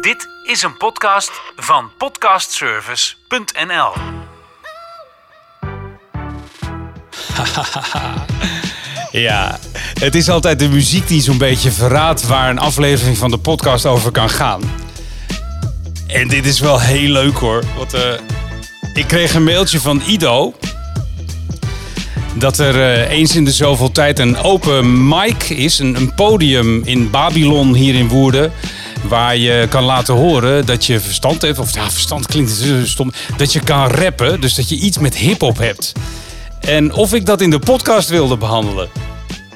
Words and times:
Dit 0.00 0.28
is 0.44 0.62
een 0.62 0.76
podcast 0.76 1.30
van 1.56 1.90
podcastservice.nl. 1.98 3.92
Ja, 9.12 9.58
het 10.00 10.14
is 10.14 10.28
altijd 10.28 10.58
de 10.58 10.68
muziek 10.68 11.08
die 11.08 11.20
zo'n 11.20 11.38
beetje 11.38 11.70
verraadt 11.70 12.26
waar 12.26 12.50
een 12.50 12.58
aflevering 12.58 13.18
van 13.18 13.30
de 13.30 13.38
podcast 13.38 13.86
over 13.86 14.10
kan 14.10 14.30
gaan. 14.30 14.60
En 16.06 16.28
dit 16.28 16.46
is 16.46 16.60
wel 16.60 16.80
heel 16.80 17.08
leuk 17.10 17.36
hoor. 17.36 17.64
Eh, 17.92 18.12
ik 18.94 19.06
kreeg 19.06 19.34
een 19.34 19.44
mailtje 19.44 19.80
van 19.80 20.02
Ido. 20.06 20.54
Dat 22.34 22.58
er 22.58 22.82
eh, 22.82 23.10
eens 23.10 23.36
in 23.36 23.44
de 23.44 23.52
zoveel 23.52 23.92
tijd 23.92 24.18
een 24.18 24.36
open 24.36 25.08
mic 25.08 25.42
is. 25.48 25.78
Een 25.78 26.12
podium 26.14 26.82
in 26.84 27.10
Babylon 27.10 27.74
hier 27.74 27.94
in 27.94 28.08
Woerden. 28.08 28.52
Waar 29.02 29.36
je 29.36 29.66
kan 29.68 29.84
laten 29.84 30.14
horen 30.14 30.66
dat 30.66 30.86
je 30.86 31.00
verstand 31.00 31.42
hebt. 31.42 31.58
Of 31.58 31.74
ja, 31.74 31.90
verstand 31.90 32.26
klinkt 32.26 32.50
zo 32.50 32.84
stom. 32.84 33.12
Dat 33.36 33.52
je 33.52 33.60
kan 33.60 33.86
rappen. 33.86 34.40
Dus 34.40 34.54
dat 34.54 34.68
je 34.68 34.76
iets 34.76 34.98
met 34.98 35.16
hip-hop 35.16 35.58
hebt. 35.58 35.92
En 36.60 36.92
of 36.92 37.14
ik 37.14 37.26
dat 37.26 37.40
in 37.40 37.50
de 37.50 37.58
podcast 37.58 38.08
wilde 38.08 38.36
behandelen. 38.36 38.88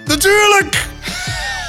Natuurlijk! 0.04 0.88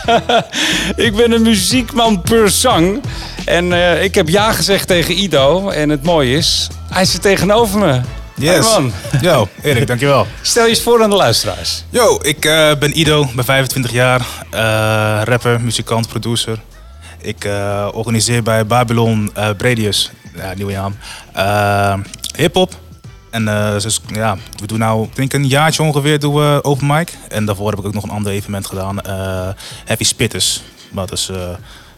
ik 1.07 1.15
ben 1.15 1.31
een 1.31 1.41
muziekman 1.41 2.21
per 2.21 2.49
zang. 2.49 3.01
En 3.45 3.73
eh, 3.73 4.03
ik 4.03 4.15
heb 4.15 4.29
ja 4.29 4.51
gezegd 4.51 4.87
tegen 4.87 5.19
Ido. 5.19 5.69
En 5.69 5.89
het 5.89 6.03
mooie 6.03 6.37
is, 6.37 6.67
hij 6.89 7.05
zit 7.05 7.21
tegenover 7.21 7.79
me. 7.79 8.01
Yes. 8.37 8.49
Hey 8.49 8.81
man, 8.81 8.91
Yo, 9.21 9.47
Erik, 9.61 9.87
dankjewel. 9.87 10.27
stel 10.41 10.63
je 10.63 10.69
eens 10.69 10.81
voor 10.81 11.03
aan 11.03 11.09
de 11.09 11.15
luisteraars. 11.15 11.83
Yo, 11.89 12.19
ik 12.21 12.45
eh, 12.45 12.71
ben 12.79 12.99
Ido, 12.99 13.27
ben 13.35 13.45
25 13.45 13.91
jaar, 13.91 14.25
eh, 14.49 14.59
rapper, 15.23 15.61
muzikant, 15.61 16.07
producer. 16.07 16.59
Ik 17.19 17.45
eh, 17.45 17.89
organiseer 17.93 18.43
bij 18.43 18.65
Babylon 18.65 19.31
eh 19.33 19.49
Bredius, 19.57 20.11
ja, 20.35 20.53
nieuwe 20.53 20.73
naam, 20.73 20.95
eh, 21.33 21.99
hip-hop. 22.35 22.73
En 23.29 23.45
dus, 23.45 24.01
ja, 24.07 24.37
we 24.59 24.67
doen 24.67 24.79
nou, 24.79 25.03
ik 25.03 25.15
denk 25.15 25.33
een 25.33 25.47
jaartje 25.47 25.83
ongeveer, 25.83 26.19
doen 26.19 26.33
we 26.33 26.59
open 26.61 26.87
mic. 26.87 27.13
En 27.29 27.45
daarvoor 27.45 27.69
heb 27.69 27.79
ik 27.79 27.85
ook 27.85 27.93
nog 27.93 28.03
een 28.03 28.09
ander 28.09 28.31
evenement 28.31 28.65
gedaan, 28.65 28.99
Heavy 29.85 30.03
Spitters. 30.03 30.61
Maar 30.91 31.07
dat 31.07 31.17
is, 31.17 31.25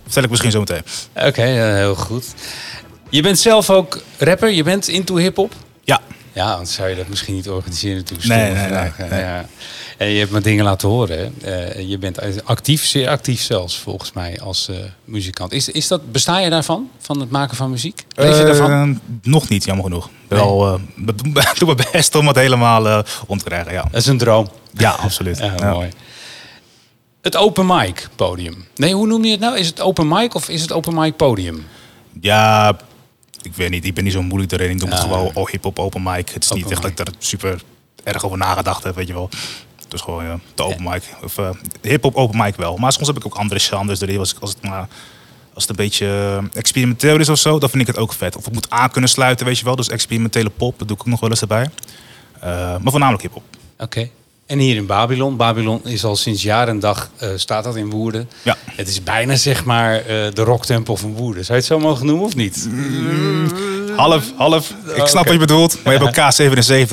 vertel 0.03 0.23
ik 0.23 0.29
misschien 0.29 0.51
zo 0.51 0.59
meteen. 0.59 0.81
Oké, 1.15 1.41
heel 1.41 1.95
goed. 1.95 2.33
Je 3.09 3.21
bent 3.21 3.39
zelf 3.39 3.69
ook 3.69 4.01
rapper, 4.17 4.49
je 4.51 4.63
bent 4.63 4.87
into 4.87 5.15
hip-hop. 5.15 5.53
Ja, 5.83 6.01
Ja, 6.33 6.51
anders 6.51 6.73
zou 6.73 6.89
je 6.89 6.95
dat 6.95 7.07
misschien 7.07 7.33
niet 7.33 7.49
organiseren 7.49 7.97
natuurlijk. 7.97 8.27
Nee, 8.27 8.51
nee, 8.51 8.69
nee, 8.69 9.09
nee. 9.09 9.19
Ja. 9.19 9.45
En 9.97 10.07
je 10.07 10.19
hebt 10.19 10.31
me 10.31 10.41
dingen 10.41 10.63
laten 10.63 10.89
horen. 10.89 11.33
Eh, 11.41 11.89
je 11.89 11.97
bent 11.97 12.45
actief, 12.45 12.85
zeer 12.85 13.09
actief 13.09 13.41
zelfs, 13.41 13.77
volgens 13.79 14.13
mij, 14.13 14.39
als 14.41 14.67
eh, 14.69 14.75
muzikant. 15.05 15.51
Is, 15.51 15.69
is 15.69 15.87
dat, 15.87 16.11
besta 16.11 16.39
je 16.39 16.49
daarvan, 16.49 16.89
van 16.99 17.19
het 17.19 17.29
maken 17.29 17.57
van 17.57 17.69
muziek? 17.69 18.05
Leef 18.15 18.35
je 18.35 18.41
Eh, 18.41 18.45
daarvan? 18.45 18.99
nog 19.23 19.49
niet, 19.49 19.65
jammer 19.65 19.83
genoeg. 19.85 20.09
Wel, 20.27 20.67
eh, 20.67 20.73
we 21.05 21.15
doen- 21.15 21.33
we 21.33 21.53
doen 21.59 21.75
mijn 21.75 21.87
best 21.91 22.15
om 22.15 22.27
het 22.27 22.35
helemaal 22.35 23.03
om 23.27 23.37
te 23.37 23.43
krijgen, 23.43 23.71
ja. 23.73 23.81
Dat 23.91 24.01
is 24.01 24.07
een 24.07 24.17
droom. 24.17 24.47
Ja, 24.73 24.91
absoluut. 24.91 25.37
Ja, 25.47 25.53
Ja. 25.57 25.71
mooi. 25.71 25.89
Het 27.21 27.35
open 27.35 27.65
mic 27.65 28.09
podium. 28.15 28.65
Nee, 28.75 28.93
hoe 28.93 29.07
noem 29.07 29.25
je 29.25 29.31
het 29.31 29.39
nou? 29.39 29.57
Is 29.57 29.67
het 29.67 29.81
open 29.81 30.07
mic 30.07 30.33
of 30.35 30.49
is 30.49 30.61
het 30.61 30.71
open 30.71 30.93
mic 30.95 31.15
podium? 31.15 31.65
Ja, 32.21 32.77
ik 33.41 33.53
weet 33.55 33.69
niet. 33.69 33.85
Ik 33.85 33.93
ben 33.93 34.03
niet 34.03 34.13
zo 34.13 34.21
moeilijk 34.23 34.51
erin. 34.51 34.69
Ik 34.69 34.79
doe 34.79 34.89
het 34.89 34.99
gewoon 34.99 35.31
oh, 35.33 35.47
hip-hop 35.49 35.79
open 35.79 36.03
mic. 36.03 36.29
Het 36.29 36.43
is 36.43 36.51
niet 36.51 36.71
echt 36.71 36.81
dat 36.81 36.91
ik 36.91 36.97
daar 36.97 37.07
super 37.17 37.61
erg 38.03 38.25
over 38.25 38.37
nagedacht 38.37 38.83
heb, 38.83 38.95
weet 38.95 39.07
je 39.07 39.13
wel. 39.13 39.29
Is 39.93 40.01
gewoon 40.01 40.41
de 40.55 40.63
open 40.63 40.83
mic. 40.83 41.03
Of 41.23 41.37
eh, 41.37 41.49
hip-hop 41.81 42.15
open 42.15 42.37
mic 42.37 42.55
wel. 42.55 42.77
Maar 42.77 42.91
soms 42.91 43.07
heb 43.07 43.17
ik 43.17 43.25
ook 43.25 43.35
andere 43.35 43.59
genres 43.59 44.01
erin. 44.01 44.19
Als, 44.19 44.35
als, 44.39 44.49
het, 44.49 44.61
maar, 44.61 44.87
als 45.53 45.67
het 45.67 45.69
een 45.69 45.85
beetje 45.85 46.05
eh, 46.05 46.59
experimenteel 46.59 47.19
is 47.19 47.29
of 47.29 47.37
zo, 47.37 47.59
dan 47.59 47.69
vind 47.69 47.81
ik 47.81 47.87
het 47.87 47.97
ook 47.97 48.13
vet. 48.13 48.35
Of 48.35 48.45
het 48.45 48.53
moet 48.53 48.69
aan 48.69 48.91
kunnen 48.91 49.09
sluiten, 49.09 49.45
weet 49.45 49.59
je 49.59 49.65
wel. 49.65 49.75
Dus 49.75 49.89
experimentele 49.89 50.49
pop, 50.49 50.79
dat 50.79 50.87
doe 50.87 50.97
ik 50.97 51.03
ook 51.03 51.09
nog 51.09 51.19
wel 51.19 51.29
eens 51.29 51.41
erbij. 51.41 51.69
Eh, 52.39 52.49
maar 52.49 52.91
voornamelijk 52.91 53.23
hip-hop. 53.23 53.43
Oké. 53.79 54.09
En 54.45 54.59
hier 54.59 54.75
in 54.75 54.85
Babylon. 54.85 55.37
Babylon 55.37 55.85
is 55.85 56.03
al 56.03 56.15
sinds 56.15 56.41
jaar 56.41 56.67
en 56.67 56.79
dag, 56.79 57.09
staat 57.35 57.63
dat 57.63 57.75
in 57.75 57.89
Woerden. 57.89 58.29
Ja. 58.43 58.57
Het 58.71 58.87
is 58.87 59.03
bijna 59.03 59.35
zeg 59.35 59.65
maar 59.65 60.03
de 60.33 60.43
rocktempel 60.43 60.97
van 60.97 61.13
Woerden. 61.13 61.45
Zou 61.45 61.57
je 61.57 61.63
het 61.63 61.73
zo 61.73 61.79
mogen 61.79 62.05
noemen 62.05 62.25
of 62.25 62.35
niet? 62.35 62.69
Half, 63.97 64.31
half. 64.35 64.73
Ik 64.95 65.05
snap 65.07 65.23
wat 65.23 65.33
je 65.33 65.39
bedoelt. 65.39 65.83
Maar 65.83 65.93
je 65.93 65.99
hebt 65.99 66.17
ook 66.17 66.25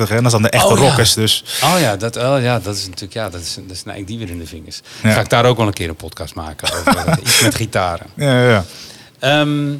K77, 0.05 0.09
hè. 0.09 0.21
Dat 0.21 0.31
zijn 0.31 0.41
de 0.41 0.49
echte 0.49 0.67
Oh, 0.67 0.79
ja. 0.79 0.87
rockers, 0.87 1.13
dus... 1.13 1.43
Oh 1.63 1.79
ja, 1.79 1.95
dat, 1.95 2.15
oh, 2.17 2.37
ja, 2.41 2.59
dat 2.59 2.75
is 2.75 2.85
natuurlijk, 2.85 3.13
ja, 3.13 3.29
dat 3.29 3.41
is, 3.41 3.57
dat 3.67 3.77
snij 3.77 3.97
ik 3.97 4.07
die 4.07 4.17
weer 4.17 4.29
in 4.29 4.39
de 4.39 4.47
vingers. 4.47 4.81
Ja. 5.03 5.11
Ga 5.11 5.19
ik 5.19 5.29
daar 5.29 5.45
ook 5.45 5.57
wel 5.57 5.67
een 5.67 5.73
keer 5.73 5.89
een 5.89 5.95
podcast 5.95 6.35
maken 6.35 6.67
over 6.73 6.97
eh, 7.07 7.17
iets 7.21 7.41
met 7.41 7.55
gitaren. 7.55 8.05
Ja, 8.15 8.41
ja, 8.41 8.49
ja. 8.49 8.63
Ehm, 9.19 9.73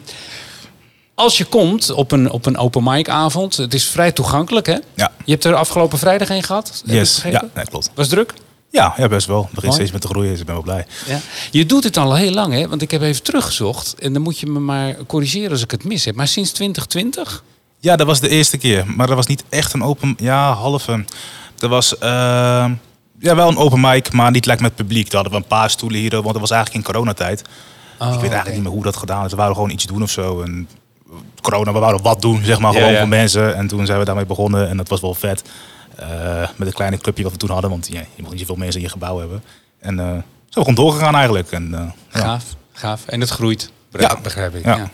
als 1.15 1.37
je 1.37 1.45
komt 1.45 1.91
op 1.91 2.11
een, 2.11 2.29
op 2.31 2.45
een 2.45 2.57
open 2.57 2.83
mic 2.83 3.09
avond, 3.09 3.57
het 3.57 3.73
is 3.73 3.85
vrij 3.89 4.11
toegankelijk 4.11 4.65
hè? 4.65 4.77
Ja. 4.93 5.11
Je 5.25 5.31
hebt 5.31 5.43
er 5.43 5.55
afgelopen 5.55 5.97
vrijdag 5.99 6.29
een 6.29 6.43
gehad? 6.43 6.81
Yes. 6.85 7.21
Ja, 7.29 7.43
nee, 7.53 7.65
klopt. 7.65 7.91
Was 7.95 8.07
druk? 8.07 8.33
Ja, 8.75 8.93
ja, 8.97 9.07
best 9.07 9.27
wel. 9.27 9.49
Begint 9.53 9.73
steeds 9.73 9.91
met 9.91 10.01
te 10.01 10.07
groeien, 10.07 10.29
dus 10.31 10.39
ik 10.39 10.45
ben 10.45 10.55
wel 10.55 10.63
blij. 10.63 10.85
Ja. 11.07 11.19
Je 11.51 11.65
doet 11.65 11.83
het 11.83 11.97
al 11.97 12.15
heel 12.15 12.31
lang, 12.31 12.53
hè? 12.53 12.67
Want 12.67 12.81
ik 12.81 12.91
heb 12.91 13.01
even 13.01 13.23
teruggezocht. 13.23 13.95
En 13.99 14.13
dan 14.13 14.21
moet 14.21 14.39
je 14.39 14.47
me 14.47 14.59
maar 14.59 14.95
corrigeren 15.07 15.51
als 15.51 15.61
ik 15.63 15.71
het 15.71 15.83
mis 15.83 16.05
heb. 16.05 16.15
Maar 16.15 16.27
sinds 16.27 16.51
2020? 16.51 17.43
Ja, 17.79 17.95
dat 17.95 18.07
was 18.07 18.19
de 18.19 18.29
eerste 18.29 18.57
keer. 18.57 18.83
Maar 18.95 19.07
dat 19.07 19.15
was 19.15 19.25
niet 19.27 19.43
echt 19.49 19.73
een 19.73 19.83
open... 19.83 20.13
Ja, 20.17 20.53
halve. 20.53 21.05
Dat 21.55 21.69
was... 21.69 21.97
eh, 21.97 22.09
ja, 23.19 23.35
wel 23.35 23.47
een 23.47 23.57
open 23.57 23.79
mic, 23.79 24.11
maar 24.11 24.31
niet 24.31 24.45
lijkt 24.45 24.61
met 24.61 24.75
publiek. 24.75 25.05
Daar 25.11 25.21
hadden 25.21 25.31
we 25.31 25.37
een 25.37 25.57
paar 25.57 25.69
stoelen 25.69 25.99
hier, 25.99 26.09
want 26.11 26.25
dat 26.25 26.39
was 26.39 26.51
eigenlijk 26.51 26.85
in 26.85 26.91
coronatijd. 26.93 27.41
Oh, 27.99 28.07
ik 28.07 28.13
weet 28.13 28.21
eigenlijk 28.21 28.53
niet 28.53 28.63
meer 28.63 28.73
hoe 28.73 28.83
dat 28.83 28.95
gedaan 28.97 29.25
is. 29.25 29.31
We 29.31 29.35
wouden 29.37 29.57
gewoon 29.57 29.71
iets 29.71 29.85
doen 29.85 30.03
of 30.03 30.09
zo. 30.11 30.41
En 30.41 30.67
corona, 31.41 31.73
we 31.73 31.79
wouden 31.79 32.01
wat 32.03 32.21
doen, 32.21 32.43
zeg 32.43 32.59
maar, 32.59 32.71
Ja, 32.73 32.77
gewoon 32.77 32.93
ja. 32.93 32.99
voor 32.99 33.07
mensen. 33.07 33.55
En 33.55 33.67
toen 33.67 33.85
zijn 33.85 33.99
we 33.99 34.05
daarmee 34.05 34.25
begonnen 34.25 34.69
en 34.69 34.77
dat 34.77 34.89
was 34.89 35.01
wel 35.01 35.13
vet. 35.13 35.43
Eh, 35.97 36.49
met 36.55 36.67
een 36.67 36.73
kleine 36.73 36.97
clubje 36.97 37.23
wat 37.23 37.31
we 37.31 37.37
toen 37.37 37.49
hadden, 37.49 37.69
want 37.69 37.87
ja, 37.91 37.99
je 38.15 38.21
mag 38.21 38.31
niet 38.31 38.39
zoveel 38.39 38.55
mensen 38.55 38.79
in 38.79 38.85
je 38.85 38.91
gebouw 38.91 39.19
hebben. 39.19 39.43
En 39.79 39.95
zijn 39.97 40.23
we 40.49 40.59
gewoon 40.59 40.75
doorgegaan 40.75 41.15
eigenlijk. 41.15 41.51
En, 41.51 41.73
eh, 41.73 41.79
ja. 42.13 42.19
Gaaf, 42.19 42.43
gaaf. 42.73 43.05
En 43.07 43.19
het 43.19 43.29
groeit, 43.29 43.71
Ja. 43.91 44.19
begrijp 44.23 44.55
ik. 44.55 44.65
Ja. 44.65 44.89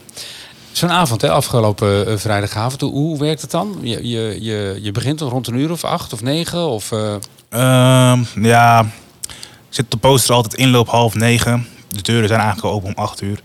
Zo'n 0.72 0.92
avond, 0.92 1.22
hè, 1.22 1.30
afgelopen 1.32 2.20
vrijdagavond. 2.20 2.82
Hoe, 2.82 2.92
hoe 2.92 3.18
werkt 3.20 3.42
het 3.42 3.52
dan? 3.52 3.78
Je, 3.82 4.08
je, 4.08 4.38
je, 4.42 4.80
je 4.82 4.92
begint 4.92 5.22
rond 5.22 5.48
een 5.48 5.56
uur 5.56 5.72
of 5.72 5.84
acht 5.84 6.14
of 6.14 6.22
negen? 6.22 6.68
Of, 6.68 6.92
eh, 6.92 7.16
Ehm, 7.50 8.20
ja, 8.42 8.80
ik 8.82 9.30
zit 9.70 9.86
op 9.86 9.92
de 9.92 9.98
poster 9.98 10.36
altijd 10.36 10.54
inloop 10.54 10.88
half 10.90 11.14
negen. 11.16 11.68
De 11.88 12.02
deuren 12.02 12.28
zijn 12.28 12.40
eigenlijk 12.40 12.74
open 12.76 12.88
om 12.88 13.04
acht 13.04 13.22
uur. 13.22 13.40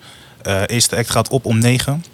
Eerste 0.66 0.96
act 0.96 1.10
gaat 1.10 1.28
op 1.28 1.44
om 1.44 1.58
negen. 1.58 2.04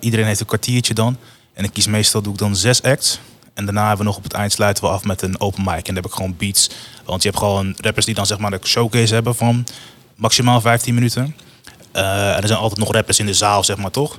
Iedereen 0.00 0.26
heeft 0.26 0.40
een 0.40 0.46
kwartiertje 0.46 0.94
dan. 0.94 1.16
En 1.54 1.64
ik 1.64 1.72
kies 1.72 1.86
meestal 1.86 2.22
doe 2.22 2.32
ik 2.32 2.38
dan 2.38 2.56
zes 2.56 2.82
acts. 2.82 3.18
En 3.54 3.64
daarna 3.64 3.80
hebben 3.80 3.98
we 3.98 4.04
nog 4.04 4.16
op 4.16 4.22
het 4.22 4.32
eind 4.32 4.52
sluiten 4.52 4.84
we 4.84 4.90
af 4.90 5.04
met 5.04 5.22
een 5.22 5.40
open 5.40 5.64
mic. 5.64 5.74
En 5.76 5.82
dan 5.84 5.94
heb 5.94 6.06
ik 6.06 6.12
gewoon 6.12 6.34
beats. 6.38 6.70
Want 7.04 7.22
je 7.22 7.28
hebt 7.28 7.40
gewoon 7.40 7.74
rappers 7.80 8.06
die 8.06 8.14
dan 8.14 8.26
zeg 8.26 8.38
maar 8.38 8.52
een 8.52 8.58
showcase 8.62 9.14
hebben 9.14 9.34
van 9.34 9.64
maximaal 10.16 10.60
15 10.60 10.94
minuten. 10.94 11.36
Eh, 11.92 12.34
en 12.36 12.40
er 12.42 12.46
zijn 12.46 12.58
altijd 12.58 12.80
nog 12.80 12.92
rappers 12.92 13.18
in 13.18 13.26
de 13.26 13.34
zaal, 13.34 13.64
zeg 13.64 13.76
maar 13.76 13.90
toch? 13.90 14.18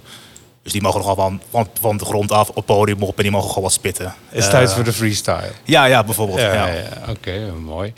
Dus 0.64 0.72
die 0.72 0.82
mogen 0.82 1.00
nogal 1.00 1.16
van, 1.16 1.42
van, 1.50 1.68
van 1.82 1.98
de 1.98 2.06
grond 2.06 2.32
af 2.32 2.50
op 2.50 2.66
podium 2.66 3.02
op 3.04 3.18
en 3.18 3.24
die 3.24 3.32
mogen 3.32 3.48
gewoon 3.48 3.64
wat 3.64 3.74
spitten. 3.74 4.06
het 4.06 4.38
is 4.40 4.46
Eh, 4.46 4.52
tijd 4.52 4.74
voor 4.74 4.84
de 4.84 4.94
freestyle. 4.94 5.52
Ja, 5.64 5.86
ja, 5.86 6.04
bijvoorbeeld. 6.04 6.40
Ja, 6.40 6.54
ja. 6.54 6.66
ja, 6.68 6.74
ja. 6.74 6.90
oké, 7.10 7.52
mooi. 7.64 7.94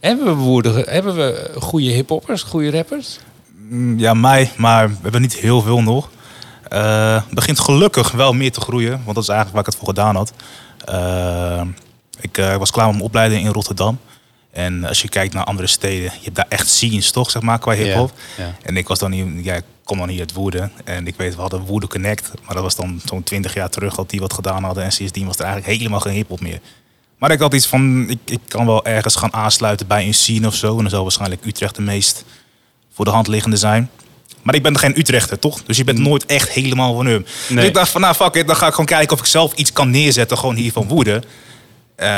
Hebben 0.00 0.26
we, 0.26 0.32
woorden, 0.32 0.84
hebben 0.90 1.14
we 1.16 1.50
goede 1.60 1.90
hiphoppers, 1.90 2.42
goede 2.42 2.70
rappers? 2.70 3.18
Mm, 3.68 3.98
Ja, 3.98 4.14
mij, 4.14 4.50
maar 4.56 4.88
we 4.88 4.96
hebben 5.02 5.20
niet 5.20 5.36
heel 5.36 5.60
veel 5.62 5.82
nog. 5.82 6.10
Het 6.78 7.34
begint 7.34 7.60
gelukkig 7.60 8.10
wel 8.10 8.32
meer 8.32 8.52
te 8.52 8.60
groeien, 8.60 9.00
want 9.04 9.14
dat 9.14 9.22
is 9.22 9.28
eigenlijk 9.28 9.50
waar 9.52 9.60
ik 9.60 9.66
het 9.66 9.76
voor 9.76 9.88
gedaan 9.88 10.16
had. 10.16 10.32
Eh, 10.84 11.62
ik 12.20 12.38
eh, 12.38 12.56
was 12.56 12.70
klaar 12.70 12.86
met 12.86 12.94
mijn 12.94 13.06
opleiding 13.06 13.44
in 13.44 13.52
Rotterdam. 13.52 13.98
En 14.50 14.84
als 14.84 15.02
je 15.02 15.08
kijkt 15.08 15.34
naar 15.34 15.44
andere 15.44 15.68
steden, 15.68 16.02
je 16.02 16.24
hebt 16.24 16.36
daar 16.36 16.46
echt 16.48 16.68
scenes 16.68 17.10
toch, 17.10 17.30
zeg 17.30 17.42
maar, 17.42 17.58
qua 17.58 17.72
hip-hop. 17.72 18.12
En 18.62 18.76
ik 18.76 18.88
was 18.88 18.98
dan 18.98 19.12
hier, 19.12 19.26
ja, 19.42 19.54
ik 19.54 19.64
kom 19.84 19.98
dan 19.98 20.08
hier 20.08 20.20
uit 20.20 20.32
Woerden. 20.32 20.72
En 20.84 21.06
ik 21.06 21.16
weet, 21.16 21.34
we 21.34 21.40
hadden 21.40 21.60
Woerden 21.60 21.88
Connect. 21.88 22.30
Maar 22.44 22.54
dat 22.54 22.62
was 22.62 22.76
dan 22.76 23.00
zo'n 23.04 23.22
twintig 23.22 23.54
jaar 23.54 23.70
terug 23.70 23.94
dat 23.94 24.10
die 24.10 24.20
wat 24.20 24.32
gedaan 24.32 24.64
hadden. 24.64 24.84
En 24.84 24.92
sindsdien 24.92 25.26
was 25.26 25.36
er 25.36 25.44
eigenlijk 25.44 25.78
helemaal 25.78 26.00
geen 26.00 26.12
hip-hop 26.12 26.40
meer. 26.40 26.60
Maar 27.18 27.30
ik 27.30 27.40
had 27.40 27.54
iets 27.54 27.66
van, 27.66 28.08
ik, 28.08 28.18
ik 28.24 28.40
kan 28.48 28.66
wel 28.66 28.84
ergens 28.84 29.16
gaan 29.16 29.32
aansluiten 29.32 29.86
bij 29.86 30.06
een 30.06 30.14
scene 30.14 30.46
of 30.46 30.54
zo. 30.54 30.76
En 30.76 30.80
dan 30.80 30.90
zal 30.90 31.02
waarschijnlijk 31.02 31.44
Utrecht 31.44 31.76
de 31.76 31.82
meest 31.82 32.24
voor 32.92 33.04
de 33.04 33.10
hand 33.10 33.28
liggende 33.28 33.56
zijn. 33.56 33.90
Maar 34.42 34.54
ik 34.54 34.62
ben 34.62 34.78
geen 34.78 34.98
Utrechter, 34.98 35.38
toch? 35.38 35.62
Dus 35.66 35.76
je 35.76 35.84
bent 35.84 35.98
nooit 35.98 36.26
echt 36.26 36.48
helemaal 36.48 36.94
van 36.94 37.06
hem. 37.06 37.24
Nee. 37.48 37.56
Dus 37.58 37.66
ik 37.66 37.74
dacht 37.74 37.90
van, 37.90 38.00
nou 38.00 38.14
fuck 38.14 38.34
it, 38.34 38.46
dan 38.46 38.56
ga 38.56 38.64
ik 38.66 38.70
gewoon 38.70 38.86
kijken 38.86 39.12
of 39.14 39.18
ik 39.22 39.26
zelf 39.28 39.52
iets 39.54 39.72
kan 39.72 39.90
neerzetten, 39.90 40.38
gewoon 40.38 40.54
hier 40.54 40.72
van 40.72 40.88
Woerden. 40.88 41.22
Eh, 41.94 42.08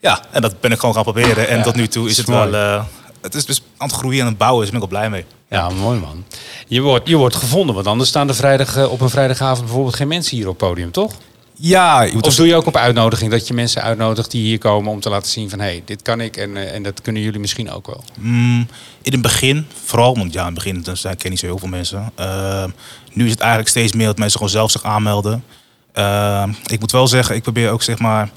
ja, 0.00 0.20
en 0.30 0.42
dat 0.42 0.60
ben 0.60 0.72
ik 0.72 0.78
gewoon 0.78 0.94
gaan 0.94 1.02
proberen. 1.02 1.48
En 1.48 1.56
Ja, 1.56 1.62
tot 1.62 1.74
nu 1.74 1.88
toe 1.88 2.04
is 2.04 2.10
is 2.10 2.16
het 2.16 2.26
mooi. 2.26 2.50
wel... 2.50 2.76
eh, 2.78 2.84
het 3.22 3.34
is 3.34 3.44
dus 3.46 3.62
aan 3.76 3.86
het 3.88 3.96
groeien 3.96 4.20
en 4.20 4.26
het 4.26 4.38
bouwen, 4.38 4.60
dus 4.62 4.70
daar 4.70 4.80
ben 4.80 4.88
ik 4.88 4.94
wel 4.94 5.08
blij 5.08 5.18
mee. 5.20 5.24
Ja, 5.58 5.68
mooi 5.68 5.98
man. 6.00 6.24
Je 6.66 6.80
wordt, 6.80 7.08
je 7.08 7.16
wordt 7.16 7.36
gevonden, 7.36 7.74
want 7.74 7.86
anders 7.86 8.08
staan 8.08 8.28
er 8.28 8.34
vrijdag, 8.34 8.76
eh, 8.76 8.92
op 8.92 9.00
een 9.00 9.10
vrijdagavond 9.10 9.64
bijvoorbeeld 9.64 9.96
geen 9.96 10.08
mensen 10.08 10.36
hier 10.36 10.48
op 10.48 10.60
het 10.60 10.68
podium, 10.68 10.90
toch? 10.90 11.12
Ja, 11.62 12.08
Of 12.20 12.34
doe 12.34 12.46
je 12.46 12.54
ook 12.54 12.66
op 12.66 12.76
uitnodiging 12.76 13.30
dat 13.30 13.46
je 13.48 13.54
mensen 13.54 13.82
uitnodigt 13.82 14.30
die 14.30 14.42
hier 14.42 14.58
komen 14.58 14.92
om 14.92 15.00
te 15.00 15.08
laten 15.10 15.30
zien 15.30 15.50
van 15.50 15.58
hé, 15.58 15.64
hey, 15.64 15.82
dit 15.84 16.02
kan 16.02 16.20
ik 16.20 16.36
en, 16.36 16.56
eh, 16.56 16.74
en 16.74 16.82
dat 16.82 17.00
kunnen 17.02 17.22
jullie 17.22 17.40
misschien 17.40 17.70
ook 17.70 17.86
wel. 17.86 18.04
Mm, 18.18 18.66
in 19.02 19.12
het 19.12 19.22
begin, 19.22 19.66
vooral, 19.84 20.16
want 20.16 20.32
ja, 20.32 20.40
in 20.40 20.46
het 20.46 20.54
begin 20.54 20.82
dan 20.82 20.96
zijn- 20.96 21.14
ken 21.16 21.24
je 21.24 21.30
niet 21.30 21.38
zo 21.38 21.46
heel 21.46 21.58
veel 21.58 21.68
mensen. 21.68 22.12
Ehm, 22.14 22.70
nu 23.12 23.24
is 23.24 23.30
het 23.30 23.40
eigenlijk 23.40 23.70
steeds 23.70 23.92
meer 23.92 24.06
dat 24.06 24.18
mensen 24.18 24.36
gewoon 24.38 24.52
zelf 24.52 24.70
zich 24.70 24.82
aanmelden. 24.84 25.44
Ehm, 25.92 26.52
ik 26.66 26.80
moet 26.80 26.92
wel 26.92 27.06
zeggen, 27.06 27.34
ik 27.34 27.42
probeer 27.42 27.70
ook 27.70 27.82
zeg 27.82 27.98
maar 27.98 28.30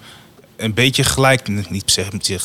een 0.58 0.74
beetje 0.74 1.04
gelijk, 1.04 1.48
niet 1.48 1.86
per 1.86 1.94
se, 1.94 2.06
niet 2.12 2.42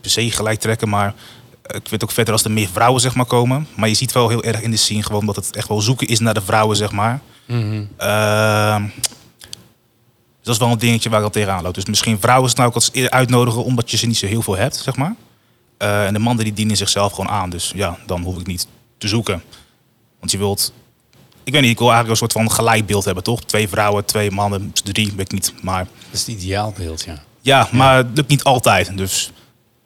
per 0.00 0.10
se 0.10 0.30
gelijk 0.30 0.60
trekken, 0.60 0.88
maar 0.88 1.14
ik 1.62 1.88
vind 1.88 2.02
ook 2.02 2.10
verder 2.12 2.32
als 2.32 2.44
er 2.44 2.50
meer 2.50 2.68
vrouwen 2.72 3.00
zeg 3.00 3.14
maar 3.14 3.26
komen. 3.26 3.66
Maar 3.76 3.88
je 3.88 3.94
ziet 3.94 4.12
wel 4.12 4.28
heel 4.28 4.42
erg 4.42 4.60
in 4.60 4.70
de 4.70 4.76
scene 4.76 5.02
gewoon 5.02 5.26
dat 5.26 5.36
het 5.36 5.56
echt 5.56 5.68
wel 5.68 5.80
zoeken 5.80 6.06
is 6.06 6.18
naar 6.18 6.34
de 6.34 6.42
vrouwen 6.42 6.76
zeg 6.76 6.92
maar. 6.92 7.20
Ehm, 7.96 8.82
dus 8.82 9.21
dat 10.42 10.54
is 10.54 10.60
wel 10.60 10.70
een 10.70 10.78
dingetje 10.78 11.08
waar 11.08 11.18
ik 11.18 11.24
al 11.24 11.30
tegenaan 11.30 11.62
loop. 11.62 11.74
Dus 11.74 11.84
misschien 11.84 12.20
vrouwen 12.20 12.58
ook 12.58 12.74
als 12.74 12.90
eerder 12.92 13.10
uitnodigen 13.10 13.64
omdat 13.64 13.90
je 13.90 13.96
ze 13.96 14.06
niet 14.06 14.16
zo 14.16 14.26
heel 14.26 14.42
veel 14.42 14.56
hebt, 14.56 14.76
zeg 14.76 14.96
maar. 14.96 15.14
Eh, 15.78 16.06
en 16.06 16.12
de 16.12 16.18
mannen 16.18 16.44
die 16.44 16.54
dienen 16.54 16.76
zichzelf 16.76 17.12
gewoon 17.12 17.30
aan. 17.30 17.50
Dus 17.50 17.72
ja, 17.74 17.98
dan 18.06 18.22
hoef 18.22 18.38
ik 18.38 18.46
niet 18.46 18.66
te 18.98 19.08
zoeken. 19.08 19.42
Want 20.18 20.30
je 20.30 20.38
wilt... 20.38 20.72
Ik 21.44 21.52
weet 21.52 21.62
niet, 21.62 21.70
ik 21.70 21.78
wil 21.78 21.92
eigenlijk 21.92 22.20
een 22.20 22.28
soort 22.28 22.46
van 22.46 22.56
gelijkbeeld 22.56 23.04
hebben, 23.04 23.22
toch? 23.24 23.44
Twee 23.44 23.68
vrouwen, 23.68 24.04
twee 24.04 24.30
mannen, 24.30 24.72
drie, 24.84 25.12
weet 25.16 25.20
ik 25.20 25.32
niet. 25.32 25.52
Maar 25.62 25.78
Dat 25.84 26.20
is 26.20 26.20
het 26.20 26.28
ideaalbeeld, 26.28 27.02
ja. 27.02 27.22
ja, 27.40 27.68
maar 27.72 27.96
het 27.96 28.06
lukt 28.14 28.28
niet 28.28 28.44
altijd. 28.44 28.96
Dus... 28.96 29.30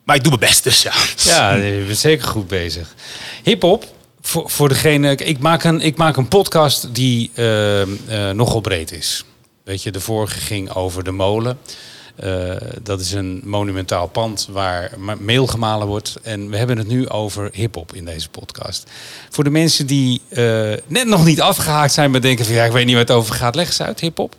Maar 0.05 0.17
ik 0.17 0.23
doe 0.23 0.37
mijn 0.38 0.50
best, 0.50 0.64
dus 0.64 0.82
ja. 0.82 0.93
Ja, 1.17 1.55
je 1.55 1.85
bent 1.87 1.99
zeker 1.99 2.26
goed 2.26 2.49
bezig. 2.49 2.94
Hip-hop, 3.43 3.94
voor, 4.20 4.50
voor 4.50 4.69
degene. 4.69 5.17
Ik 5.17 5.38
maak 5.38 5.64
een, 5.64 5.81
ik 5.81 5.97
maak 5.97 6.17
een 6.17 6.29
podcast 6.29 6.94
die 6.94 7.31
eh, 7.35 7.82
eh, 7.82 8.37
nogal 8.37 8.61
breed 8.61 8.93
is. 8.93 9.25
Weet 9.66 9.82
je, 9.82 9.90
de 9.90 10.00
vorige 10.00 10.40
ging 10.40 10.70
over 10.72 11.04
de 11.04 11.10
molen. 11.10 11.58
Eh, 12.16 12.54
dat 12.82 13.00
is 13.00 13.12
een 13.12 13.40
monumentaal 13.44 14.06
pand 14.06 14.48
waar 14.50 14.90
meel 15.18 15.46
gemalen 15.46 15.86
wordt. 15.86 16.16
En 16.22 16.50
we 16.50 16.56
hebben 16.56 16.78
het 16.78 16.86
nu 16.86 17.08
over 17.08 17.48
hip-hop 17.52 17.94
in 17.94 18.04
deze 18.04 18.28
podcast. 18.28 18.90
Voor 19.30 19.44
de 19.44 19.50
mensen 19.50 19.86
die 19.86 20.20
eh, 20.28 20.72
net 20.86 21.06
nog 21.06 21.24
niet 21.24 21.40
afgehaakt 21.40 21.92
zijn, 21.92 22.10
maar 22.10 22.20
denken 22.20 22.44
van 22.44 22.54
ja, 22.54 22.64
ik 22.64 22.72
weet 22.72 22.84
niet 22.84 22.94
waar 22.94 23.04
het 23.04 23.12
over 23.14 23.34
gaat, 23.34 23.54
leg 23.54 23.66
eens 23.66 23.82
uit, 23.82 24.00
hip-hop. 24.00 24.34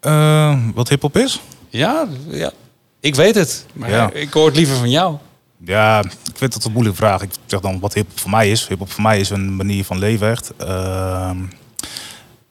Eh, 0.00 0.58
wat 0.74 0.88
hip-hop 0.88 1.16
is? 1.16 1.40
Ja, 1.68 2.06
ja, 2.28 2.52
ik 3.00 3.14
weet 3.14 3.34
het. 3.34 3.66
Maar 3.72 3.90
Ja. 3.90 4.10
ik 4.12 4.32
hoor 4.32 4.46
het 4.46 4.56
liever 4.56 4.76
van 4.76 4.90
jou. 4.90 5.16
Ja, 5.64 5.98
ik 6.04 6.36
vind 6.36 6.52
dat 6.52 6.64
een 6.64 6.72
moeilijke 6.72 6.98
vraag. 6.98 7.22
Ik 7.22 7.30
zeg 7.46 7.60
dan 7.60 7.80
wat 7.80 7.94
hip-hop 7.94 8.18
voor 8.20 8.30
mij 8.30 8.50
is. 8.50 8.66
Hip-hop 8.68 8.90
voor 8.92 9.02
mij 9.02 9.20
is 9.20 9.30
een 9.30 9.56
manier 9.56 9.84
van 9.84 9.98
leven, 9.98 10.30
echt. 10.30 10.52
Ehm, 10.56 11.36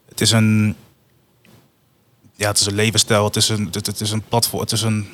het 0.08 0.20
is 0.20 0.30
een. 0.30 0.76
Ja, 2.38 2.48
het 2.48 2.58
is 2.60 2.66
een 2.66 2.74
levensstijl. 2.74 3.24
Het 3.24 3.36
is 3.36 3.48
een, 3.48 3.68
het, 3.72 3.86
het 3.86 4.00
is 4.00 4.10
een 4.10 4.22
platform. 4.28 4.60
Het 4.60 4.72
is 4.72 4.82
een. 4.82 5.06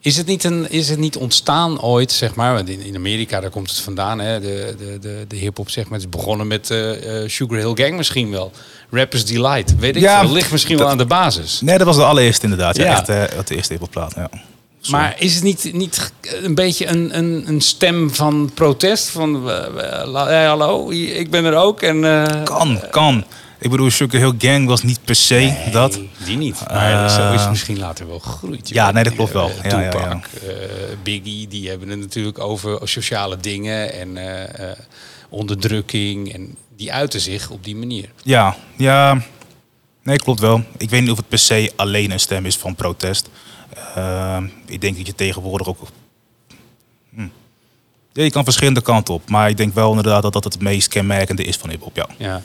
Is 0.00 0.16
het 0.16 0.26
niet, 0.26 0.44
een, 0.44 0.70
is 0.70 0.88
het 0.88 0.98
niet 0.98 1.16
ontstaan 1.16 1.80
ooit, 1.82 2.12
zeg 2.12 2.34
maar? 2.34 2.54
Want 2.54 2.68
in, 2.68 2.80
in 2.80 2.96
Amerika, 2.96 3.40
daar 3.40 3.50
komt 3.50 3.70
het 3.70 3.80
vandaan, 3.80 4.18
hè? 4.18 4.40
De, 4.40 4.74
de, 4.78 4.98
de, 5.00 5.24
de 5.28 5.36
hip-hop, 5.36 5.70
zeg 5.70 5.88
maar. 5.88 5.98
Is 5.98 6.08
begonnen 6.08 6.46
met 6.46 6.70
eh, 6.70 6.90
Sugar 7.26 7.56
Hill 7.58 7.72
Gang 7.74 7.96
misschien 7.96 8.30
wel. 8.30 8.52
Rappers 8.90 9.24
Delight. 9.26 9.76
Weet 9.78 9.96
ik 9.96 10.02
Ja, 10.02 10.20
veel. 10.20 10.32
Ligt 10.32 10.50
misschien 10.52 10.72
dat- 10.76 10.82
wel 10.82 10.90
aan 10.92 10.98
de 10.98 11.06
basis. 11.06 11.60
Nee, 11.60 11.78
dat 11.78 11.86
was 11.86 11.96
de 11.96 12.04
allereerste 12.04 12.42
inderdaad. 12.44 12.76
Ja, 12.76 12.84
Ja. 12.84 12.90
echt 12.90 13.08
eh, 13.08 13.24
de 13.44 13.54
eerste 13.54 13.72
hip-hop 13.72 13.90
plaat. 13.90 14.12
Ja. 14.16 14.30
Maar 14.90 15.14
is 15.18 15.34
het 15.34 15.42
niet, 15.44 15.70
niet 15.72 16.12
een 16.42 16.54
beetje 16.54 16.86
een, 16.86 17.18
een, 17.18 17.44
een 17.46 17.60
stem 17.60 18.14
van 18.14 18.50
protest? 18.54 19.08
Van, 19.08 19.48
hey, 20.14 20.44
hallo, 20.46 20.90
ik 20.90 21.30
ben 21.30 21.44
er 21.44 21.54
ook. 21.56 21.82
En, 21.82 22.00
kan, 22.44 22.80
kan. 22.90 23.24
Ik 23.60 23.70
bedoel, 23.70 23.90
Sugar 23.90 24.20
Hill 24.20 24.34
Gang 24.38 24.66
was 24.66 24.82
niet 24.82 25.04
per 25.04 25.14
se 25.14 25.34
nee, 25.34 25.70
dat. 25.72 26.00
Die 26.24 26.36
niet. 26.36 26.60
Maar 26.68 27.04
Eh, 27.04 27.14
zo 27.16 27.32
is 27.32 27.40
het 27.40 27.50
misschien 27.50 27.78
later 27.78 28.06
wel 28.08 28.18
gegroeid. 28.20 28.68
Ja, 28.68 28.84
weet 28.84 28.94
nee, 28.94 29.04
dat 29.04 29.14
klopt 29.14 29.32
wel. 29.32 29.50
eh, 29.50 29.70
Ja, 29.70 29.80
ja, 29.80 29.90
Tupac, 29.90 30.04
ja. 30.10 30.48
eh, 30.48 30.56
Biggie, 31.02 31.48
die 31.48 31.68
hebben 31.68 31.88
het 31.88 31.98
natuurlijk 31.98 32.38
over 32.38 32.88
sociale 32.88 33.36
dingen 33.36 33.92
en 33.92 34.18
onderdrukking. 35.28 36.32
En 36.34 36.56
die 36.76 36.92
uiten 36.92 37.20
zich 37.20 37.50
op 37.50 37.64
die 37.64 37.76
manier. 37.76 38.10
Ja, 38.22 38.56
ja. 38.76 39.22
Nee, 40.02 40.16
klopt 40.16 40.40
wel. 40.40 40.62
Ik 40.76 40.90
weet 40.90 41.00
niet 41.00 41.10
of 41.10 41.16
het 41.16 41.28
per 41.28 41.38
se 41.38 41.72
alleen 41.76 42.10
een 42.10 42.20
stem 42.20 42.46
is 42.46 42.56
van 42.56 42.74
protest. 42.74 43.28
Ik 44.66 44.80
denk 44.80 44.96
dat 44.96 45.06
je 45.06 45.14
tegenwoordig 45.14 45.66
ook. 45.68 45.78
Hm. 47.14 47.28
Ja, 48.12 48.22
je 48.22 48.30
kan 48.30 48.44
verschillende 48.44 48.80
kanten 48.82 49.14
op. 49.14 49.28
Maar 49.28 49.48
ik 49.48 49.56
denk 49.56 49.74
wel 49.74 49.88
inderdaad 49.90 50.22
dat 50.22 50.32
dat 50.32 50.44
het 50.44 50.60
meest 50.60 50.88
kenmerkende 50.88 51.44
is 51.44 51.56
van 51.56 51.70
hip-hop. 51.70 51.96
Ja, 51.96 52.06
Ja. 52.18 52.42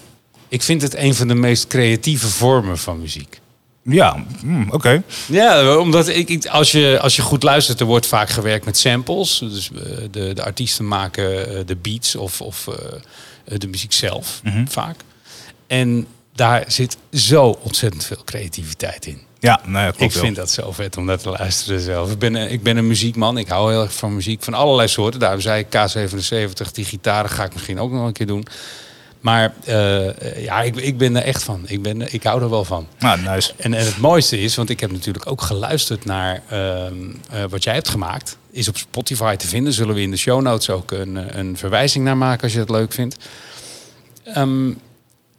Ik 0.48 0.62
vind 0.62 0.82
het 0.82 0.96
een 0.96 1.16
van 1.16 1.28
de 1.28 1.36
meest 1.36 1.68
creatieve 1.68 2.28
vormen 2.28 2.78
van 2.78 3.00
muziek. 3.00 3.40
ja 3.84 4.26
hm, 4.42 4.70
oké. 4.70 5.04
Ja, 5.28 5.78
omdat 5.78 6.08
ik, 6.08 6.30
ik- 6.30 6.46
als, 6.48 6.72
je, 6.72 7.00
als 7.02 7.16
je 7.16 7.22
goed 7.22 7.44
luistert, 7.44 7.80
er 7.80 7.86
wordt 7.86 8.06
vaak 8.08 8.30
gewerkt 8.30 8.66
met 8.66 8.78
samples. 8.78 9.38
Dus 9.40 9.70
eh, 9.72 9.82
de, 10.12 10.34
de 10.34 10.44
artiesten 10.44 10.88
maken 10.88 11.48
eh, 11.58 11.60
de 11.66 11.76
beats 11.76 12.16
of, 12.16 12.42
of 12.42 12.68
eh, 12.68 13.58
de 13.58 13.68
muziek 13.68 13.94
zelf 13.94 14.40
Mhm. 14.44 14.66
vaak. 14.68 14.96
En 15.68 16.08
daar 16.36 16.64
zit 16.68 16.98
zo 17.14 17.60
ontzettend 17.64 18.06
veel 18.06 18.22
creativiteit 18.26 19.06
in. 19.06 19.22
Ja, 19.40 19.62
nee, 19.66 19.84
dat 19.86 19.94
Ik 19.94 19.98
klopt 20.00 20.18
vind 20.18 20.36
dat 20.36 20.52
zo 20.52 20.72
vet 20.72 20.98
om 20.98 21.06
dat 21.06 21.22
te 21.24 21.30
luisteren 21.30 21.80
zelf. 21.80 22.12
Ik 22.12 22.20
ben, 22.20 22.36
ik 22.36 22.64
ben 22.64 22.78
een 22.78 22.88
muziekman. 22.88 23.38
Ik 23.38 23.48
hou 23.48 23.72
heel 23.72 23.82
erg 23.82 23.94
van 23.94 24.16
muziek 24.16 24.44
van 24.44 24.54
allerlei 24.54 24.88
soorten. 24.88 25.20
Daarom 25.20 25.42
zei 25.42 25.60
ik 25.60 25.68
K77, 25.68 26.72
die 26.72 26.86
gitaren 26.86 27.30
ga 27.30 27.44
ik 27.44 27.54
misschien 27.54 27.80
ook 27.80 27.92
nog 27.92 28.06
een 28.06 28.14
keer 28.14 28.28
doen. 28.28 28.46
Maar 29.26 29.54
eh, 29.64 30.44
ja, 30.44 30.62
ik, 30.62 30.76
ik 30.76 30.98
ben 30.98 31.16
er 31.16 31.24
echt 31.24 31.44
van. 31.44 31.64
Ik, 31.68 31.82
ben, 31.82 32.14
ik 32.14 32.24
hou 32.24 32.42
er 32.42 32.50
wel 32.50 32.64
van. 32.66 32.88
Nou, 33.00 33.22
nice. 33.22 33.54
En, 33.58 33.74
en 33.74 33.86
het 33.86 33.98
mooiste 33.98 34.42
is, 34.42 34.56
want 34.56 34.70
ik 34.70 34.80
heb 34.80 34.92
natuurlijk 34.92 35.28
ook 35.32 35.42
geluisterd 35.42 36.06
naar 36.06 36.42
ehm, 36.50 36.94
eh, 37.30 37.44
wat 37.50 37.64
jij 37.64 37.74
hebt 37.74 37.90
gemaakt. 37.90 38.38
Is 38.52 38.68
op 38.68 38.78
Spotify 38.78 39.36
te 39.36 39.48
vinden. 39.48 39.74
Zullen 39.74 39.96
we 39.96 40.02
in 40.02 40.12
de 40.12 40.18
show 40.18 40.42
notes 40.42 40.70
ook 40.70 40.92
een, 40.92 41.40
een 41.40 41.58
verwijzing 41.58 42.06
naar 42.06 42.18
maken 42.18 42.44
als 42.44 42.54
je 42.54 42.60
het 42.60 42.70
leuk 42.70 42.92
vindt. 42.94 43.16
Ehm, 44.24 44.68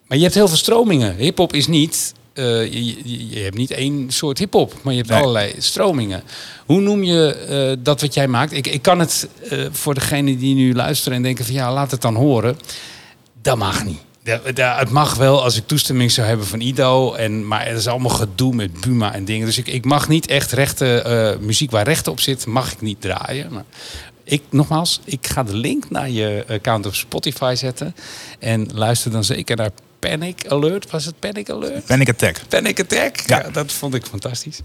maar 0.07 0.17
je 0.17 0.23
hebt 0.23 0.35
heel 0.35 0.49
veel 0.49 0.57
stromingen. 0.57 1.17
Hip-hop 1.17 1.53
is 1.53 1.67
niet. 1.67 2.13
eh, 2.33 2.73
je, 3.05 3.39
hebt 3.43 3.57
niet 3.57 3.71
één 3.71 4.11
soort 4.11 4.39
hip-hop, 4.39 4.75
maar 4.83 4.93
je 4.93 4.99
hebt 4.99 5.11
Nee. 5.11 5.21
allerlei 5.21 5.55
stromingen. 5.59 6.23
Hoe 6.67 6.81
noem 6.81 7.03
je 7.03 7.79
dat 7.83 8.01
wat 8.01 8.15
jij 8.15 8.29
maakt? 8.29 8.53
Ik, 8.53 8.67
ik 8.67 8.83
kan 8.83 8.99
het 8.99 9.29
voor 9.71 9.95
degenen 9.95 10.39
die 10.39 10.55
nu 10.55 10.75
luisteren 10.75 11.17
en 11.17 11.23
denken 11.23 11.45
van 11.45 11.55
ja, 11.55 11.73
laat 11.73 11.91
het 11.91 12.01
dan 12.03 12.15
horen. 12.15 12.57
Dat 13.47 13.57
mag 13.57 13.85
niet. 13.85 13.99
Het 14.55 14.91
mag 14.91 15.15
wel 15.15 15.43
als 15.43 15.57
ik 15.57 15.67
toestemming 15.67 16.11
zou 16.11 16.27
hebben 16.27 16.47
van 16.47 16.61
Ido. 16.61 17.15
En, 17.15 17.47
maar 17.47 17.67
er 17.67 17.77
is 17.77 17.87
allemaal 17.87 18.11
gedoe 18.11 18.55
met 18.55 18.81
Buma 18.81 19.15
en 19.15 19.25
dingen. 19.25 19.47
Dus 19.47 19.59
ik, 19.59 19.67
ik 19.67 19.85
mag 19.85 20.09
niet 20.09 20.27
echt 20.27 20.53
rechte 20.53 21.01
eh, 21.01 21.45
muziek 21.45 21.71
waar 21.71 21.85
rechten 21.85 22.13
op 22.13 22.21
zit, 22.21 22.47
mag 22.47 22.73
ik 22.73 22.81
niet 22.81 23.01
draaien. 23.01 23.53
Maar 23.53 23.65
ik, 24.25 24.43
nogmaals, 24.51 25.01
ik 25.05 25.27
ga 25.27 25.43
de 25.43 25.57
link 25.57 25.91
naar 25.91 26.11
je 26.11 26.45
account 26.49 26.87
op 26.87 26.95
Spotify 26.95 27.55
zetten. 27.57 27.95
En 28.39 28.69
luister 28.75 29.11
dan 29.11 29.25
zeker 29.25 29.57
naar 29.57 29.71
Panic 29.99 30.47
Alert. 30.49 30.91
Was 30.91 31.05
het 31.05 31.19
Panic 31.19 31.51
Alert? 31.51 31.85
Panic 31.85 32.09
Attack. 32.09 32.41
Panic 32.49 32.81
Attack. 32.81 33.21
Ja. 33.27 33.39
Ja. 33.39 33.51
dat 33.51 33.73
vond 33.73 33.95
ik 33.95 34.07
fantastisch. 34.07 34.61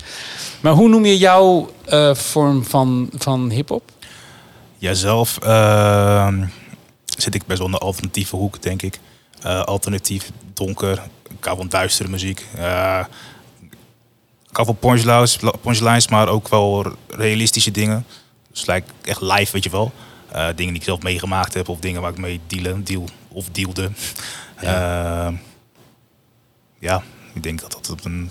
Maar 0.62 0.74
hoe 0.74 0.90
noem 0.90 1.06
je 1.06 1.18
jouw 1.18 1.72
eh, 1.86 2.16
vorm 2.16 2.66
van, 2.66 3.10
van 3.18 3.50
hip-hop? 3.50 3.92
Jijzelf 4.78 5.38
ehm, 5.38 6.44
zit 7.22 7.36
ik 7.36 7.46
best 7.46 7.58
wel 7.58 7.68
in 7.68 7.74
de 7.74 7.80
alternatieve 7.80 8.36
hoek, 8.36 8.62
denk 8.62 8.82
ik. 8.82 9.00
Eh, 9.42 9.63
alternatief, 9.63 10.32
donker. 10.54 11.01
Ik 11.38 11.44
hou 11.44 11.58
van 11.58 11.70
duistere 11.70 12.10
muziek. 12.10 12.46
Eh, 12.56 13.06
ik 14.50 14.56
hou 14.58 14.66
van 14.66 14.78
punchlines, 14.78 15.40
punchlines, 15.62 16.08
maar 16.08 16.28
ook 16.28 16.48
wel 16.48 16.96
realistische 17.08 17.72
dingen. 17.72 18.06
Dus 18.51 18.66
like 18.66 18.88
echt 19.04 19.22
live, 19.22 19.51
weet 19.51 19.63
je 19.63 19.70
wel. 19.70 19.92
Eh, 20.32 20.46
dingen 20.46 20.56
die 20.56 20.82
ik 20.82 20.84
zelf 20.84 21.01
meegemaakt 21.01 21.54
heb 21.54 21.70
of 21.70 21.80
dingen 21.80 22.01
waar 22.01 22.12
ik 22.12 22.18
mee 22.18 22.40
dealen, 22.48 22.84
deal 22.84 23.06
of 23.28 23.50
dealde. 23.50 23.92
Ja. 24.62 25.34
ja, 26.80 27.04
ik 27.34 27.44
denk 27.44 27.62
dat 27.62 27.86
dat 27.88 28.06
een 28.06 28.30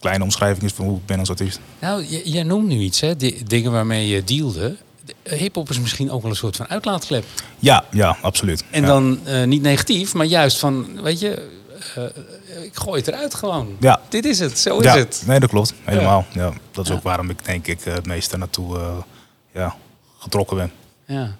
kleine 0.00 0.24
omschrijving 0.24 0.64
is 0.64 0.72
van 0.72 0.84
hoe 0.84 0.96
ik 0.96 1.06
ben 1.06 1.18
als 1.18 1.30
artiest. 1.30 1.60
Nou, 1.78 2.04
jij 2.24 2.42
noemt 2.42 2.66
nu 2.66 2.78
iets, 2.78 3.00
hè? 3.00 3.16
Die, 3.16 3.44
dingen 3.44 3.72
waarmee 3.72 4.08
je 4.08 4.24
dealde. 4.24 4.76
Hip-hop 5.22 5.70
is 5.70 5.80
misschien 5.80 6.10
ook 6.10 6.22
wel 6.22 6.30
een 6.30 6.36
soort 6.36 6.56
van 6.56 6.68
uitlaatklep. 6.68 7.24
Ja, 7.58 7.84
ja, 7.90 8.16
absoluut. 8.22 8.64
En 8.70 8.80
ja. 8.80 8.86
dan 8.86 9.20
eh, 9.24 9.44
niet 9.44 9.62
negatief, 9.62 10.14
maar 10.14 10.26
juist 10.26 10.58
van, 10.58 11.02
weet 11.02 11.20
je, 11.20 11.48
eh, 11.94 12.64
ik 12.64 12.76
gooi 12.76 12.98
het 13.00 13.08
eruit 13.08 13.34
gewoon. 13.34 13.76
Ja. 13.80 14.00
Dit 14.08 14.24
is 14.24 14.38
het, 14.38 14.58
zo 14.58 14.78
is 14.78 14.84
ja, 14.84 14.96
het. 14.96 15.22
Nee, 15.26 15.40
dat 15.40 15.50
klopt. 15.50 15.74
Helemaal. 15.84 16.26
Ja. 16.32 16.52
dat 16.70 16.84
is 16.84 16.92
ook 16.92 17.02
waarom 17.02 17.30
ik 17.30 17.44
denk 17.44 17.66
ik 17.66 17.84
het 17.84 18.06
meeste 18.06 18.36
naartoe 18.36 18.78
eh, 18.78 18.96
ja, 19.54 19.76
getrokken 20.18 20.56
ben. 20.56 20.72
Ja. 21.06 21.36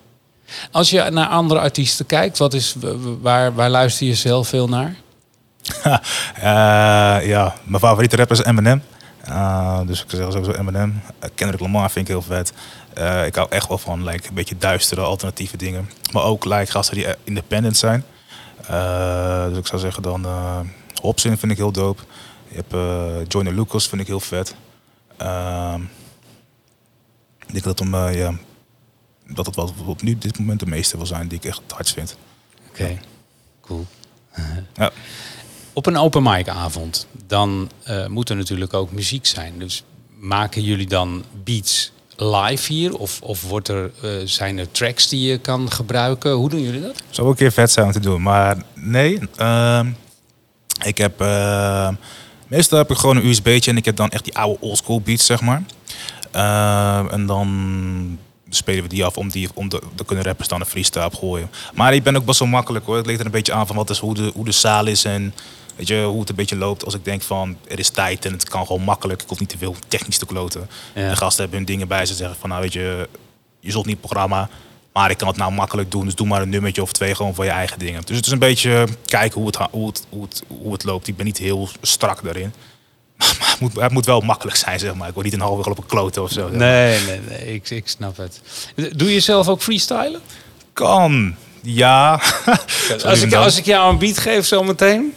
Als 0.71 0.91
je 0.91 1.11
naar 1.11 1.27
andere 1.27 1.61
artiesten 1.61 2.07
kijkt, 2.07 2.39
wat 2.39 2.55
is, 2.55 2.75
waar, 3.21 3.55
waar 3.55 3.71
luister 3.71 4.07
je 4.07 4.15
zelf 4.15 4.49
veel 4.49 4.69
naar? 4.69 4.97
Ja, 7.23 7.55
mijn 7.65 7.81
favoriete 7.81 8.17
rapper 8.17 8.39
is 8.39 8.45
Eminem. 8.45 8.83
Eh, 9.25 9.81
dus 9.87 10.03
ik 10.03 10.11
zeg 10.11 10.33
sowieso 10.33 10.53
Eminem. 10.53 10.91
Uh, 11.25 11.31
Kendrick 11.35 11.61
Lamar 11.61 11.91
vind 11.91 12.09
ik 12.09 12.13
heel 12.13 12.23
vet. 12.23 12.53
Eh, 12.95 13.27
ik 13.27 13.35
hou 13.35 13.49
echt 13.51 13.69
wel 13.69 13.79
van 13.79 14.05
like, 14.05 14.29
een 14.29 14.35
beetje 14.35 14.57
duistere, 14.59 15.01
alternatieve 15.01 15.57
dingen. 15.57 15.91
Maar 16.13 16.23
ook 16.23 16.45
like, 16.45 16.71
gasten 16.71 16.95
die 16.97 17.07
eh, 17.07 17.15
independent 17.25 17.77
zijn. 17.77 18.05
Eh, 18.67 19.47
dus 19.49 19.59
ik 19.59 19.67
zou 19.67 19.81
zeggen 19.81 20.03
dan... 20.03 20.25
eh 20.25 20.61
Hobson 21.03 21.37
vind 21.37 21.53
ik 21.53 21.59
heel 21.59 21.73
dope. 21.73 22.03
Je 22.49 22.63
hebt 22.67 23.33
Joyner 23.33 23.55
Lucas, 23.55 23.89
vind 23.89 24.01
ik 24.01 24.07
heel 24.07 24.21
vet. 24.21 24.55
Ehm, 25.17 25.83
ik 27.47 27.53
denk 27.53 27.65
dat, 27.65 27.79
hem, 27.79 27.95
eh, 27.95 28.19
ja, 28.19 28.33
dat 29.27 29.47
het 29.47 29.55
wat 29.55 29.73
op 29.87 30.03
nu 30.03 30.19
dit 30.19 30.39
moment 30.39 30.61
de 30.61 30.67
meeste 30.67 30.97
wil 30.97 31.07
zijn 31.07 31.29
die 31.29 31.39
ik 31.39 31.45
echt 31.45 31.61
het 31.63 31.73
hardst 31.73 31.95
vind. 31.95 32.17
Oké, 32.69 32.99
cool. 33.61 33.87
Ja. 34.75 34.91
Op 35.79 35.87
een 35.87 35.97
open 35.97 36.23
mic 36.23 36.49
avond, 36.49 37.07
dan 37.27 37.71
eh, 37.83 38.07
moet 38.07 38.29
er 38.29 38.37
natuurlijk 38.37 38.75
ook 38.75 38.93
muziek 38.93 39.27
zijn. 39.27 39.59
Dus 39.59 39.85
maken 40.19 40.63
jullie 40.63 40.87
dan 40.87 41.25
beats 41.45 41.93
live 42.17 42.73
hier? 42.73 42.97
Of, 42.97 43.21
of 43.23 43.43
wordt 43.43 43.69
er, 43.69 43.91
eh, 44.03 44.11
zijn 44.25 44.59
er 44.59 44.71
tracks 44.71 45.09
die 45.09 45.29
je 45.31 45.39
kan 45.39 45.71
gebruiken? 45.71 46.33
Hoe 46.33 46.49
doen 46.49 46.63
jullie 46.63 46.81
dat? 46.81 47.03
Zou 47.11 47.27
ook 47.27 47.33
een 47.33 47.39
keer 47.39 47.53
vet 47.53 47.71
zijn 47.71 47.87
om 47.87 47.93
te 47.93 48.01
doen. 48.01 48.23
Maar 48.23 48.63
nee, 48.75 49.21
ehm, 49.37 49.91
ik 50.85 50.99
heb... 50.99 51.21
ehm, 51.21 51.95
meestal 52.47 52.79
heb 52.79 52.91
ik 52.91 52.97
gewoon 52.97 53.17
een 53.17 53.27
USB'tje 53.27 53.71
en 53.71 53.77
ik 53.77 53.85
heb 53.85 53.97
dan 53.97 54.11
echt 54.11 54.25
die 54.25 54.37
oude 54.37 54.61
oldschool 54.61 55.01
beats, 55.01 55.27
zeg 55.27 55.41
maar. 55.41 55.63
Ehm, 56.31 57.09
en 57.09 57.27
dan 57.27 58.19
spelen 58.49 58.83
we 58.83 58.89
die 58.89 59.05
af 59.05 59.17
om 59.17 59.29
die, 59.29 59.49
om 59.55 59.69
de, 59.69 59.81
kunnen 60.07 60.25
rappers 60.25 60.49
dan 60.49 60.61
een 60.61 60.67
freestyle 60.67 61.05
op 61.05 61.15
gooien. 61.15 61.51
Maar 61.75 61.95
ik 61.95 62.03
ben 62.03 62.17
ook 62.17 62.25
best 62.25 62.39
wel 62.39 62.49
makkelijk 62.49 62.87
hoor. 62.87 62.97
Het 62.97 63.07
ligt 63.07 63.21
er 63.21 63.27
een 63.27 63.33
beetje 63.33 63.53
aan 63.53 63.67
van 63.67 63.77
wat 63.77 63.91
is, 63.91 63.99
hoe, 63.99 64.15
de, 64.15 64.31
hoe 64.35 64.45
de 64.45 64.53
zaal 64.53 64.87
is 64.87 65.05
en 65.05 65.35
weet 65.79 65.89
je, 65.89 66.03
hoe 66.03 66.21
het 66.21 66.29
een 66.29 66.35
beetje 66.35 66.57
loopt. 66.57 66.85
Als 66.85 66.95
ik 66.95 67.05
denk 67.05 67.23
van 67.23 67.57
er 67.69 67.79
is 67.79 67.89
tijd 67.89 68.25
en 68.25 68.33
het 68.33 68.49
kan 68.49 68.67
gewoon 68.67 68.83
makkelijk. 68.83 69.23
Ik 69.23 69.29
hoef 69.29 69.41
niet 69.41 69.49
te 69.49 69.59
veel 69.59 69.77
technisch 69.89 70.19
te 70.19 70.27
kloten. 70.27 70.69
Ja. 70.95 71.09
De 71.09 71.17
gasten 71.17 71.41
hebben 71.41 71.59
hun 71.59 71.67
dingen 71.67 71.89
bij 71.89 72.07
ze 72.07 72.15
zeggen 72.15 72.37
van 72.41 72.49
nou 72.49 72.63
weet 72.63 72.73
je, 72.73 73.09
je 73.61 73.71
zult 73.71 73.87
niet 73.87 74.01
programma. 74.01 74.49
Maar 74.93 75.11
ik 75.11 75.19
kan 75.19 75.29
het 75.29 75.37
nou 75.37 75.53
makkelijk 75.53 75.91
doen. 75.91 76.05
Dus 76.05 76.15
doe 76.15 76.27
maar 76.27 76.43
een 76.43 76.49
nummertje 76.49 76.83
of 76.83 76.93
twee 76.93 77.15
gewoon 77.15 77.35
voor 77.35 77.45
je 77.45 77.51
eigen 77.51 77.79
dingen. 77.79 78.03
Dus 78.05 78.17
het 78.17 78.27
is 78.27 78.33
een 78.33 78.39
beetje 78.39 78.87
kijken 79.05 79.41
hoe 79.41 79.47
het, 79.47 79.57
hoe 79.71 79.87
het, 79.87 80.07
hoe 80.09 80.23
het, 80.23 80.43
hoe 80.47 80.73
het 80.73 80.85
loopt. 80.85 81.07
Ik 81.07 81.17
ben 81.17 81.27
niet 81.27 81.39
heel 81.39 81.69
strak 81.83 82.23
daarin. 82.23 82.53
Maar 83.39 83.51
het 83.51 83.61
moet, 83.61 83.81
het 83.81 83.93
moet 83.93 84.07
wel 84.07 84.21
makkelijk 84.21 84.57
zijn, 84.57 84.79
zeg 84.79 84.95
maar. 84.95 85.09
Ik 85.09 85.15
word 85.15 85.25
niet 85.25 85.35
een 85.35 85.41
halve 85.41 85.71
op 85.71 85.79
een 85.79 85.87
kloten 85.87 86.23
of 86.23 86.31
zo. 86.31 86.49
Nee, 86.49 87.01
nee, 87.05 87.21
nee, 87.29 87.55
ik, 87.55 87.71
ik 87.71 87.89
snap 87.89 88.17
het. 88.17 88.41
Doe 88.97 89.13
je 89.13 89.21
zelf 89.21 89.49
ook 89.49 89.63
freestylen? 89.63 90.21
Kan. 90.73 91.35
Ja. 91.63 92.21
Als 93.05 93.23
ik, 93.23 93.35
als 93.35 93.57
ik 93.57 93.65
jou 93.65 93.93
een 93.93 93.99
beat 93.99 94.19
geef 94.19 94.47
zometeen, 94.47 95.15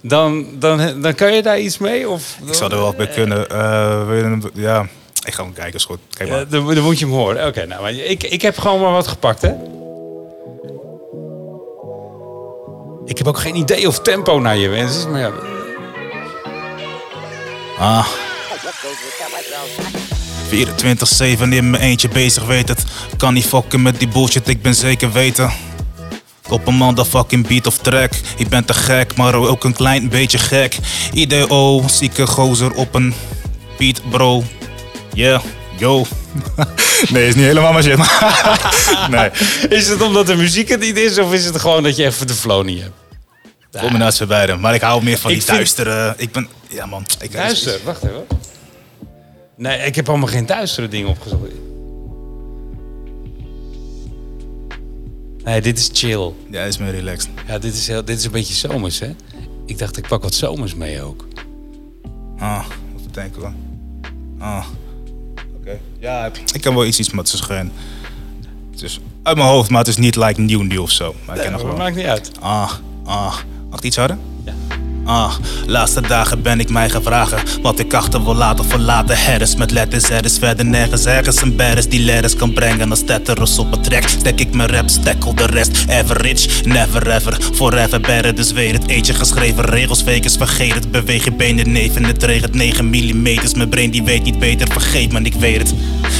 dan, 0.00 0.46
dan, 0.58 1.00
dan 1.02 1.14
kan 1.14 1.32
je 1.34 1.42
daar 1.42 1.60
iets 1.60 1.78
mee? 1.78 2.08
Of, 2.08 2.36
Ik 2.46 2.54
zou 2.54 2.72
er 2.72 2.78
wel 2.78 2.94
bij 2.94 3.08
kunnen. 3.08 3.48
Eh, 3.48 4.36
ja, 4.54 4.86
ik 5.24 5.34
ga 5.34 5.42
hem 5.42 5.52
kijken. 5.52 5.74
Is 5.74 5.84
goed. 5.84 5.98
Kijk 6.10 6.30
maar. 6.30 6.48
Dan, 6.48 6.74
dan 6.74 6.84
moet 6.84 6.98
je 6.98 7.04
hem 7.04 7.14
horen. 7.14 7.46
Oké, 7.46 7.66
nou, 7.66 7.82
maar 7.82 7.92
ik, 7.92 8.22
ik 8.22 8.42
heb 8.42 8.58
gewoon 8.58 8.80
maar 8.80 8.92
wat 8.92 9.08
gepakt, 9.08 9.42
hè? 9.42 9.52
Ik 13.04 13.18
heb 13.18 13.26
ook 13.26 13.38
geen 13.38 13.54
idee 13.54 13.86
of 13.88 14.00
tempo 14.00 14.38
naar 14.40 14.56
je 14.56 14.68
wens 14.68 14.96
is, 14.96 15.06
maar 15.06 15.20
ja. 15.20 15.32
Ah. 17.78 18.06
24-7 20.50 21.48
in 21.48 21.70
mijn 21.70 21.82
eentje 21.82 22.08
bezig, 22.08 22.44
weet 22.46 22.68
het. 22.68 22.84
Kan 23.16 23.34
niet 23.34 23.46
fokken 23.46 23.82
met 23.82 23.98
die 23.98 24.08
bullshit, 24.08 24.48
ik 24.48 24.62
ben 24.62 24.74
zeker 24.74 25.12
weten. 25.12 25.50
Op 26.50 26.66
een 26.66 26.74
motherfucking 26.74 27.46
beat 27.46 27.66
of 27.66 27.78
track. 27.78 28.12
Ik 28.36 28.48
ben 28.48 28.64
te 28.64 28.74
gek, 28.74 29.16
maar 29.16 29.34
ook 29.34 29.64
een 29.64 29.72
klein 29.72 30.08
beetje 30.08 30.38
gek. 30.38 30.76
IDO, 31.12 31.82
zieke 31.90 32.26
gozer 32.26 32.72
op 32.72 32.94
een 32.94 33.14
beat, 33.78 34.00
bro. 34.10 34.42
Yeah, 35.14 35.42
yo. 35.78 36.04
nee, 37.12 37.26
is 37.28 37.34
niet 37.34 37.44
helemaal 37.44 37.72
mijn 37.72 37.84
shit. 37.84 37.98
nee, 39.10 39.30
Is 39.78 39.88
het 39.88 40.02
omdat 40.02 40.26
de 40.26 40.36
muziek 40.36 40.68
het 40.68 40.80
niet 40.80 40.96
is, 40.96 41.18
of 41.18 41.32
is 41.32 41.44
het 41.44 41.60
gewoon 41.60 41.82
dat 41.82 41.96
je 41.96 42.04
even 42.04 42.26
de 42.26 42.34
flow 42.34 42.64
niet 42.64 42.80
hebt? 42.82 42.94
combinatie 43.80 44.18
van 44.18 44.28
beide. 44.28 44.56
Maar 44.56 44.74
ik 44.74 44.80
hou 44.80 45.02
meer 45.02 45.18
van 45.18 45.30
Ik 45.30 45.36
die 45.36 45.44
vind- 45.46 45.56
duistere... 45.56 46.14
Ik 46.16 46.32
ben... 46.32 46.48
Ja 46.68 46.86
man. 46.86 47.06
Ik, 47.20 47.32
Duister, 47.32 47.78
wacht 47.84 48.02
even. 48.02 48.26
Nee, 49.56 49.78
ik 49.78 49.94
heb 49.94 50.08
allemaal 50.08 50.28
geen 50.28 50.46
duistere 50.46 50.88
dingen 50.88 51.08
opgezocht. 51.08 51.42
Nee, 55.44 55.60
dit 55.60 55.78
is 55.78 55.90
chill. 55.92 56.32
Ja, 56.50 56.62
is 56.62 56.78
meer 56.78 56.90
relaxed. 56.90 57.28
Ja, 57.46 57.58
dit 57.58 57.74
is, 57.74 57.86
heel, 57.86 58.04
dit 58.04 58.18
is 58.18 58.24
een 58.24 58.30
beetje 58.30 58.54
zomers, 58.54 58.98
hè? 58.98 59.10
Ik 59.66 59.78
dacht, 59.78 59.96
ik 59.96 60.08
pak 60.08 60.22
wat 60.22 60.34
zomers 60.34 60.74
mee 60.74 61.02
ook. 61.02 61.26
Ah, 62.38 62.64
even 62.98 63.12
denken 63.12 63.40
hoor. 63.42 63.52
Ah, 64.38 64.66
oké. 65.60 65.78
Ja, 65.98 66.26
ik- 66.26 66.50
ik 66.52 66.60
kan 66.60 66.74
wel 66.74 66.84
iets, 66.86 66.98
iets 66.98 67.10
met 67.10 67.28
ze 67.28 67.36
schijn. 67.36 67.72
Het 68.70 68.82
is 68.82 69.00
uit 69.22 69.36
mijn 69.36 69.48
hoofd, 69.48 69.70
maar 69.70 69.78
het 69.78 69.88
is 69.88 69.96
niet 69.96 70.16
like 70.16 70.40
nieuw 70.40 70.62
nieuw 70.62 70.82
of 70.82 70.90
zo. 70.90 71.14
Maar 71.26 71.36
ik 71.36 71.42
ken 71.42 71.52
nog 71.52 71.60
dat 71.60 71.70
wel. 71.70 71.78
maakt 71.78 71.96
niet 71.96 72.04
uit. 72.06 72.30
Ah, 72.40 72.72
ah. 73.04 73.36
Mag 73.70 73.78
ik 73.78 73.84
iets 73.84 73.96
harder? 73.96 74.18
Ja. 74.44 74.52
Ah, 75.10 75.32
laatste 75.66 76.00
dagen 76.00 76.42
ben 76.42 76.60
ik 76.60 76.70
mij 76.70 76.90
gevragen 76.90 77.38
Wat 77.62 77.78
ik 77.78 77.94
achter 77.94 78.24
wil 78.24 78.34
laten 78.34 78.64
verlaten. 78.64 79.18
Herres 79.18 79.56
met 79.56 79.70
letters, 79.70 80.10
er 80.10 80.24
is 80.24 80.38
verder 80.38 80.64
nergens 80.64 81.04
Ergens 81.04 81.42
een 81.42 81.56
beres 81.56 81.88
die 81.88 82.00
letters 82.00 82.36
kan 82.36 82.52
brengen. 82.52 82.90
Als 82.90 83.04
tetterus 83.04 83.58
op 83.58 83.70
het 83.70 83.84
trek 83.84 84.08
Stek 84.08 84.40
ik 84.40 84.54
mijn 84.54 84.68
rap, 84.68 84.88
stekkel 84.88 85.34
de 85.34 85.46
rest. 85.46 85.84
Average, 85.88 86.48
never 86.64 87.10
ever 87.10 87.38
Forever 87.54 88.00
better, 88.00 88.34
dus 88.34 88.52
weet 88.52 88.72
het 88.72 88.88
Eentje 88.88 89.14
geschreven 89.14 89.64
regels, 89.64 90.02
fakers 90.02 90.36
vergeet 90.36 90.74
het. 90.74 90.90
Beweeg 90.90 91.24
je 91.24 91.32
benen 91.32 91.72
neven, 91.72 92.04
het 92.04 92.22
regent 92.22 92.54
9 92.54 92.84
mm 92.84 93.22
Mijn 93.56 93.68
brain 93.68 93.90
die 93.90 94.02
weet 94.02 94.22
niet 94.22 94.38
beter, 94.38 94.68
vergeet 94.68 95.12
man, 95.12 95.24
ik 95.24 95.34
weet 95.34 95.58
het. 95.58 95.74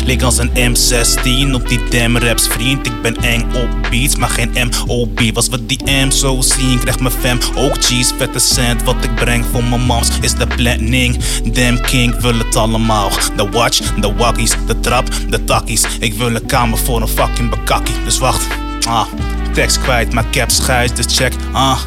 Lik 0.04 0.22
als 0.22 0.38
een 0.38 0.50
M16 0.50 1.54
op 1.54 1.68
die 1.68 1.80
damn 1.90 2.18
raps 2.18 2.48
vriend. 2.48 2.86
Ik 2.86 3.02
ben 3.02 3.16
eng 3.16 3.44
op 3.54 3.68
beats, 3.90 4.16
maar 4.16 4.28
geen 4.28 4.70
MOB 4.86 5.20
Was 5.34 5.48
wat 5.48 5.68
die 5.68 5.80
M 5.84 6.10
zo 6.10 6.40
zien, 6.40 6.78
krijgt 6.78 7.00
mijn 7.00 7.14
fam 7.14 7.38
ook 7.54 7.84
cheese 7.84 8.14
Vette 8.16 8.38
cent, 8.38 8.79
wat 8.84 9.04
ik 9.04 9.14
breng 9.14 9.44
voor 9.52 9.64
mijn 9.64 9.80
moms 9.80 10.08
is 10.20 10.34
de 10.34 10.46
planning 10.46 11.18
Damn 11.52 11.80
king, 11.80 12.20
wil 12.20 12.38
het 12.38 12.56
allemaal 12.56 13.10
De 13.36 13.48
watch, 13.50 13.94
de 13.94 14.12
waggies, 14.12 14.54
de 14.66 14.80
trap, 14.80 15.08
de 15.28 15.44
takkies 15.44 15.82
Ik 16.00 16.14
wil 16.14 16.34
een 16.34 16.46
kamer 16.46 16.78
voor 16.78 17.00
een 17.00 17.08
fucking 17.08 17.50
bekakkie 17.50 17.94
Dus 18.04 18.18
wacht, 18.18 18.46
ah, 18.88 19.06
tekst 19.52 19.80
kwijt, 19.80 20.12
maar 20.12 20.24
cap 20.30 20.50
schijt, 20.50 20.96
dus 20.96 21.16
check, 21.16 21.32
ah 21.52 21.78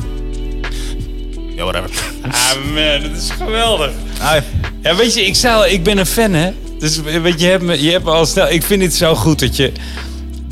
Ja, 1.56 1.64
whatever 1.64 1.90
Ah 2.32 2.56
man, 2.74 3.02
dat 3.02 3.22
is 3.22 3.30
geweldig. 3.30 3.92
Ja, 4.82 4.96
weet 4.96 5.14
je, 5.14 5.26
ik, 5.26 5.36
zou, 5.36 5.68
ik 5.68 5.84
ben 5.84 5.98
een 5.98 6.06
fan, 6.06 6.34
hè? 6.34 6.52
Dus 6.80 7.02
weet 7.02 7.40
je, 7.40 7.46
je 7.46 7.52
hebt 7.52 7.64
me, 7.64 7.84
je 7.84 7.92
hebt 7.92 8.04
me 8.04 8.12
al 8.12 8.26
snel. 8.26 8.50
Ik 8.50 8.64
vind 8.64 8.82
het 8.82 8.96
zo 8.96 9.16
goed 9.16 9.40
dat 9.40 9.56
je, 9.56 9.72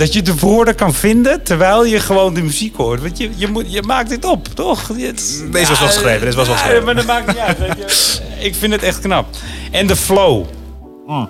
dat 0.01 0.13
je 0.13 0.21
de 0.21 0.35
woorden 0.37 0.75
kan 0.75 0.93
vinden 0.93 1.43
terwijl 1.43 1.85
je 1.85 1.99
gewoon 1.99 2.33
de 2.33 2.41
muziek 2.41 2.75
hoort. 2.75 3.01
Want 3.01 3.17
je, 3.17 3.29
je, 3.35 3.47
moet, 3.47 3.73
je 3.73 3.81
maakt 3.81 4.09
dit 4.09 4.25
op, 4.25 4.47
toch? 4.47 4.87
Het- 4.87 5.43
Deze 5.51 5.67
was 5.69 5.79
wel 5.79 5.87
geschreven, 5.87 6.21
deze 6.25 6.37
was 6.37 6.47
wel 6.47 6.55
geschreven. 6.55 6.83
maar 6.85 6.95
dat 6.95 7.05
maakt 7.05 7.27
niet 7.27 7.37
uit. 7.37 7.57
weet 7.59 7.75
je. 7.77 8.19
Ik 8.45 8.55
vind 8.55 8.73
het 8.73 8.83
echt 8.83 8.99
knap. 8.99 9.25
En 9.71 9.87
de 9.87 9.95
flow. 9.95 10.45
Mm. 11.07 11.29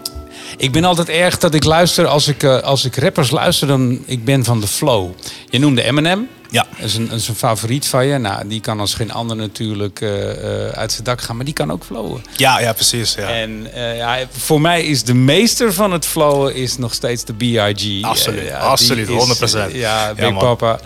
Ik 0.58 0.72
ben 0.72 0.84
altijd 0.84 1.10
erg 1.10 1.38
dat 1.38 1.54
ik 1.54 1.64
luister, 1.64 2.08
als 2.08 2.28
ik, 2.28 2.44
eh, 2.44 2.60
als 2.60 2.86
ik 2.86 2.96
rappers 2.96 3.32
luister, 3.32 3.68
dan 3.68 4.04
ik 4.06 4.26
ben 4.26 4.44
van 4.44 4.60
de 4.60 4.68
flow. 4.68 5.10
Je 5.50 5.60
noemde 5.60 5.84
Eminem. 5.84 6.28
ja, 6.50 6.66
Dat 6.78 6.86
is 6.86 6.96
een, 6.96 7.08
dat 7.10 7.20
is 7.20 7.28
een 7.28 7.36
favoriet 7.36 7.88
van 7.88 8.06
je. 8.06 8.18
Nou, 8.18 8.48
die 8.48 8.62
kan 8.62 8.80
als 8.80 8.94
geen 8.94 9.12
ander 9.12 9.36
natuurlijk 9.38 10.02
eh, 10.02 10.32
eh, 10.68 10.72
uit 10.72 10.92
zijn 10.92 11.04
dak 11.04 11.22
gaan, 11.22 11.36
maar 11.36 11.46
die 11.46 11.54
kan 11.54 11.72
ook 11.72 11.84
flowen. 11.84 12.22
ja, 12.36 12.60
ja, 12.60 12.74
precies, 12.74 13.14
ja 13.14 13.28
En 13.30 13.68
ja, 13.96 14.18
voor 14.32 14.62
mij 14.62 14.84
is 14.84 15.04
de 15.04 15.14
meester 15.14 15.74
van 15.74 15.92
het 15.92 16.06
flowen 16.06 16.56
is 16.56 16.78
nog 16.78 16.94
steeds 16.94 17.24
de 17.26 17.34
B.I.G. 17.34 18.04
Absoluut, 18.04 18.40
Eh, 18.40 18.48
ja, 18.48 18.58
absoluut, 18.58 19.08
die 19.08 19.16
is, 19.18 19.22
100%. 19.24 19.72
eh, 19.74 19.80
ja, 19.80 20.14
Big. 20.14 20.38
Papa. 20.38 20.80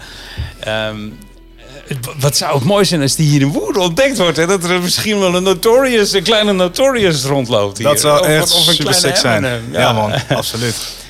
Ehm, 0.60 0.96
eh, 0.96 1.02
wat 2.20 2.38
zou 2.38 2.56
het 2.56 2.64
mooi 2.64 2.86
zijn 2.86 3.02
als 3.02 3.16
die 3.16 3.28
hier 3.30 3.42
in 3.42 3.52
Woerden 3.52 3.82
ontdekt 3.82 4.18
wordt. 4.18 4.38
Hè? 4.38 4.48
Dat 4.48 4.64
er 4.64 4.82
misschien 4.82 5.20
wel 5.20 5.36
een 5.36 5.44
Notorious, 5.44 6.14
een 6.14 6.24
kleine 6.24 6.54
Notorious 6.54 7.24
rondloopt 7.24 7.78
hier. 7.78 7.88
Dat 7.88 8.00
zou 8.00 8.20
Of- 8.20 8.28
echt 8.28 8.54
of 8.54 8.68
een 8.68 8.74
super 8.74 8.94
sick 8.94 9.16
zijn. 9.16 9.64
Ja, 9.72 9.94
man, 9.94 10.14
absoluut. 10.30 10.76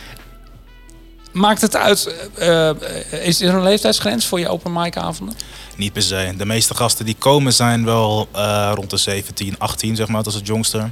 Maakt 1.31 1.61
het 1.61 1.75
uit, 1.75 2.15
eh, 2.35 2.69
eh, 2.69 2.77
is 3.21 3.41
er 3.41 3.53
een 3.53 3.63
leeftijdsgrens 3.63 4.25
voor 4.25 4.39
je 4.39 4.49
open 4.49 4.73
mic 4.73 4.97
avonden? 4.97 5.35
Niet 5.75 5.93
per 5.93 6.01
se. 6.01 6.33
De 6.37 6.45
meeste 6.45 6.75
gasten 6.75 7.05
die 7.05 7.15
komen 7.19 7.53
zijn 7.53 7.85
wel 7.85 8.27
eh, 8.31 8.71
rond 8.73 8.89
de 8.89 8.97
17, 8.97 9.55
18, 9.59 9.95
zeg 9.95 10.07
maar, 10.07 10.23
dat 10.23 10.33
is 10.33 10.39
het 10.39 10.47
jongste. 10.47 10.89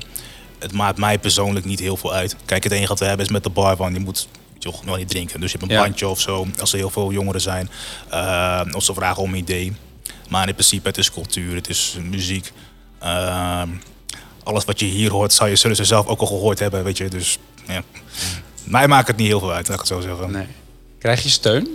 Het 0.59 0.73
maakt 0.73 0.97
mij 0.97 1.19
persoonlijk 1.19 1.65
niet 1.65 1.79
heel 1.79 1.97
veel 1.97 2.13
uit. 2.13 2.35
Kijk, 2.45 2.63
het 2.63 2.73
enige 2.73 2.87
wat 2.87 2.99
we 2.99 3.05
hebben 3.05 3.25
is 3.25 3.31
met 3.31 3.43
de 3.43 3.49
bar 3.49 3.75
van 3.75 3.93
je 3.93 3.99
moet 3.99 4.27
mag 4.71 4.83
nog 4.83 4.97
niet 4.97 5.09
drinken. 5.09 5.39
Dus 5.39 5.51
je 5.51 5.57
hebt 5.57 5.69
een 5.71 5.77
Ja. 5.77 5.83
bandje 5.83 6.07
of 6.07 6.21
zo, 6.21 6.47
als 6.59 6.71
er 6.71 6.77
heel 6.77 6.89
veel 6.89 7.11
jongeren 7.11 7.41
zijn. 7.41 7.69
eh, 8.09 8.61
of 8.71 8.83
ze 8.83 8.93
vragen 8.93 9.23
om 9.23 9.29
een 9.33 9.39
idee. 9.39 9.73
Maar 10.29 10.47
in 10.47 10.53
principe, 10.53 10.87
het 10.87 10.97
is 10.97 11.11
cultuur, 11.11 11.55
het 11.55 11.69
is 11.69 11.97
muziek. 12.09 12.51
Ehm, 12.99 13.69
alles 14.43 14.65
wat 14.65 14.79
je 14.79 14.85
hier 14.85 15.11
hoort, 15.11 15.33
zou 15.33 15.49
je, 15.49 15.55
zullen 15.55 15.75
ze 15.75 15.83
zelf 15.83 16.05
ook 16.07 16.19
al 16.19 16.27
gehoord 16.27 16.59
hebben, 16.59 16.83
weet 16.83 16.97
je. 16.97 17.07
Dus 17.09 17.37
ja. 17.67 17.81
Mij 18.63 18.87
maakt 18.87 19.07
het 19.07 19.17
niet 19.17 19.27
heel 19.27 19.39
veel 19.39 19.53
uit, 19.53 19.67
laat 19.67 19.73
ik 19.81 19.87
het 19.87 19.93
zo 19.97 19.99
zeggen. 20.01 20.31
Nee. 20.31 20.47
Krijg 20.99 21.23
je 21.23 21.29
steun 21.29 21.67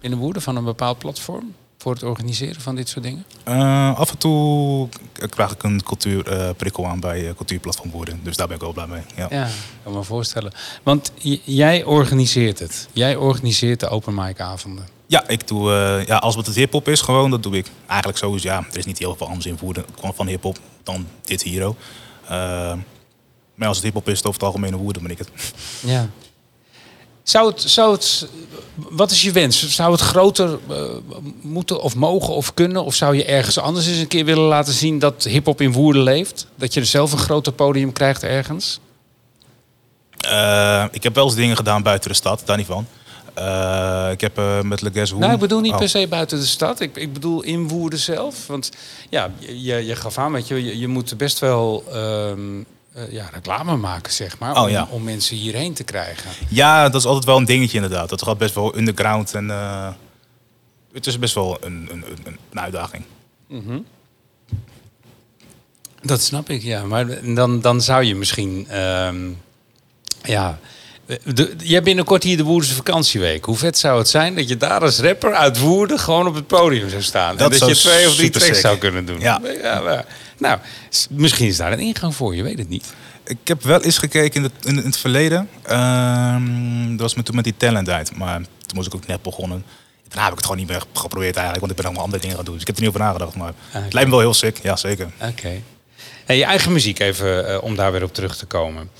in 0.00 0.10
de 0.10 0.16
Woerden 0.16 0.42
van 0.42 0.56
een 0.56 0.64
bepaald 0.64 0.98
platform 0.98 1.54
voor 1.84 1.92
het 1.92 2.02
organiseren 2.02 2.60
van 2.60 2.74
dit 2.74 2.88
soort 2.88 3.04
dingen? 3.04 3.24
Eh, 3.44 3.98
af 3.98 4.10
en 4.10 4.18
toe 4.18 4.88
krijg 5.28 5.52
ik 5.52 5.62
een 5.62 5.82
cultuurprikkel 5.82 6.86
aan 6.86 7.00
bij 7.00 7.28
eh, 7.28 7.34
Cultuurplatform 7.34 7.90
Woerden. 7.90 8.20
Dus 8.22 8.36
daar 8.36 8.46
ben 8.46 8.56
ik 8.56 8.62
wel 8.62 8.72
blij 8.72 8.86
mee. 8.86 9.02
Ja. 9.16 9.26
Ja, 9.30 9.48
kan 9.82 9.92
me 9.92 10.02
voorstellen. 10.02 10.52
Want 10.82 11.12
jij 11.44 11.84
organiseert 11.84 12.58
het. 12.58 12.88
Jij 12.92 13.16
organiseert 13.16 13.80
de 13.80 13.88
open 13.88 14.14
mic 14.14 14.40
avonden. 14.40 14.84
Ja, 15.06 15.28
ik 15.28 15.48
doe, 15.48 15.72
eh, 15.72 16.06
ja, 16.06 16.16
als 16.16 16.36
het 16.36 16.46
het 16.46 16.54
hip-hop 16.54 16.88
is, 16.88 17.00
gewoon, 17.00 17.30
dat 17.30 17.42
doe 17.42 17.56
ik. 17.56 17.70
Eigenlijk 17.86 18.18
zo 18.18 18.34
is, 18.34 18.42
ja, 18.42 18.64
er 18.70 18.78
is 18.78 18.86
niet 18.86 18.98
heel 18.98 19.16
veel 19.16 19.26
anders 19.26 19.46
in 19.46 19.58
woorden 19.60 19.84
van 20.14 20.26
hip-hop 20.26 20.58
dan 20.82 21.06
dit 21.24 21.42
hier. 21.42 21.64
ook. 21.64 21.76
Eh, 22.24 22.72
maar 23.54 23.68
als 23.68 23.76
het 23.76 23.86
hip-hop 23.86 24.08
is, 24.08 24.16
het 24.16 24.26
over 24.26 24.40
het 24.40 24.48
algemeen 24.48 24.76
woorden, 24.76 25.02
ben 25.02 25.10
ik 25.10 25.18
het. 25.18 25.30
Ja. 25.80 26.08
Zou 27.24 27.50
het, 27.50 27.60
zou 27.60 27.92
het, 27.92 28.28
wat 28.74 29.10
is 29.10 29.22
je 29.22 29.32
wens? 29.32 29.68
Zou 29.74 29.92
het 29.92 30.00
groter 30.00 30.58
eh, 30.68 30.76
moeten 31.42 31.80
of 31.82 31.94
mogen 31.94 32.34
of 32.34 32.54
kunnen? 32.54 32.84
Of 32.84 32.94
zou 32.94 33.16
je 33.16 33.24
ergens 33.24 33.58
anders 33.58 33.86
eens 33.86 33.98
een 33.98 34.06
keer 34.06 34.24
willen 34.24 34.44
laten 34.44 34.72
zien 34.72 34.98
dat 34.98 35.24
hip-hop 35.24 35.60
in 35.60 35.72
Woerden 35.72 36.02
leeft? 36.02 36.46
Dat 36.54 36.74
je 36.74 36.80
er 36.80 36.86
zelf 36.86 37.12
een 37.12 37.18
groter 37.18 37.52
podium 37.52 37.92
krijgt 37.92 38.22
ergens? 38.22 38.80
Eh, 40.20 40.84
ik 40.90 41.02
heb 41.02 41.14
wel 41.14 41.24
eens 41.24 41.34
dingen 41.34 41.56
gedaan 41.56 41.82
buiten 41.82 42.10
de 42.10 42.16
stad, 42.16 42.42
daar 42.44 42.56
niet 42.56 42.66
van. 42.66 42.86
Eh, 43.34 44.08
ik 44.12 44.20
heb 44.20 44.40
met 44.62 44.80
Le 44.80 44.90
Guess. 44.92 45.12
Nou, 45.12 45.32
ik 45.32 45.38
bedoel 45.38 45.60
niet 45.60 45.72
Oh. 45.72 45.78
per 45.78 45.88
se 45.88 46.06
buiten 46.08 46.38
de 46.38 46.46
stad. 46.46 46.80
Ik, 46.80 46.96
ik 46.96 47.12
bedoel 47.12 47.42
in 47.42 47.68
Woerden 47.68 47.98
zelf. 47.98 48.46
Want 48.46 48.70
ja, 49.10 49.30
je, 49.38 49.86
je 49.86 49.96
gaf 49.96 50.18
aan, 50.18 50.32
weet 50.32 50.48
je, 50.48 50.64
je, 50.64 50.78
je 50.78 50.88
moet 50.88 51.16
best 51.16 51.38
wel 51.38 51.84
ehm, 51.92 52.62
eh, 52.94 53.12
ja, 53.12 53.28
reclame 53.32 53.76
maken, 53.76 54.12
zeg 54.12 54.38
maar. 54.38 54.56
Oh, 54.56 54.62
om, 54.62 54.68
ja. 54.68 54.88
om 54.90 55.02
mensen 55.02 55.36
hierheen 55.36 55.74
te 55.74 55.84
krijgen. 55.84 56.30
Ja, 56.48 56.88
dat 56.88 57.00
is 57.00 57.06
altijd 57.06 57.24
wel 57.24 57.36
een 57.36 57.44
dingetje 57.44 57.76
inderdaad. 57.76 58.08
Dat 58.08 58.22
gaat 58.22 58.38
best 58.38 58.54
wel 58.54 58.76
underground 58.76 59.34
en 59.34 59.50
eh, 59.50 59.88
het 60.92 61.06
is 61.06 61.18
best 61.18 61.34
wel 61.34 61.56
een, 61.60 61.88
een, 61.90 62.04
een, 62.24 62.36
een 62.50 62.60
uitdaging. 62.60 63.04
Dat 66.02 66.22
snap 66.22 66.50
ik, 66.50 66.62
ja. 66.62 66.84
Maar 66.84 67.34
dan, 67.34 67.60
dan 67.60 67.80
zou 67.80 68.04
je 68.04 68.14
misschien... 68.14 68.66
ehm, 68.68 69.30
ja... 70.22 70.58
De, 71.34 71.54
jij 71.58 71.82
binnenkort 71.82 72.22
hier 72.22 72.36
de 72.36 72.42
Woerdense 72.42 72.74
vakantieweek. 72.74 73.44
Hoe 73.44 73.56
vet 73.56 73.78
zou 73.78 73.98
het 73.98 74.08
zijn 74.08 74.34
dat 74.34 74.48
je 74.48 74.56
daar 74.56 74.80
als 74.80 74.98
rapper 74.98 75.34
uit 75.34 75.58
Woerden 75.58 75.98
gewoon 75.98 76.26
op 76.26 76.34
het 76.34 76.46
podium 76.46 76.88
zou 76.88 77.02
staan? 77.02 77.36
Dat 77.36 77.52
en 77.52 77.58
dat 77.58 77.68
je 77.68 77.74
twee 77.74 78.06
of 78.08 78.14
drie 78.16 78.30
tracks 78.30 78.60
zou 78.60 78.78
kunnen 78.78 79.06
doen. 79.06 79.20
Ja. 79.20 79.38
maar- 79.38 80.06
nou, 80.38 80.58
misschien 81.10 81.46
is 81.46 81.56
daar 81.56 81.72
een 81.72 81.78
ingang 81.78 82.14
voor, 82.14 82.34
je 82.36 82.42
weet 82.42 82.58
het 82.58 82.68
niet. 82.68 82.94
Ik 83.26 83.38
heb 83.44 83.62
wel 83.62 83.80
eens 83.82 83.98
gekeken 83.98 84.42
in, 84.44 84.50
het- 84.54 84.66
in, 84.66 84.76
het 84.76 84.96
verleden. 84.96 85.48
Ehm, 85.62 86.90
dat 86.90 87.00
was 87.00 87.14
met, 87.14 87.24
toen 87.24 87.34
met 87.34 87.44
die 87.44 87.56
talent 87.56 87.88
uit. 87.88 88.16
Maar 88.16 88.36
toen 88.36 88.76
was 88.76 88.86
ik 88.86 88.94
ook 88.94 89.06
net 89.06 89.22
begonnen. 89.22 89.64
Daarna 90.08 90.22
heb 90.22 90.30
ik 90.32 90.36
het 90.38 90.44
gewoon 90.46 90.60
niet 90.60 90.68
meer 90.70 90.82
geprobeerd 90.92 91.36
eigenlijk. 91.36 91.58
Want 91.60 91.70
ik 91.70 91.76
ben 91.76 91.84
allemaal 91.84 92.04
andere 92.04 92.20
dingen 92.20 92.36
gaan 92.36 92.44
doen. 92.44 92.54
Dus 92.54 92.62
ik 92.62 92.66
heb 92.66 92.76
er 92.76 92.82
niet 92.82 92.90
over 92.94 93.04
nagedacht. 93.04 93.34
Maar 93.36 93.48
oké. 93.48 93.78
het 93.84 93.92
lijkt 93.92 94.08
me 94.08 94.14
wel 94.14 94.24
heel 94.24 94.34
sick. 94.34 94.58
Ja, 94.62 94.76
zeker. 94.76 95.10
Oké. 95.22 95.60
En 96.26 96.36
je 96.36 96.44
eigen 96.44 96.72
muziek 96.72 96.98
even, 96.98 97.48
eh, 97.48 97.62
om 97.62 97.76
daar 97.76 97.92
weer 97.92 98.02
op 98.02 98.14
terug 98.14 98.36
te 98.36 98.46
komen. 98.46 98.90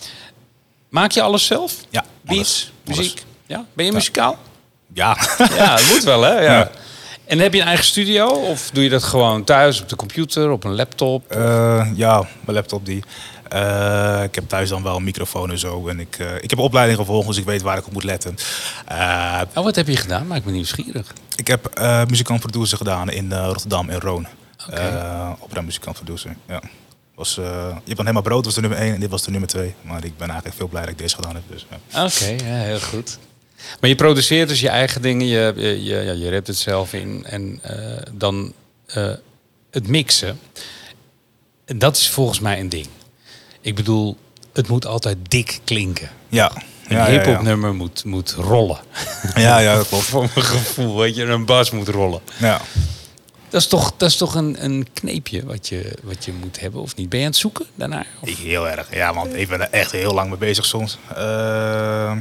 Maak 0.89 1.11
je 1.11 1.23
alles 1.23 1.47
zelf? 1.47 1.75
Ja, 1.91 2.05
Beats, 2.23 2.73
alles. 2.87 2.99
muziek? 2.99 3.23
Ja? 3.47 3.65
Ben 3.73 3.85
je 3.85 3.93
muzikaal? 3.93 4.39
Ja. 4.93 5.17
Ja, 5.57 5.77
dat 5.77 5.87
moet 5.91 6.05
wel, 6.05 6.23
hè? 6.23 6.33
Ja. 6.41 6.53
Ja. 6.59 6.71
En 7.25 7.39
heb 7.39 7.55
je 7.55 7.61
een 7.61 7.67
eigen 7.67 7.85
studio? 7.85 8.27
Of 8.27 8.71
doe 8.71 8.83
je 8.83 8.91
dat 8.91 9.03
gewoon 9.03 9.45
thuis 9.45 9.81
op 9.81 9.89
de 9.89 9.97
computer, 9.97 10.51
op 10.51 10.65
een 10.65 10.75
laptop? 10.75 11.31
Eh, 11.31 11.87
ja, 11.95 12.19
mijn 12.19 12.57
laptop 12.57 12.87
die. 12.87 13.03
Eh, 13.49 14.23
ik 14.23 14.35
heb 14.35 14.49
thuis 14.49 14.69
dan 14.69 14.83
wel 14.83 14.97
een 14.97 15.05
microfoon 15.05 15.51
en 15.51 15.59
zo. 15.59 15.89
En 15.89 16.01
ik, 16.01 16.19
eh, 16.19 16.35
ik 16.35 16.51
heb 16.51 16.59
een 16.59 16.65
opleiding 16.65 16.99
gevolgd, 16.99 17.27
dus 17.27 17.37
ik 17.37 17.45
weet 17.45 17.63
waar 17.63 17.79
ik 17.79 17.87
op 17.87 17.93
moet 17.93 18.05
letten. 18.05 18.37
Oh, 18.89 19.43
wat 19.55 19.77
heb 19.77 19.87
je 19.87 19.97
gedaan? 19.97 20.27
Maak 20.27 20.45
me 20.45 20.53
nieuwsgierig. 20.53 21.13
ik 21.37 21.47
heb 21.47 21.81
muzikant 22.09 22.41
producer 22.41 22.77
gedaan 22.77 23.11
in 23.11 23.33
Rotterdam 23.33 23.89
en 23.89 24.01
Roon. 24.01 24.27
Oké. 24.69 24.81
Eh 24.81 25.31
opera 25.41 25.61
muzikant 25.61 25.97
producer, 25.97 26.37
ja. 26.49 26.61
Was, 27.15 27.39
eh, 27.39 27.45
je 27.85 27.95
bent 27.95 27.99
helemaal 27.99 28.23
brood 28.23 28.45
was 28.45 28.55
de 28.55 28.61
nummer 28.61 28.79
1 28.79 28.95
en 28.95 29.01
dit 29.01 29.11
was 29.11 29.23
de 29.23 29.31
nummer 29.31 29.49
2. 29.49 29.75
Maar 29.81 30.05
ik 30.05 30.17
ben 30.17 30.27
eigenlijk 30.27 30.57
veel 30.57 30.69
blij 30.69 30.83
dat 30.83 30.91
ik 30.91 30.99
deze 30.99 31.15
gedaan 31.15 31.35
heb. 31.35 31.43
Dus, 31.47 31.67
ja. 31.71 32.05
Oké, 32.05 32.45
ja, 32.45 32.55
heel 32.55 32.81
goed. 32.81 33.19
Maar 33.81 33.91
je 33.91 33.97
produceert 33.97 34.49
dus 34.49 34.61
je 34.61 34.69
eigen 34.69 35.03
dingen, 35.03 35.27
je, 35.27 35.53
je, 35.57 35.85
je, 35.85 35.95
ja, 35.95 36.13
je 36.13 36.31
rapt 36.31 36.47
het 36.47 36.57
zelf 36.57 36.93
in. 36.93 37.25
En 37.27 37.59
eh, 37.63 37.77
dan 38.13 38.53
eh, 38.87 39.11
het 39.71 39.89
mixen. 39.89 40.39
En 41.65 41.79
dat 41.79 41.97
is 41.97 42.09
volgens 42.11 42.41
mij 42.41 42.61
een 42.61 42.69
ding. 42.69 42.87
Ik 43.61 43.75
bedoel, 43.75 44.17
het 44.53 44.69
moet 44.69 44.87
altijd 44.87 45.17
dik 45.29 45.59
klinken. 45.65 46.09
Ja, 46.29 46.53
Een 46.89 46.97
ja, 46.97 47.07
hip-hop 47.07 47.35
ja. 47.35 47.43
nummer 47.43 47.75
moet, 47.75 48.05
moet 48.05 48.31
rollen. 48.39 48.79
Ja, 49.35 49.59
ja, 49.59 49.75
dat 49.77 49.89
klopt. 49.89 50.05
Voor 50.05 50.21
mijn 50.35 50.47
gevoel, 50.47 50.97
weet 50.99 51.17
je, 51.17 51.23
een 51.25 51.45
bas 51.45 51.71
moet 51.71 51.89
rollen. 51.89 52.21
Ja. 52.39 52.61
Dat 53.49 53.63
is 53.63 53.69
toch, 53.69 53.93
dat 53.97 54.09
is 54.11 54.17
toch 54.17 54.35
een, 54.35 54.65
een 54.65 54.87
kneepje 54.93 55.45
wat 55.45 55.69
je, 55.69 55.93
wat 56.03 56.25
je 56.25 56.33
moet 56.33 56.61
hebben, 56.61 56.81
of 56.81 56.97
niet? 56.97 57.09
Ben 57.09 57.19
je 57.19 57.25
aan 57.25 57.31
het 57.31 57.41
zoeken 57.41 57.67
daarnaar? 57.75 58.07
Of- 58.21 58.29
Ik 58.29 58.37
heel 58.37 58.69
erg. 58.69 58.95
Ja, 58.95 59.15
want 59.15 59.35
ik 59.35 59.49
ben 59.49 59.61
er 59.61 59.69
echt 59.71 59.93
heel 59.93 60.13
lang 60.15 60.29
mee 60.29 60.39
bezig 60.39 60.65
soms. 60.65 60.99
Eh, 61.17 62.17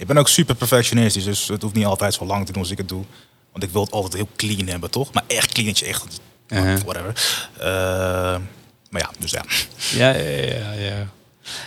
ik 0.00 0.06
ben 0.06 0.18
ook 0.18 0.28
super 0.28 0.54
perfectionistisch, 0.54 1.24
dus 1.24 1.48
het 1.48 1.62
hoeft 1.62 1.74
niet 1.74 1.84
altijd 1.84 2.14
zo 2.14 2.24
lang 2.24 2.46
te 2.46 2.52
doen 2.52 2.62
als 2.62 2.70
ik 2.70 2.78
het 2.78 2.88
doe. 2.88 3.04
Want 3.52 3.64
ik 3.64 3.70
wil 3.70 3.82
het 3.82 3.90
altijd 3.90 4.14
heel 4.14 4.28
clean 4.36 4.66
hebben, 4.68 4.90
toch? 4.90 5.12
Maar 5.12 5.24
echt 5.26 5.52
clean, 5.52 5.68
dat 5.68 5.78
je 5.78 5.86
echt... 5.86 6.20
Uh-huh. 6.48 6.78
Whatever. 6.84 7.40
Eh, 7.58 7.66
maar 8.90 9.00
ja, 9.00 9.10
dus 9.18 9.30
ja. 9.30 9.44
Ja, 9.92 10.10
ja, 10.14 10.72
ja. 10.72 11.06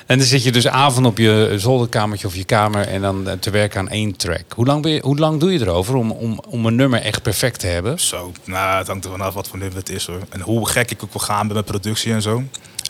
En 0.05 0.17
dan 0.17 0.27
zit 0.27 0.43
je 0.43 0.51
dus 0.51 0.67
avond 0.67 1.05
op 1.05 1.17
je 1.17 1.53
zolderkamertje 1.57 2.27
of 2.27 2.35
je 2.35 2.43
kamer 2.43 2.87
en 2.87 3.01
dan 3.01 3.29
eh, 3.29 3.37
te 3.37 3.49
werken 3.49 3.79
aan 3.79 3.89
één 3.89 4.15
track. 4.15 4.53
Hoe 4.55 4.65
lang, 4.65 4.81
ben 4.81 4.91
je, 4.91 5.01
hoe 5.01 5.17
lang 5.17 5.39
doe 5.39 5.53
je 5.53 5.59
erover 5.59 5.95
om, 5.95 6.11
om, 6.11 6.39
om 6.47 6.65
een 6.65 6.75
nummer 6.75 7.01
echt 7.01 7.21
perfect 7.21 7.59
te 7.59 7.67
hebben? 7.67 7.99
Zo, 7.99 8.31
nou, 8.45 8.77
het 8.77 8.87
hangt 8.87 9.05
er 9.05 9.11
vanaf 9.11 9.33
wat 9.33 9.47
voor 9.47 9.59
nummer 9.59 9.77
het 9.77 9.89
is 9.89 10.05
hoor. 10.05 10.21
En 10.29 10.41
hoe 10.41 10.69
gek 10.69 10.91
ik 10.91 11.03
ook 11.03 11.11
wil 11.13 11.21
gaan 11.21 11.45
met 11.45 11.53
mijn 11.53 11.65
productie 11.65 12.13
en 12.13 12.21
zo. 12.21 12.43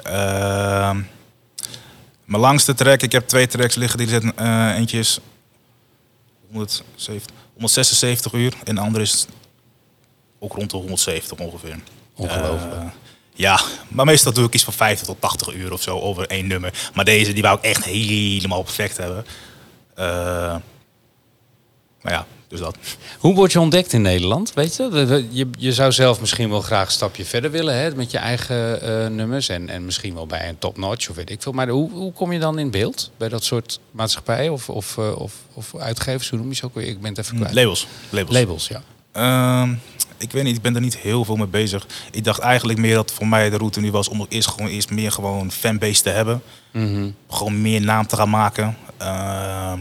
Ehm, 0.03 1.01
mijn 2.25 2.41
langste 2.41 2.73
track, 2.73 3.01
ik 3.01 3.11
heb 3.11 3.27
twee 3.27 3.47
tracks 3.47 3.75
liggen. 3.75 3.97
Die 3.97 4.07
zitten, 4.07 4.37
eh, 4.37 4.75
eentje 4.77 4.99
is 4.99 5.19
170, 5.19 5.32
176 6.53 8.33
uur 8.33 8.53
en 8.63 8.75
de 8.75 8.81
andere 8.81 9.03
is 9.03 9.25
ook 10.39 10.53
rond 10.53 10.69
de 10.69 10.77
170 10.77 11.37
ongeveer. 11.37 11.79
Ongelooflijk. 12.15 12.73
Eh, 12.73 12.87
ja, 13.33 13.61
maar 13.87 14.05
meestal 14.05 14.33
doe 14.33 14.45
ik 14.45 14.53
iets 14.53 14.63
van 14.63 14.73
50 14.73 15.07
tot 15.07 15.21
80 15.21 15.53
uur 15.53 15.73
of 15.73 15.81
zo 15.81 15.99
over 15.99 16.27
één 16.27 16.47
nummer. 16.47 16.89
Maar 16.93 17.05
deze, 17.05 17.33
die 17.33 17.41
wou 17.41 17.57
ik 17.57 17.63
echt 17.63 17.83
helemaal 17.83 18.63
perfect 18.63 18.97
hebben. 18.97 19.25
Eh, 19.95 20.05
maar 22.01 22.13
ja, 22.13 22.25
dus 22.53 22.61
dat. 22.61 22.77
Hoe 23.19 23.33
word 23.33 23.51
je 23.51 23.59
ontdekt 23.59 23.93
in 23.93 24.01
Nederland? 24.01 24.53
Weet 24.53 24.75
je, 24.75 25.27
je, 25.29 25.47
je 25.57 25.73
zou 25.73 25.91
zelf 25.91 26.19
misschien 26.19 26.49
wel 26.49 26.61
graag 26.61 26.85
een 26.85 26.91
stapje 26.91 27.25
verder 27.25 27.51
willen 27.51 27.75
hè, 27.75 27.95
met 27.95 28.11
je 28.11 28.17
eigen 28.17 28.81
eh, 28.81 29.07
nummers. 29.07 29.49
En, 29.49 29.69
en 29.69 29.85
misschien 29.85 30.13
wel 30.13 30.25
bij 30.25 30.49
een 30.49 30.57
top 30.57 30.77
notch 30.77 31.09
of 31.09 31.15
weet 31.15 31.29
ik 31.29 31.41
veel. 31.41 31.51
Maar 31.51 31.67
hoe, 31.67 31.91
hoe 31.91 32.13
kom 32.13 32.31
je 32.31 32.39
dan 32.39 32.59
in 32.59 32.71
beeld 32.71 33.11
bij 33.17 33.29
dat 33.29 33.43
soort 33.43 33.79
maatschappijen 33.91 34.51
of, 34.51 34.69
of, 34.69 34.97
eh, 34.97 35.19
of, 35.19 35.33
of 35.53 35.75
uitgevers? 35.75 36.29
Hoe 36.29 36.39
noem 36.39 36.49
je 36.49 36.55
ze 36.55 36.65
ook 36.65 36.75
weer? 36.75 36.87
Ik 36.87 37.01
ben 37.01 37.09
het 37.09 37.19
even 37.19 37.35
kwijt. 37.37 37.53
Labels. 37.53 37.87
Labels. 38.09 38.37
Labels, 38.37 38.67
ja. 38.67 38.81
Ehm, 39.11 39.73
ik 40.17 40.31
weet 40.31 40.43
niet, 40.43 40.55
ik 40.55 40.61
ben 40.61 40.75
er 40.75 40.81
niet 40.81 40.97
heel 40.97 41.25
veel 41.25 41.35
mee 41.35 41.47
bezig. 41.47 41.87
Ik 42.11 42.23
dacht 42.23 42.39
eigenlijk 42.39 42.79
meer 42.79 42.95
dat 42.95 43.11
voor 43.11 43.27
mij 43.27 43.49
de 43.49 43.57
route 43.57 43.79
nu 43.79 43.91
was 43.91 44.07
om 44.09 44.25
eerst 44.29 44.49
gewoon 44.49 44.67
eerst 44.67 44.89
meer 44.89 45.11
gewoon 45.11 45.51
fanbase 45.51 46.01
te 46.01 46.09
hebben. 46.09 46.41
Mhm. 46.71 47.09
Gewoon 47.29 47.61
meer 47.61 47.81
naam 47.81 48.07
te 48.07 48.15
gaan 48.15 48.29
maken. 48.29 48.77
Ehm, 48.97 49.79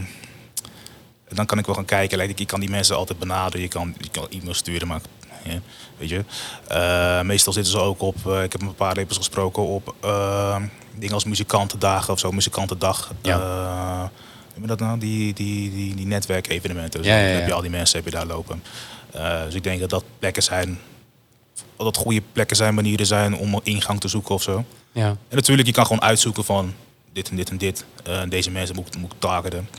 dan 1.33 1.45
kan 1.45 1.57
ik 1.57 1.65
wel 1.65 1.75
gaan 1.75 1.85
kijken. 1.85 2.17
Like, 2.17 2.41
ik 2.41 2.47
kan 2.47 2.59
die 2.59 2.69
mensen 2.69 2.95
altijd 2.95 3.19
benaderen. 3.19 3.61
Je 3.61 3.67
kan, 3.67 3.95
je 3.99 4.09
kan 4.09 4.27
e-mail 4.29 4.53
sturen, 4.53 4.87
maar 4.87 5.01
ja, 5.43 5.59
weet 5.97 6.09
je. 6.09 6.23
Eh, 6.67 7.21
meestal 7.21 7.53
zitten 7.53 7.71
ze 7.71 7.79
ook 7.79 8.01
op. 8.01 8.15
eh, 8.27 8.43
ik 8.43 8.51
heb 8.51 8.61
met 8.61 8.69
een 8.69 8.75
paar 8.75 8.95
rappers 8.95 9.17
gesproken 9.17 9.63
op 9.63 9.95
ehm, 10.01 10.65
dingen 10.95 11.13
als 11.13 11.23
muzikantendagen 11.23 12.13
of 12.13 12.19
zo, 12.19 12.31
muzikantendag. 12.31 13.11
Ja. 13.21 13.39
Eh, 13.39 14.09
noem 14.55 14.67
dat 14.67 14.79
nou? 14.79 14.99
Die, 14.99 15.33
die, 15.33 15.71
die, 15.71 15.95
die 15.95 16.05
netwerkevenementen. 16.05 17.01
Dus 17.01 17.09
Ja, 17.09 17.15
dan 17.17 17.27
ja, 17.29 17.33
heb 17.33 17.47
je 17.47 17.53
al 17.53 17.61
die 17.61 17.69
mensen 17.69 17.95
heb 17.95 18.05
je 18.05 18.11
daar 18.17 18.25
lopen. 18.25 18.63
Eh, 19.11 19.43
dus 19.43 19.53
ik 19.53 19.63
denk 19.63 19.79
dat 19.79 19.89
dat 19.89 20.03
plekken 20.19 20.43
zijn, 20.43 20.79
dat 21.77 21.85
dat 21.85 21.97
goede 21.97 22.21
plekken 22.31 22.55
zijn, 22.55 22.73
manieren 22.73 23.05
zijn 23.05 23.35
om 23.35 23.59
ingang 23.63 23.99
te 23.99 24.07
zoeken 24.07 24.35
of 24.35 24.41
zo. 24.43 24.63
ja. 24.91 25.07
En 25.07 25.35
natuurlijk, 25.35 25.67
je 25.67 25.73
kan 25.73 25.85
gewoon 25.85 26.01
uitzoeken 26.01 26.43
van 26.43 26.73
dit 27.13 27.29
en 27.29 27.35
dit 27.35 27.49
en 27.49 27.57
dit. 27.57 27.85
Eh, 28.03 28.21
deze 28.29 28.51
mensen 28.51 28.75
moet, 28.75 28.97
moet 28.97 29.11
ik 29.11 29.19
targeten. 29.19 29.69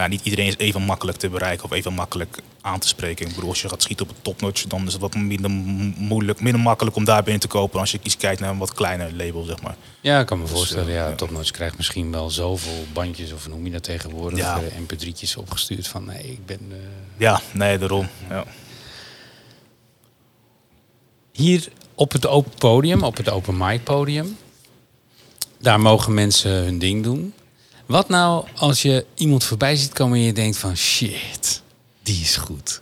Maar 0.00 0.08
ja, 0.08 0.14
niet 0.16 0.24
iedereen 0.24 0.46
is 0.46 0.56
even 0.56 0.82
makkelijk 0.82 1.18
te 1.18 1.28
bereiken 1.28 1.64
of 1.64 1.70
even 1.72 1.92
makkelijk 1.92 2.38
aan 2.60 2.78
te 2.78 2.88
spreken. 2.88 3.26
Ik 3.28 3.34
bedoel, 3.34 3.48
als 3.50 3.62
je 3.62 3.68
gaat 3.68 3.82
schieten 3.82 4.06
op 4.08 4.12
een 4.16 4.22
topnotch, 4.22 4.64
dan 4.64 4.86
is 4.86 4.92
het 4.92 5.00
wat 5.02 5.14
minder 5.14 5.50
moeilijk, 5.96 6.40
minder 6.40 6.60
makkelijk 6.60 6.96
om 6.96 7.04
daar 7.04 7.22
binnen 7.22 7.40
te 7.40 7.46
kopen. 7.48 7.80
Als 7.80 7.90
je 7.90 7.98
iets 8.02 8.16
kijkt 8.16 8.40
naar 8.40 8.50
een 8.50 8.58
wat 8.58 8.72
kleiner 8.74 9.12
label, 9.14 9.42
zeg 9.42 9.62
maar. 9.62 9.76
Ja, 10.00 10.20
ik 10.20 10.26
kan 10.26 10.38
me 10.38 10.44
Dus, 10.44 10.52
voorstellen. 10.52 10.88
eh, 10.88 10.94
Ja, 10.94 11.08
ja. 11.08 11.14
Topnotch 11.14 11.50
krijgt 11.50 11.76
misschien 11.76 12.10
wel 12.10 12.30
zoveel 12.30 12.84
bandjes, 12.92 13.32
of 13.32 13.48
noem 13.48 13.64
je 13.64 13.70
dat 13.70 13.82
tegenwoordig, 13.82 14.38
Ja. 14.38 14.60
eh, 14.60 14.78
mp3'tjes 14.80 15.36
opgestuurd 15.36 15.88
van 15.88 16.04
nee, 16.04 16.22
ik 16.30 16.46
ben... 16.46 16.60
eh, 16.70 16.76
Ja, 17.16 17.40
nee, 17.52 17.78
daarom. 17.78 18.08
Ja. 18.28 18.44
Hier 21.32 21.68
op 21.94 22.12
het 22.12 22.26
open 22.26 22.52
podium, 22.58 23.02
op 23.02 23.16
het 23.16 23.30
open 23.30 23.56
mic 23.56 23.84
podium, 23.84 24.36
daar 25.58 25.80
mogen 25.80 26.14
mensen 26.14 26.50
hun 26.50 26.78
ding 26.78 27.02
doen. 27.04 27.34
Wat 27.90 28.08
nou 28.08 28.44
als 28.56 28.82
je 28.82 29.04
iemand 29.14 29.44
voorbij 29.44 29.76
ziet 29.76 29.92
komen 29.92 30.18
en 30.18 30.24
je 30.24 30.32
denkt 30.32 30.56
van 30.58 30.76
shit, 30.76 31.62
die 32.02 32.20
is 32.22 32.36
goed. 32.36 32.80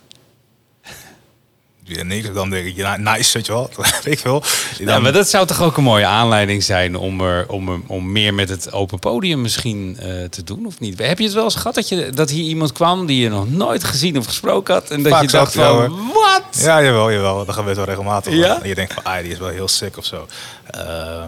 Ja, 1.84 2.02
niks. 2.02 2.32
Dan 2.32 2.50
denk 2.50 2.66
ik, 2.66 2.76
ja, 2.76 2.96
nice, 2.96 3.32
weet 3.32 3.46
je 3.46 3.52
wel. 3.52 3.70
Ik 4.04 4.18
veel. 4.18 4.42
Ja, 4.78 4.98
maar 4.98 5.12
dat 5.12 5.28
zou 5.28 5.46
toch 5.46 5.62
ook 5.62 5.76
een 5.76 5.82
mooie 5.82 6.06
aanleiding 6.06 6.62
zijn 6.62 6.96
om, 6.96 7.20
er, 7.20 7.48
om, 7.48 7.68
er- 7.68 7.80
om 7.86 8.12
meer 8.12 8.34
met 8.34 8.48
het 8.48 8.72
open 8.72 8.98
podium 8.98 9.40
misschien 9.40 9.96
eh, 9.98 10.24
te 10.24 10.44
doen, 10.44 10.66
of 10.66 10.80
niet? 10.80 10.98
Heb 10.98 11.18
je 11.18 11.24
het 11.24 11.32
wel 11.32 11.44
eens 11.44 11.54
gehad 11.54 11.74
dat, 11.74 11.88
je, 11.88 12.10
dat 12.10 12.30
hier 12.30 12.44
iemand 12.44 12.72
kwam 12.72 13.06
die 13.06 13.20
je 13.22 13.28
nog 13.28 13.50
nooit 13.50 13.84
gezien 13.84 14.18
of 14.18 14.26
gesproken 14.26 14.74
had? 14.74 14.90
En 14.90 15.02
dat 15.02 15.12
Vaak 15.12 15.22
je 15.22 15.28
dacht 15.28 15.52
ja, 15.52 15.66
van, 15.66 15.76
hoor. 15.76 15.88
wat? 16.12 16.62
Ja, 16.62 16.82
jawel, 16.82 17.12
jawel. 17.12 17.44
Dat 17.44 17.54
gebeurt 17.54 17.76
wel 17.76 17.84
regelmatig. 17.84 18.32
Ja? 18.34 18.62
En 18.62 18.68
je 18.68 18.74
denkt 18.74 18.92
van, 18.92 19.04
ah, 19.04 19.22
die 19.22 19.32
is 19.32 19.38
wel 19.38 19.48
heel 19.48 19.68
sick 19.68 19.96
of 19.96 20.04
zo. 20.04 20.26
Eh, 20.70 21.22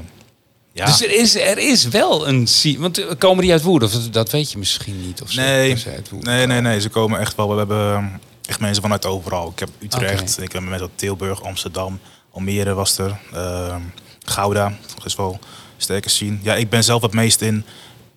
ja. 0.72 0.86
Dus 0.86 1.02
er 1.02 1.10
is, 1.10 1.36
er 1.36 1.58
is 1.58 1.88
wel 1.88 2.28
een... 2.28 2.48
Want 2.78 2.98
eh, 2.98 3.06
komen 3.18 3.42
die 3.42 3.52
uit 3.52 3.62
Woerden? 3.62 3.88
Of 3.88 3.94
dat, 3.94 4.30
weet 4.30 4.52
je 4.52 4.58
misschien 4.58 5.06
niet. 5.06 5.22
Of 5.22 5.34
Nee, 5.34 5.76
ze 5.76 5.90
uit 5.90 6.08
Woerden 6.10 6.36
nee, 6.36 6.46
nee, 6.46 6.60
nee. 6.60 6.80
Ze 6.80 6.88
komen 6.88 7.20
echt 7.20 7.34
wel. 7.36 7.50
We 7.50 7.56
hebben 7.56 7.94
ehm, 7.94 8.04
echt 8.48 8.60
mensen 8.60 8.82
vanuit 8.82 9.06
overal. 9.06 9.50
Ik 9.50 9.58
heb 9.58 9.68
Utrecht, 9.78 10.42
ik 10.42 10.52
heb 10.52 10.62
mensen 10.62 10.80
uit 10.80 10.90
Tilburg, 10.98 11.42
Amsterdam, 11.42 12.00
Almere 12.32 12.74
was 12.74 12.98
er. 12.98 13.18
ehm, 13.32 13.80
Gouda, 14.24 14.72
dat 14.96 15.06
is 15.06 15.14
wel 15.16 15.38
sterke 15.76 16.10
zien. 16.10 16.40
Ja, 16.42 16.54
ik 16.54 16.70
ben 16.70 16.84
zelf 16.84 17.02
het 17.02 17.12
meest 17.12 17.40
in, 17.40 17.64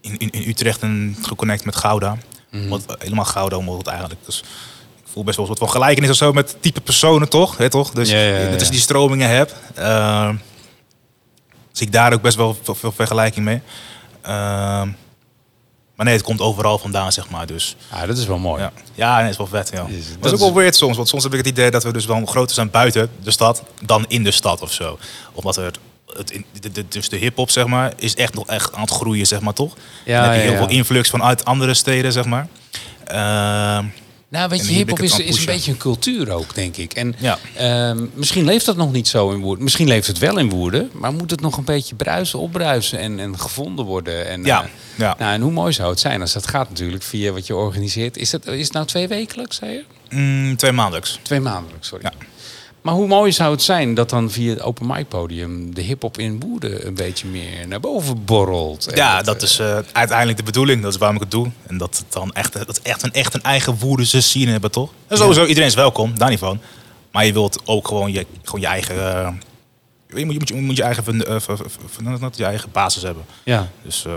in, 0.02 0.18
in, 0.18 0.30
in 0.30 0.50
Utrecht 0.50 0.82
en 0.82 1.18
geconnect 1.22 1.66
met 1.66 1.76
Gouda. 1.76 2.18
Mhm. 2.52 2.68
Want, 2.70 2.86
eh, 2.86 2.96
helemaal 3.00 3.26
Gouda 3.26 3.56
omdat 3.58 3.78
het 3.78 3.88
eigenlijk. 3.88 4.20
Dus 4.26 4.40
ik 5.04 5.10
voel 5.12 5.24
best 5.24 5.38
wel 5.38 5.46
een 5.50 5.56
soort 5.56 5.70
van 5.72 5.82
gelijkenis 5.82 6.10
of 6.10 6.16
zo 6.16 6.34
met 6.34 6.56
type 6.60 6.82
personen, 6.82 7.30
toch? 7.30 7.58
Hè, 7.58 7.70
toch? 7.70 7.92
Dus 7.92 8.10
Ja, 8.10 8.18
ja, 8.22 8.38
ja, 8.38 8.50
dat 8.50 8.62
is 8.62 8.70
die 8.70 8.80
stromingen 8.80 9.30
heb. 9.30 9.56
Ehm, 9.76 10.36
zie 11.74 11.88
ik 11.88 11.94
daar 11.94 12.14
ook 12.14 12.22
best 12.22 12.38
wel 12.38 12.58
veel, 12.64 12.76
veel 12.76 12.92
vergelijking 12.92 13.46
mee. 13.46 13.62
Ehm, 14.22 14.88
maar 15.96 16.06
nee, 16.06 16.14
het 16.16 16.24
komt 16.24 16.42
overal 16.42 16.78
vandaan, 16.78 17.12
zeg 17.12 17.30
maar. 17.30 17.46
Dus 17.46 17.76
Ja, 17.92 18.06
dat 18.06 18.18
is 18.18 18.26
wel 18.26 18.38
mooi. 18.38 18.62
ja, 18.62 18.72
ja 18.94 19.20
nee, 19.22 19.30
is 19.30 19.38
wel 19.38 19.48
vet. 19.48 19.70
Ja. 19.74 19.86
Is- 19.88 20.06
dat, 20.20 20.26
is 20.26 20.32
ook 20.32 20.40
wel 20.40 20.54
weird 20.54 20.76
soms. 20.76 20.96
Want 20.96 21.08
soms 21.08 21.24
heb 21.24 21.32
ik 21.32 21.38
het 21.38 21.48
idee 21.48 21.72
dat 21.72 21.84
we 21.84 21.94
dus 21.94 22.06
wel 22.06 22.26
groter 22.26 22.56
zijn 22.56 22.70
buiten 22.70 23.10
de 23.24 23.32
stad 23.32 23.64
dan 23.82 24.06
in 24.08 24.24
de 24.24 24.32
stad 24.32 24.62
of 24.62 24.72
zo. 24.72 24.98
Omdat 25.34 25.58
er 25.58 25.72
het, 26.14 26.32
in- 26.32 26.46
de, 26.62 26.72
de- 26.72 26.88
dus 26.88 27.10
de 27.10 27.18
hip-hop, 27.18 27.50
zeg 27.50 27.66
maar, 27.66 27.94
is 27.96 28.16
echt 28.16 28.34
nog 28.34 28.48
echt 28.48 28.74
aan 28.74 28.82
het 28.82 28.90
groeien, 28.92 29.28
zeg 29.28 29.40
maar, 29.40 29.54
toch? 29.54 29.74
Ja, 30.06 30.22
Dan 30.22 30.30
heb 30.30 30.34
je 30.34 30.38
ja, 30.46 30.52
heel 30.52 30.60
ja. 30.62 30.68
veel 30.68 30.76
influx 30.78 31.10
vanuit 31.10 31.46
andere 31.46 31.74
steden, 31.74 32.12
zeg 32.12 32.26
maar. 32.26 32.48
Ehm, 33.06 33.86
Nou, 34.34 34.50
weet 34.50 34.68
je, 34.68 34.74
hip-hop 34.74 35.02
is, 35.02 35.18
een 35.40 35.46
beetje 35.46 35.72
een 35.72 35.78
cultuur 35.78 36.32
ook, 36.32 36.56
denk 36.56 36.78
ik. 36.78 36.94
En 36.94 37.16
Ja. 37.18 37.38
ehm, 37.56 38.06
misschien 38.14 38.46
leeft 38.46 38.66
dat 38.66 38.76
nog 38.76 38.92
niet 38.92 39.08
zo 39.08 39.32
in 39.32 39.40
Woerden. 39.40 39.64
Misschien 39.64 39.88
leeft 39.88 40.08
het 40.08 40.18
wel 40.18 40.38
in 40.38 40.50
Woerden, 40.50 40.90
maar 40.94 41.14
moet 41.14 41.32
het 41.32 41.42
nog 41.42 41.58
een 41.58 41.64
beetje 41.64 41.96
bruisen, 41.96 42.40
opbruisen 42.40 43.00
en, 43.00 43.20
en 43.20 43.40
gevonden 43.40 43.86
worden. 43.86 44.28
En, 44.28 44.44
Ja, 44.44 44.64
eh, 44.64 44.70
ja. 44.96 45.16
Nou, 45.20 45.34
en 45.34 45.42
hoe 45.42 45.52
mooi 45.52 45.74
zou 45.74 45.90
het 45.90 46.00
zijn 46.00 46.22
als 46.22 46.34
dat 46.34 46.48
gaat 46.48 46.70
natuurlijk 46.70 47.04
via 47.04 47.32
wat 47.32 47.48
je 47.48 47.56
organiseert. 47.56 48.18
Is 48.18 48.32
het, 48.32 48.46
is 48.46 48.64
het 48.64 48.74
nou 48.74 48.86
twee 48.86 49.08
wekelijks, 49.08 49.56
zei 49.56 49.72
je? 49.72 49.84
mm, 50.10 50.56
twee 50.56 50.72
maandelijks. 50.72 51.20
Twee 51.22 51.40
maandelijks, 51.40 51.88
sorry. 51.88 52.04
Ja. 52.06 52.12
Maar 52.84 52.94
hoe 52.94 53.08
mooi 53.08 53.32
zou 53.32 53.52
het 53.52 53.62
zijn 53.62 53.94
dat 53.94 54.10
dan 54.10 54.32
via 54.32 54.50
het 54.50 54.62
open 54.62 54.88
mic 54.88 55.08
podium 55.08 55.76
de 55.76 55.82
hip-hop 55.82 56.18
in 56.18 56.40
Woerden 56.40 56.88
een 56.88 56.94
beetje 56.94 57.28
meer 57.28 57.68
naar 57.68 57.80
boven 57.80 58.26
borrelt? 58.26 58.88
Ja, 58.96 59.22
dat 59.22 59.36
eh, 59.36 59.44
is 59.44 59.60
eh, 59.60 59.78
uiteindelijk 59.92 60.38
de 60.38 60.44
bedoeling. 60.44 60.82
Dat 60.82 60.92
is 60.94 60.98
waarom 60.98 61.16
ik 61.18 61.22
het 61.24 61.32
doe. 61.32 61.52
En 61.68 61.78
dat 61.78 61.98
het 61.98 62.14
dan 62.14 62.32
echt, 62.34 62.54
dat 62.66 62.80
echt, 62.84 63.04
een, 63.04 63.14
echt 63.14 63.34
een 63.34 63.42
eigen 63.42 63.78
woerdense 63.80 64.22
scene 64.22 64.52
hebben, 64.52 64.72
toch? 64.72 64.92
En 65.08 65.18
sowieso, 65.18 65.46
iedereen 65.46 65.70
is 65.70 65.76
welkom, 65.76 66.18
daar 66.18 66.30
niet 66.30 66.40
van. 66.40 66.60
Maar 67.12 67.26
je 67.26 67.34
wilt 67.34 67.62
ook 67.66 67.88
gewoon 67.88 68.12
je, 68.12 68.26
gewoon 68.44 68.62
je 68.62 68.68
eigen... 68.68 68.96
eh, 69.16 69.30
je, 70.18 70.26
moet, 70.26 70.34
je, 70.34 70.40
moet, 70.40 70.48
je 70.48 70.56
moet 70.56 70.78
je 70.78 70.84
eigen, 70.84 71.26
eh, 71.28 71.40
v- 71.40 72.36
je 72.36 72.46
eigen 72.46 72.72
basis 72.72 73.04
hebben. 73.04 73.26
Ja. 73.44 73.68
Dus 73.84 74.06
eh, 74.06 74.14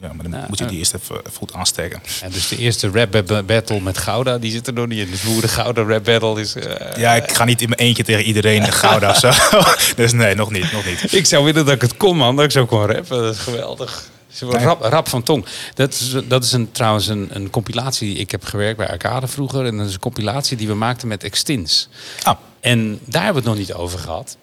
ja, 0.00 0.12
maar 0.12 0.30
dan 0.30 0.44
moet 0.48 0.58
je 0.58 0.64
die 0.64 0.78
eerst 0.78 0.94
even, 0.94 1.16
even 1.16 1.32
goed 1.36 1.52
aansteken. 1.52 2.00
En 2.22 2.30
dus 2.30 2.48
de 2.48 2.56
eerste 2.56 2.90
rap 2.90 3.22
ba- 3.26 3.42
battle 3.42 3.80
met 3.80 3.98
Gouda, 3.98 4.38
die 4.38 4.50
zit 4.50 4.66
er 4.66 4.72
nog 4.72 4.86
niet 4.86 4.98
in. 4.98 5.10
Dus 5.10 5.22
Woerden 5.22 5.50
Gouda 5.50 5.82
rap 5.82 6.04
battle 6.04 6.40
is... 6.40 6.54
eh, 6.54 6.96
Ja, 6.96 7.14
ik 7.14 7.32
ga 7.32 7.44
niet 7.44 7.62
in 7.62 7.68
mijn 7.68 7.80
eentje 7.80 8.04
tegen 8.04 8.24
iedereen 8.24 8.62
de 8.62 8.72
Gouda 8.72 9.10
of 9.10 9.16
zo. 9.16 9.30
Dus 9.96 10.12
nee, 10.12 10.34
nog 10.34 10.50
niet, 10.50 10.72
nog 10.72 10.84
niet. 10.86 11.12
Ik 11.12 11.26
zou 11.26 11.44
willen 11.44 11.64
dat 11.64 11.74
ik 11.74 11.80
het 11.80 11.96
kon, 11.96 12.16
man. 12.16 12.36
Dat 12.36 12.44
ik 12.44 12.50
zo 12.50 12.66
kon 12.66 12.86
rappen. 12.86 13.22
Dat 13.22 13.34
is 13.34 13.40
geweldig. 13.40 14.08
Rap, 14.40 14.80
rap 14.82 15.08
van 15.08 15.22
tong. 15.22 15.44
Dat 15.74 15.92
is, 15.92 16.14
dat 16.24 16.44
is 16.44 16.52
een, 16.52 16.72
trouwens 16.72 17.06
een, 17.06 17.28
een 17.32 17.50
compilatie. 17.50 18.14
Ik 18.16 18.30
heb 18.30 18.44
gewerkt 18.44 18.76
bij 18.76 18.88
Arcade 18.88 19.26
vroeger. 19.26 19.66
En 19.66 19.76
dat 19.76 19.86
is 19.86 19.92
een 19.94 20.00
compilatie 20.00 20.56
die 20.56 20.66
we 20.66 20.74
maakten 20.74 21.08
met 21.08 21.24
Extins. 21.24 21.88
Ah, 22.22 22.36
En 22.60 23.00
daar 23.04 23.24
hebben 23.24 23.42
we 23.42 23.48
het 23.48 23.58
nog 23.58 23.68
niet 23.68 23.76
over 23.76 23.98
gehad. 23.98 24.36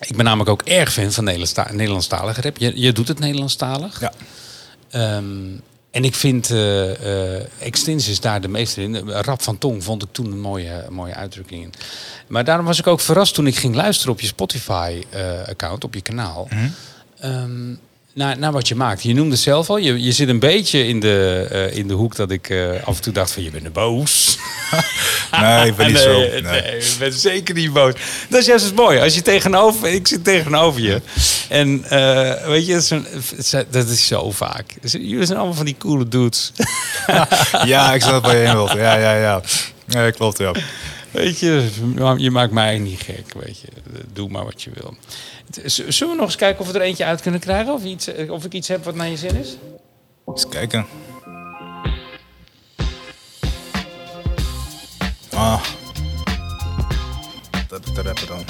Ik 0.00 0.16
ben 0.16 0.24
namelijk 0.24 0.50
ook 0.50 0.62
erg 0.62 0.92
fan 0.92 1.12
van 1.12 1.24
Nederlandsta- 1.24 1.72
Nederlandstalige 1.72 2.40
rap. 2.40 2.56
Je, 2.58 2.72
je 2.80 2.92
doet 2.92 3.08
het 3.08 3.18
Nederlandstalig. 3.18 4.00
ja. 4.00 4.12
Ehm, 4.90 5.24
en 5.90 6.04
ik 6.04 6.14
vind 6.14 6.50
eh 6.50 7.36
eh 7.36 7.46
Extins 7.60 8.08
is 8.08 8.20
daar 8.20 8.40
de 8.40 8.48
meester 8.48 8.82
in. 8.82 9.08
Rap 9.10 9.42
van 9.42 9.58
tong 9.58 9.84
vond 9.84 10.02
ik 10.02 10.08
toen 10.12 10.26
een 10.32 10.40
mooie, 10.40 10.86
mooie 10.90 11.14
uitdrukking 11.14 11.62
in. 11.62 11.72
Maar 12.26 12.44
daarom 12.44 12.66
was 12.66 12.78
ik 12.78 12.86
ook 12.86 13.00
verrast 13.00 13.34
toen 13.34 13.46
ik 13.46 13.56
ging 13.56 13.74
luisteren 13.74 14.12
op 14.12 14.20
je 14.20 14.26
Spotify-account, 14.26 15.84
op 15.84 15.94
je 15.94 16.00
kanaal. 16.00 16.48
Ehm, 17.18 17.74
naar, 18.14 18.38
naar 18.38 18.52
wat 18.52 18.68
je 18.68 18.74
maakt. 18.74 19.02
Je 19.02 19.14
noemde 19.14 19.30
het 19.30 19.40
zelf 19.42 19.68
al, 19.70 19.76
je, 19.76 20.02
je 20.02 20.12
zit 20.12 20.28
een 20.28 20.38
beetje 20.38 20.86
in 20.86 21.00
de, 21.00 21.46
eh, 21.50 21.76
in 21.76 21.88
de 21.88 21.94
hoek 21.94 22.16
dat 22.16 22.30
ik 22.30 22.48
eh, 22.50 22.68
af 22.84 22.96
en 22.96 23.02
toe 23.02 23.12
dacht 23.12 23.30
van 23.32 23.42
je 23.42 23.50
bent 23.50 23.64
een 23.64 23.72
boos. 23.72 24.38
Nee, 25.40 25.66
ik 25.66 25.76
ben 25.76 25.86
niet 25.86 25.94
nee, 26.04 26.04
zo. 26.04 26.18
Nee, 26.18 26.42
Nee. 26.42 26.76
ik 26.76 26.96
ben 26.98 27.12
zeker 27.12 27.54
niet 27.54 27.72
boos. 27.72 27.92
Dat 28.28 28.40
is 28.40 28.46
juist 28.46 28.64
het 28.64 28.74
mooie. 28.74 29.00
Als 29.00 29.14
je 29.14 29.22
tegenover, 29.22 29.88
ik 29.88 30.06
zit 30.06 30.24
tegenover 30.24 30.80
je. 30.80 31.00
En 31.48 31.84
eh, 31.88 32.46
weet 32.46 32.66
je, 32.66 32.72
dat 32.72 32.82
is, 32.82 32.90
een- 32.90 33.64
dat 33.70 33.88
is 33.88 34.06
zo 34.06 34.30
vaak. 34.30 34.64
Jullie 34.82 35.24
zijn 35.26 35.38
allemaal 35.38 35.56
van 35.56 35.64
die 35.64 35.76
coole 35.78 36.08
dudes. 36.08 36.52
Ja, 37.64 37.94
ik 37.94 38.02
snap 38.02 38.24
waar 38.24 38.36
je 38.36 38.52
wilt. 38.52 38.72
Ja, 38.72 38.96
ja, 38.96 39.14
ja. 39.16 39.40
Ja, 39.86 40.10
klopt, 40.10 40.38
ja. 40.38 40.52
Weet 41.14 41.38
je, 41.38 41.68
je 42.16 42.30
maakt 42.30 42.52
mij 42.52 42.78
niet 42.78 43.00
gek. 43.00 43.34
Weet 43.34 43.60
je, 43.60 43.68
doe 44.12 44.28
maar 44.28 44.44
wat 44.44 44.62
je 44.62 44.70
wil. 44.74 44.94
Zullen 45.64 46.12
we 46.12 46.18
nog 46.18 46.26
eens 46.26 46.36
kijken 46.36 46.60
of 46.60 46.70
we 46.70 46.78
er 46.78 46.84
eentje 46.84 47.04
uit 47.04 47.20
kunnen 47.20 47.40
krijgen? 47.40 47.72
Of, 47.72 47.84
iets, 47.84 48.08
of 48.28 48.44
ik 48.44 48.52
iets 48.52 48.68
heb 48.68 48.84
wat 48.84 48.94
naar 48.94 49.08
je 49.08 49.16
zin 49.16 49.36
is? 49.36 49.56
Eens 50.26 50.48
kijken. 50.48 50.86
Ah. 55.32 55.62
Dat 57.68 57.80
rapper 57.94 58.26
dan. 58.26 58.44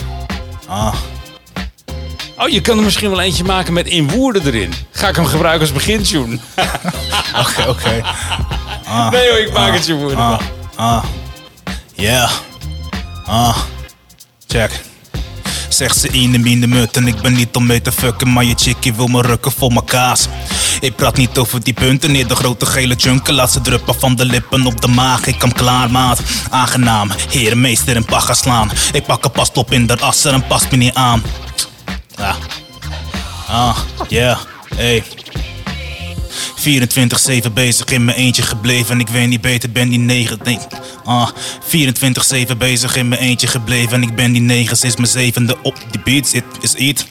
Ah. 0.66 0.94
Oh, 2.38 2.48
je 2.48 2.60
kan 2.60 2.78
er 2.78 2.84
misschien 2.84 3.10
wel 3.10 3.20
eentje 3.20 3.44
maken 3.44 3.72
met 3.72 3.86
in 3.86 4.10
woorden 4.10 4.46
erin. 4.46 4.72
Ga 4.90 5.08
ik 5.08 5.16
hem 5.16 5.26
gebruiken 5.26 5.60
als 5.60 5.72
begintune? 5.72 6.38
Oké, 7.42 7.68
oké. 7.68 8.02
nee 9.10 9.28
hoor, 9.28 9.38
ik 9.38 9.52
maak 9.52 9.74
het 9.74 9.86
je 9.86 9.94
woorden. 9.94 10.18
Ah. 10.18 10.40
Ah. 10.76 11.04
Yeah. 11.94 12.30
Ah. 13.26 13.56
Check. 14.46 14.80
Zegt 15.68 15.98
ze 15.98 16.08
in 16.08 16.32
de 16.32 16.38
mine 16.38 16.66
mut 16.66 16.96
en 16.96 17.06
ik 17.06 17.20
ben 17.20 17.32
niet 17.32 17.56
om 17.56 17.66
mee 17.66 17.82
te 17.82 17.92
fucken 17.92 18.32
Maar 18.32 18.44
je 18.44 18.54
chickie 18.56 18.94
wil 18.94 19.06
me 19.06 19.22
rukken 19.22 19.52
voor 19.52 19.72
mijn 19.72 19.84
kaas. 19.84 20.28
Ik 20.80 20.96
praat 20.96 21.16
niet 21.16 21.38
over 21.38 21.62
die 21.62 21.74
punten, 21.74 22.12
nee 22.12 22.26
de 22.26 22.34
grote 22.34 22.66
gele 22.66 22.94
chunken 22.98 23.34
Laat 23.34 23.52
ze 23.52 23.60
druppen 23.60 23.94
van 23.94 24.16
de 24.16 24.24
lippen 24.24 24.66
op 24.66 24.80
de 24.80 24.88
maag 24.88 25.26
Ik 25.26 25.38
kam 25.38 25.52
klaar 25.52 25.90
maat, 25.90 26.20
aangenaam 26.50 27.10
Herenmeester 27.30 27.96
en 27.96 28.04
paga 28.04 28.34
slaan. 28.34 28.70
Ik 28.92 29.06
pak 29.06 29.24
een 29.24 29.30
pas 29.30 29.50
op 29.52 29.72
in 29.72 29.86
de 29.86 29.98
asser 29.98 30.32
en 30.32 30.46
past 30.46 30.70
me 30.70 30.76
niet 30.76 30.94
aan. 30.94 31.22
Ah, 32.14 32.36
ah, 33.48 33.78
yeah, 34.08 34.38
hey 34.74 35.02
24-7 36.64 37.52
bezig 37.52 37.86
in 37.86 38.04
mijn 38.04 38.16
eentje 38.16 38.42
gebleven. 38.42 39.00
Ik 39.00 39.08
weet 39.08 39.28
niet 39.28 39.40
beter, 39.40 39.70
ben 39.70 39.88
die 39.88 39.98
negen. 39.98 40.38
Nee. 40.44 40.58
Ah, 41.04 41.28
24-7 42.52 42.56
bezig 42.58 42.96
in 42.96 43.08
mijn 43.08 43.20
eentje 43.20 43.46
gebleven. 43.46 43.92
En 43.92 44.02
ik 44.02 44.14
ben 44.14 44.32
die 44.32 44.42
negen 44.42 44.76
sinds 44.76 44.96
mijn 44.96 45.08
zevende 45.08 45.56
op 45.62 45.76
die 45.90 46.00
beat 46.02 46.26
zit. 46.26 46.44
Is 46.60 46.74
iets. 46.74 47.06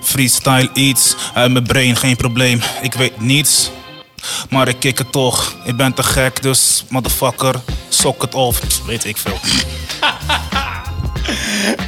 Freestyle 0.00 0.70
iets. 0.74 1.14
Uit 1.34 1.52
mijn 1.52 1.66
brain 1.66 1.96
geen 1.96 2.16
probleem. 2.16 2.60
Ik 2.82 2.94
weet 2.94 3.20
niets. 3.20 3.70
Maar 4.50 4.68
ik 4.68 4.76
kik 4.78 4.98
het 4.98 5.12
toch. 5.12 5.56
Ik 5.64 5.76
ben 5.76 5.94
te 5.94 6.02
gek, 6.02 6.42
dus 6.42 6.84
motherfucker, 6.88 7.54
sok 7.88 8.22
het 8.22 8.34
of. 8.34 8.60
Weet 8.86 9.04
ik 9.04 9.16
veel. 9.16 9.38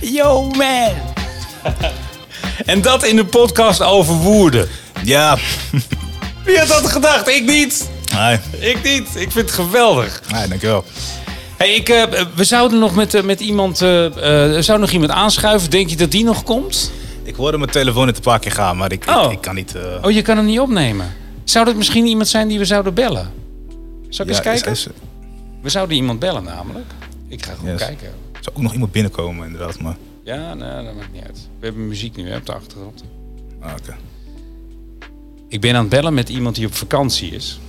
Yo 0.17 0.49
man! 0.49 0.93
en 2.73 2.83
dat 2.83 3.05
in 3.05 3.19
een 3.19 3.29
podcast 3.29 3.83
over 3.83 4.15
woorden. 4.15 4.69
Ja. 5.05 5.39
Wie 6.49 6.59
had 6.59 6.69
dat 6.69 6.87
gedacht? 6.87 7.29
Ik 7.29 7.45
niet. 7.45 7.89
Nee, 8.15 8.39
Ik 8.59 8.83
niet. 8.83 9.09
Ik 9.15 9.31
vind 9.33 9.35
het 9.35 9.51
geweldig. 9.51 10.23
nee 10.33 10.49
dankjewel. 10.49 10.85
Hey, 11.57 11.75
ik, 11.75 11.89
eh, 11.89 12.03
we 12.35 12.45
zouden 12.45 12.79
nog 12.79 12.95
met, 12.95 13.15
eh, 13.15 13.23
met 13.23 13.41
iemand. 13.41 13.81
er 13.81 14.63
zou 14.65 14.79
nog 14.79 14.91
iemand 14.91 15.11
aanschuiven. 15.11 15.71
Denk 15.71 15.89
je 15.89 15.97
dat 15.97 16.11
die 16.11 16.25
nog 16.25 16.43
komt? 16.43 16.91
Ik 17.23 17.35
hoorde 17.35 17.59
mijn 17.59 17.71
telefoon 17.71 18.07
het 18.07 18.17
een 18.17 18.23
paar 18.23 18.39
keer 18.39 18.53
gaan, 18.53 18.77
maar 18.77 18.93
ik, 18.93 19.05
ik- 19.07 19.17
Oh. 19.17 19.33
ik, 19.33 19.41
kan 19.41 19.55
niet... 19.55 19.75
Oh, 20.03 20.11
je 20.11 20.23
kan 20.23 20.37
hem 20.37 20.47
niet 20.47 20.61
opnemen. 20.61 21.15
Zou 21.45 21.65
dat 21.65 21.75
misschien 21.75 22.07
iemand 22.07 22.29
zijn 22.29 22.49
die 22.49 22.59
we 22.59 22.65
zouden 22.65 22.95
bellen? 22.95 23.33
Zal 24.09 24.27
ik 24.27 24.31
ja, 24.31 24.37
eens 24.37 24.41
kijken? 24.41 24.71
is- 24.73 24.87
is- 24.87 24.93
We 25.63 25.69
zouden 25.69 25.97
iemand 25.97 26.19
bellen 26.19 26.45
namelijk. 26.45 26.87
Ik 27.29 27.45
ga 27.45 27.53
gewoon 27.55 27.71
Yes. 27.73 27.81
kijken. 27.81 28.07
Er 28.07 28.39
zou 28.41 28.57
ook 28.57 28.63
nog 28.63 28.73
iemand 28.73 28.93
binnenkomen, 28.93 29.47
inderdaad. 29.47 29.81
Maar, 29.81 29.97
Ja, 30.25 30.55
nee, 30.55 30.85
dat 30.85 30.95
maakt 30.95 31.13
niet 31.13 31.23
uit. 31.27 31.39
We 31.61 31.67
hebben 31.67 31.89
muziek 31.89 32.17
nu 32.17 32.31
hè, 32.31 32.37
op 32.37 32.47
de 32.47 32.53
achtergrond. 32.55 33.05
ah, 33.61 33.71
oké. 33.81 33.97
Ik 35.49 35.61
ben 35.61 35.75
aan 35.75 35.81
het 35.81 35.89
bellen 35.89 36.15
met 36.15 36.29
iemand 36.29 36.55
die 36.55 36.67
op 36.67 36.75
vakantie 36.75 37.31
is. 37.31 37.61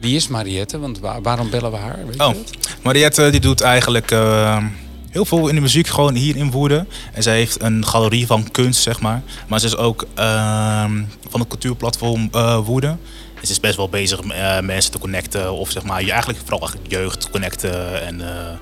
Wie 0.00 0.16
is 0.16 0.28
Mariette? 0.28 0.78
Want 0.78 0.98
waar- 0.98 1.22
waarom 1.22 1.50
bellen 1.50 1.70
we 1.70 1.76
haar? 1.76 1.98
Weet 2.06 2.20
Oh? 2.20 2.34
Mariette 2.82 3.30
die 3.30 3.40
doet 3.40 3.60
eigenlijk 3.60 4.10
eh, 4.10 4.64
heel 5.10 5.24
veel 5.24 5.48
in 5.48 5.54
de 5.54 5.60
muziek 5.60 5.86
gewoon 5.86 6.14
hier 6.14 6.36
in 6.36 6.50
Woerden. 6.50 6.88
En 7.12 7.22
zij 7.22 7.36
heeft 7.36 7.62
een 7.62 7.86
galerie 7.86 8.26
van 8.26 8.50
kunst, 8.50 8.82
zeg 8.82 9.00
maar. 9.00 9.22
Maar 9.48 9.60
ze 9.60 9.66
is 9.66 9.76
ook 9.76 10.06
ehm, 10.14 11.02
van 11.28 11.40
het 11.40 11.48
cultuurplatform 11.48 12.28
eh 12.32 12.58
Woerden. 12.66 13.00
En 13.40 13.46
ze 13.46 13.52
is 13.52 13.60
best 13.60 13.76
wel 13.76 13.88
bezig 13.88 14.24
met 14.24 14.36
eh, 14.36 14.60
mensen 14.60 14.92
te 14.92 14.98
connecten. 14.98 15.52
Of 15.52 15.70
zeg 15.70 15.82
maar, 15.82 16.02
je 16.04 16.10
eigenlijk 16.10 16.40
vooral 16.46 16.68
jeugd 16.88 17.20
te 17.20 17.30
connecten. 17.30 18.02
En 18.06 18.20
eh, 18.20 18.54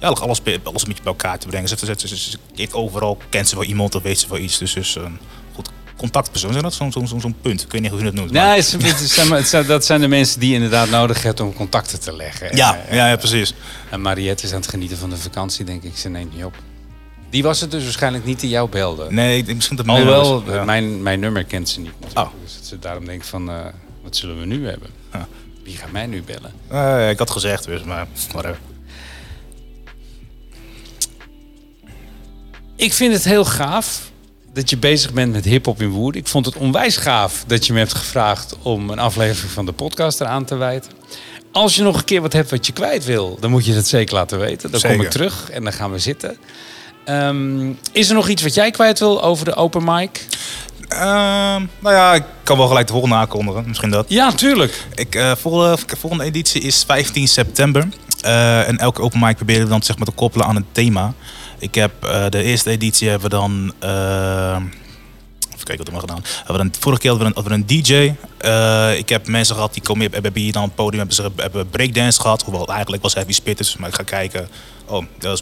ja, 0.00 0.08
alles, 0.08 0.20
alles 0.64 0.82
een 0.82 0.88
beetje 0.88 1.02
bij 1.02 1.12
elkaar 1.12 1.38
te 1.38 1.46
brengen. 1.46 1.68
Ze, 1.68 1.76
ze, 1.78 1.86
ze, 1.96 2.08
ze- 2.08 2.16
ze 2.16 2.38
heeft 2.54 2.74
overal, 2.74 3.18
kent 3.28 3.48
ze 3.48 3.54
wel 3.54 3.64
iemand 3.64 3.94
of 3.94 4.02
weet 4.02 4.18
ze 4.18 4.28
wel 4.28 4.38
iets. 4.38 4.58
Dus 4.58 4.74
is 4.74 4.94
een 4.94 5.18
goed 5.54 5.70
contactpersoon. 5.96 6.52
Zeg 6.52 6.62
dat 6.62 6.74
zo'n 6.74 6.92
zo'n 7.20 7.34
punt. 7.42 7.62
Ik 7.62 7.72
weet 7.72 7.80
niet 7.80 7.90
hoe 7.90 8.00
je 8.00 8.06
het 8.06 8.14
noemt. 8.14 8.30
Nee, 8.30 8.62
het 8.62 9.48
zijn- 9.48 9.66
dat 9.66 9.84
zijn 9.84 10.00
de 10.00 10.08
mensen 10.08 10.40
die 10.40 10.48
je 10.48 10.54
inderdaad 10.54 10.90
nodig 10.90 11.22
hebt 11.22 11.40
om 11.40 11.52
contacten 11.54 12.00
te 12.00 12.16
leggen. 12.16 12.56
ja, 12.56 12.76
En, 12.76 12.88
eh, 12.88 12.96
ja, 12.96 13.08
ja, 13.08 13.16
precies. 13.16 13.54
En 13.90 14.00
Mariette 14.00 14.44
is 14.44 14.50
aan 14.52 14.60
het 14.60 14.68
genieten 14.68 14.96
van 14.96 15.10
de 15.10 15.16
vakantie, 15.16 15.64
denk 15.64 15.82
ik. 15.82 15.96
Ze 15.96 16.08
neemt 16.08 16.34
niet 16.34 16.44
op. 16.44 16.54
Die 17.30 17.42
was 17.42 17.60
het 17.60 17.70
dus 17.70 17.82
waarschijnlijk 17.82 18.24
niet 18.24 18.40
die 18.40 18.50
jou 18.50 18.68
belde. 18.68 19.06
Nee, 19.10 19.36
ik 19.38 19.44
denk 19.44 19.56
misschien 19.56 19.76
dat 19.76 19.86
Alhoewel, 19.88 20.42
Ja. 20.52 20.64
mijn, 20.64 21.02
mijn 21.02 21.20
nummer 21.20 21.44
kent 21.44 21.68
ze 21.68 21.80
niet. 21.80 21.90
Oh. 22.14 22.28
Dus 22.44 22.54
dat 22.56 22.64
ze 22.66 22.78
daarom 22.78 23.04
denkt 23.04 23.26
van, 23.26 23.50
eh, 23.50 23.66
wat 24.02 24.16
zullen 24.16 24.38
we 24.40 24.46
nu 24.46 24.66
hebben? 24.68 24.88
Wie 25.64 25.76
gaat 25.76 25.90
mij 25.92 26.06
nu 26.06 26.22
bellen? 26.22 26.52
Eh, 26.68 27.10
ik 27.10 27.18
had 27.18 27.30
gezegd 27.30 27.64
dus, 27.64 27.82
maar 27.82 28.06
whatever. 28.32 28.58
Ik 32.80 32.92
vind 32.92 33.12
het 33.12 33.24
heel 33.24 33.44
gaaf 33.44 34.10
dat 34.52 34.70
je 34.70 34.76
bezig 34.76 35.12
bent 35.12 35.32
met 35.32 35.44
hip-hop 35.44 35.82
in 35.82 35.88
Woerden. 35.88 36.20
Ik 36.20 36.26
vond 36.26 36.46
het 36.46 36.56
onwijs 36.56 36.96
gaaf 36.96 37.44
dat 37.46 37.66
je 37.66 37.72
me 37.72 37.78
hebt 37.78 37.94
gevraagd 37.94 38.56
om 38.62 38.90
een 38.90 38.98
aflevering 38.98 39.52
van 39.52 39.66
de 39.66 39.72
podcast 39.72 40.20
eraan 40.20 40.44
te 40.44 40.56
wijten. 40.56 40.92
Als 41.52 41.76
je 41.76 41.82
nog 41.82 41.96
een 41.96 42.04
keer 42.04 42.20
wat 42.20 42.32
hebt 42.32 42.50
wat 42.50 42.66
je 42.66 42.72
kwijt 42.72 43.04
wil, 43.04 43.36
dan 43.40 43.50
moet 43.50 43.66
je 43.66 43.74
dat 43.74 43.86
zeker 43.86 44.14
laten 44.14 44.38
weten. 44.38 44.70
Dan 44.70 44.80
kom 44.80 45.00
ik 45.00 45.10
terug 45.10 45.50
en 45.50 45.64
dan 45.64 45.72
gaan 45.72 45.92
we 45.92 45.98
zitten. 45.98 46.36
Ehm, 47.04 47.72
is 47.92 48.08
er 48.08 48.14
nog 48.14 48.28
iets 48.28 48.42
wat 48.42 48.54
jij 48.54 48.70
kwijt 48.70 48.98
wil 48.98 49.22
over 49.22 49.44
de 49.44 49.54
open 49.54 49.84
mic? 49.84 50.26
Ehm, 50.88 51.66
nou 51.78 51.94
ja, 51.94 52.14
ik 52.14 52.24
kan 52.42 52.56
wel 52.56 52.66
gelijk 52.66 52.86
de 52.86 52.92
volgende 52.92 53.16
aankondigen. 53.16 53.64
Misschien 53.66 53.90
dat. 53.90 54.04
Ja, 54.08 54.32
tuurlijk. 54.32 54.84
Ik, 54.94 55.14
eh, 55.14 55.32
volgende, 55.36 55.78
volgende 55.98 56.24
editie 56.24 56.60
is 56.60 56.84
15 56.86 57.28
september. 57.28 57.88
Eh, 58.20 58.68
en 58.68 58.78
elke 58.78 59.02
open 59.02 59.18
mic 59.18 59.36
proberen 59.36 59.62
we 59.62 59.68
dan 59.68 59.82
zeg 59.82 59.96
maar, 59.96 60.06
te 60.06 60.12
koppelen 60.12 60.46
aan 60.46 60.56
een 60.56 60.66
thema. 60.72 61.14
Ik 61.60 61.74
heb 61.74 62.04
eh, 62.04 62.26
de 62.28 62.42
eerste 62.42 62.70
editie 62.70 63.08
hebben 63.08 63.30
we 63.30 63.36
dan. 63.36 63.72
eh, 63.78 64.56
even 65.54 65.64
kijken 65.64 65.84
wat 65.84 65.88
we 65.88 65.92
hebben 65.92 66.00
gedaan. 66.00 66.22
We 66.22 66.52
hebben 66.52 66.66
een, 66.66 66.74
vorige 66.80 67.00
keer 67.00 67.10
hadden 67.10 67.28
we 67.28 67.34
een, 67.36 67.42
hadden 67.42 67.66
we 67.66 67.74
een 67.74 67.82
DJ. 67.82 68.14
Eh, 68.38 68.98
ik 68.98 69.08
heb 69.08 69.26
mensen 69.26 69.54
gehad 69.54 69.72
die 69.74 69.82
komen 69.82 70.12
hebben 70.12 70.36
hier 70.38 70.52
dan 70.52 70.62
op 70.62 70.68
het 70.68 70.76
podium 70.76 70.98
hebben 70.98 71.16
ze 71.16 71.30
hebben 71.36 71.68
breakdance 71.70 72.20
gehad. 72.20 72.42
Hoewel 72.42 72.66
eigenlijk 72.68 73.02
was 73.02 73.14
heavy 73.14 73.32
spitters. 73.32 73.76
Maar 73.76 73.88
ik 73.88 73.94
ga 73.94 74.02
kijken. 74.02 74.48
Oh, 74.86 75.04
dat 75.18 75.32
is 75.32 75.40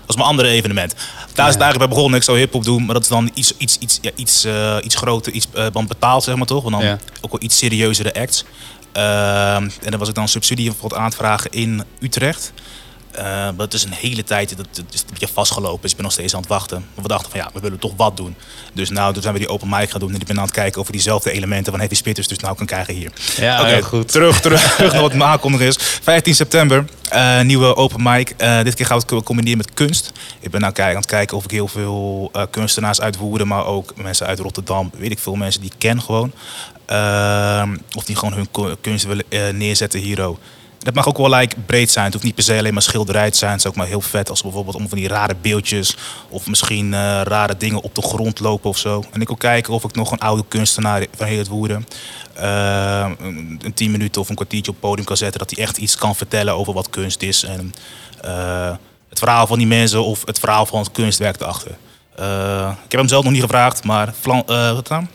dat 0.00 0.10
is 0.10 0.16
mijn 0.16 0.28
andere 0.28 0.48
evenement. 0.48 0.94
Daar 1.34 1.46
is 1.48 1.52
het 1.54 1.62
eigenlijk 1.62 1.78
bij 1.78 1.88
begonnen. 1.88 2.18
Ik 2.18 2.24
zou 2.24 2.38
hip-hop 2.38 2.64
doen, 2.64 2.84
maar 2.84 2.94
dat 2.94 3.02
is 3.02 3.08
dan 3.08 3.30
iets, 3.34 3.56
iets, 3.56 3.78
iets, 3.78 3.98
ja, 4.02 4.10
iets, 4.14 4.46
iets 4.84 4.94
groter, 4.94 5.32
iets 5.32 5.46
dan 5.72 5.86
betaald, 5.86 6.22
zeg 6.24 6.34
maar 6.36 6.46
toch? 6.46 6.62
Want 6.62 6.74
dan 6.74 6.84
Ja. 6.84 6.98
ook 7.20 7.30
wel 7.30 7.42
iets 7.42 7.56
serieuzere 7.58 8.14
acts. 8.14 8.44
Ehm, 8.92 9.62
en 9.82 9.90
dan 9.90 9.98
was 9.98 10.08
ik 10.08 10.14
dan 10.14 10.28
subsidie 10.28 10.64
bijvoorbeeld 10.70 11.00
aan 11.00 11.06
het 11.06 11.14
vragen 11.14 11.50
in 11.50 11.82
Utrecht. 12.00 12.52
Eh, 13.12 13.24
maar 13.24 13.54
het 13.58 13.74
is 13.74 13.84
een 13.84 13.92
hele 13.92 14.24
tijd, 14.24 14.56
dat, 14.56 14.66
dat 14.72 14.84
is 14.92 15.00
een 15.00 15.06
beetje 15.10 15.28
vastgelopen. 15.28 15.80
Dus 15.80 15.90
ik 15.90 15.96
ben 15.96 16.04
nog 16.04 16.14
steeds 16.14 16.34
aan 16.34 16.40
het 16.40 16.48
wachten. 16.48 16.78
Maar 16.94 17.02
we 17.02 17.08
dachten 17.08 17.30
van 17.30 17.40
ja, 17.40 17.50
we 17.54 17.60
willen 17.60 17.78
toch 17.78 17.92
wat 17.96 18.16
doen. 18.16 18.36
Dus 18.72 18.90
nou, 18.90 19.12
toen 19.12 19.22
zijn 19.22 19.34
we 19.34 19.40
die 19.40 19.48
open 19.48 19.68
mic 19.68 19.90
gaan 19.90 20.00
doen. 20.00 20.14
En 20.14 20.20
ik 20.20 20.26
ben 20.26 20.36
aan 20.36 20.44
het 20.44 20.52
kijken 20.52 20.80
of 20.80 20.86
we 20.86 20.92
diezelfde 20.92 21.30
elementen 21.30 21.72
van 21.72 21.80
Heavy 21.80 21.94
Spitters 21.94 22.28
dus 22.28 22.38
nou 22.38 22.56
kan 22.56 22.66
krijgen 22.66 22.94
hier. 22.94 23.12
Ja, 23.36 23.64
heel 23.64 23.82
goed. 23.82 24.08
Terug, 24.12 24.40
terug, 24.40 24.62
terug 24.76 24.92
naar 24.92 25.02
wat 25.02 25.14
mijn 25.14 25.30
aankondiging 25.30 25.68
is. 25.76 25.76
15 26.02 26.34
september, 26.34 26.84
eh, 27.08 27.40
nieuwe 27.40 27.76
open 27.76 28.02
mic. 28.02 28.34
Eh, 28.36 28.62
dit 28.62 28.74
keer 28.74 28.86
gaan 28.86 29.00
we 29.06 29.14
het 29.14 29.24
combineren 29.24 29.58
met 29.58 29.74
kunst. 29.74 30.12
Ik 30.40 30.50
ben 30.50 30.60
nou 30.60 30.72
aan 30.76 30.96
het 30.96 31.06
kijken 31.06 31.36
of 31.36 31.44
ik 31.44 31.50
heel 31.50 31.68
veel 31.68 32.30
kunstenaars 32.50 33.00
uit 33.00 33.16
Woerden, 33.16 33.46
maar 33.46 33.66
ook 33.66 33.92
mensen 33.96 34.26
uit 34.26 34.38
Rotterdam, 34.38 34.90
weet 34.98 35.10
ik 35.10 35.18
veel 35.18 35.34
mensen 35.34 35.60
die 35.60 35.70
ik 35.70 35.78
ken 35.78 36.02
gewoon. 36.02 36.32
Ehm, 36.86 37.76
of 37.96 38.04
die 38.04 38.16
gewoon 38.16 38.34
hun 38.34 38.76
kunst 38.80 39.06
willen 39.06 39.56
neerzetten 39.58 40.00
hier. 40.00 40.30
Dat 40.82 40.94
mag 40.94 41.08
ook 41.08 41.16
wel 41.16 41.30
like, 41.30 41.56
breed 41.66 41.90
zijn. 41.90 42.04
Het 42.04 42.14
hoeft 42.14 42.24
niet 42.26 42.34
per 42.34 42.44
se 42.44 42.58
alleen 42.58 42.72
maar 42.72 42.82
schilderij 42.82 43.30
te 43.30 43.36
zijn. 43.36 43.50
Het 43.50 43.60
is 43.60 43.66
ook 43.66 43.76
maar 43.76 43.86
heel 43.86 44.00
vet 44.00 44.30
als 44.30 44.42
bijvoorbeeld 44.42 44.76
om 44.76 44.88
van 44.88 44.98
die 44.98 45.08
rare 45.08 45.34
beeldjes 45.40 45.96
of 46.28 46.46
misschien 46.46 46.94
eh, 46.94 47.20
rare 47.24 47.56
dingen 47.56 47.82
op 47.82 47.94
de 47.94 48.02
grond 48.02 48.40
lopen 48.40 48.70
of 48.70 48.78
zo. 48.78 49.04
En 49.12 49.20
ik 49.20 49.26
wil 49.26 49.36
kijken 49.36 49.72
of 49.72 49.84
ik 49.84 49.94
nog 49.94 50.10
een 50.10 50.18
oude 50.18 50.44
kunstenaar 50.48 51.06
van 51.16 51.26
heel 51.26 51.38
het 51.38 51.84
eh, 52.34 53.10
een 53.18 53.72
tien 53.74 53.90
minuten 53.90 54.20
of 54.20 54.28
een 54.28 54.34
kwartiertje 54.34 54.70
op 54.70 54.80
podium 54.80 55.06
kan 55.06 55.16
zetten. 55.16 55.38
Dat 55.38 55.50
hij 55.50 55.64
echt 55.64 55.76
iets 55.76 55.96
kan 55.96 56.16
vertellen 56.16 56.54
over 56.54 56.72
wat 56.72 56.90
kunst 56.90 57.22
is. 57.22 57.42
En 57.42 57.72
eh, 58.20 58.74
het 59.08 59.18
verhaal 59.18 59.46
van 59.46 59.58
die 59.58 59.66
mensen 59.66 60.04
of 60.04 60.22
het 60.26 60.38
verhaal 60.38 60.66
van 60.66 60.78
het 60.78 60.92
kunstwerk 60.92 61.40
erachter. 61.40 61.76
Ik 62.84 62.90
heb 62.90 63.00
hem 63.00 63.08
zelf 63.08 63.24
nog 63.24 63.32
niet 63.32 63.42
gevraagd, 63.42 63.84
maar 63.84 64.14
wat 64.74 64.86
dan? 64.88 65.08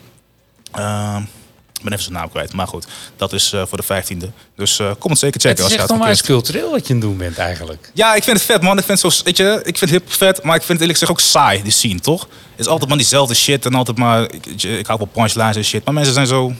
Ik 1.78 1.84
ben 1.84 1.92
even 1.92 2.04
zijn 2.04 2.14
naam 2.14 2.30
kwijt. 2.30 2.52
Maar 2.52 2.66
goed, 2.66 2.86
dat 3.16 3.32
is 3.32 3.52
eh, 3.52 3.62
voor 3.66 3.78
de 3.78 3.84
15e. 3.84 4.30
Dus 4.56 4.78
eh, 4.78 4.90
kom 4.98 5.10
het 5.10 5.20
zeker 5.20 5.34
Het 5.34 5.42
checken 5.42 5.58
is 5.58 5.64
als 5.64 5.72
je 5.72 5.78
echt 5.78 5.90
onwijs 5.90 6.22
cultureel 6.22 6.70
wat 6.70 6.86
je 6.86 6.94
aan 6.94 7.00
het 7.00 7.08
doen 7.08 7.16
bent 7.16 7.38
eigenlijk. 7.38 7.90
Ja, 7.94 8.14
ik 8.14 8.22
vind 8.22 8.36
het 8.36 8.46
vet, 8.46 8.62
man. 8.62 8.78
Ik 8.78 8.84
vind, 8.84 9.02
het 9.02 9.12
zo, 9.12 9.24
weet 9.24 9.36
je, 9.36 9.60
ik 9.64 9.78
vind 9.78 9.90
hip 9.90 10.12
vet, 10.12 10.42
maar 10.42 10.56
ik 10.56 10.62
vind 10.62 10.80
het 10.80 10.80
eerlijk 10.80 10.98
gezegd 10.98 11.10
ook 11.10 11.20
saai, 11.20 11.62
die 11.62 11.72
scene, 11.72 12.00
toch? 12.00 12.20
Het 12.22 12.60
is 12.60 12.66
altijd 12.66 12.88
maar 12.88 12.98
diezelfde 12.98 13.34
shit 13.34 13.66
en 13.66 13.74
altijd 13.74 13.98
maar... 13.98 14.30
Ik, 14.56 14.86
hou 14.86 14.98
wel 14.98 15.08
punchlines 15.12 15.56
en 15.56 15.64
shit, 15.64 15.84
maar 15.84 15.94
mensen 15.94 16.14
zijn 16.14 16.26
zo 16.26 16.52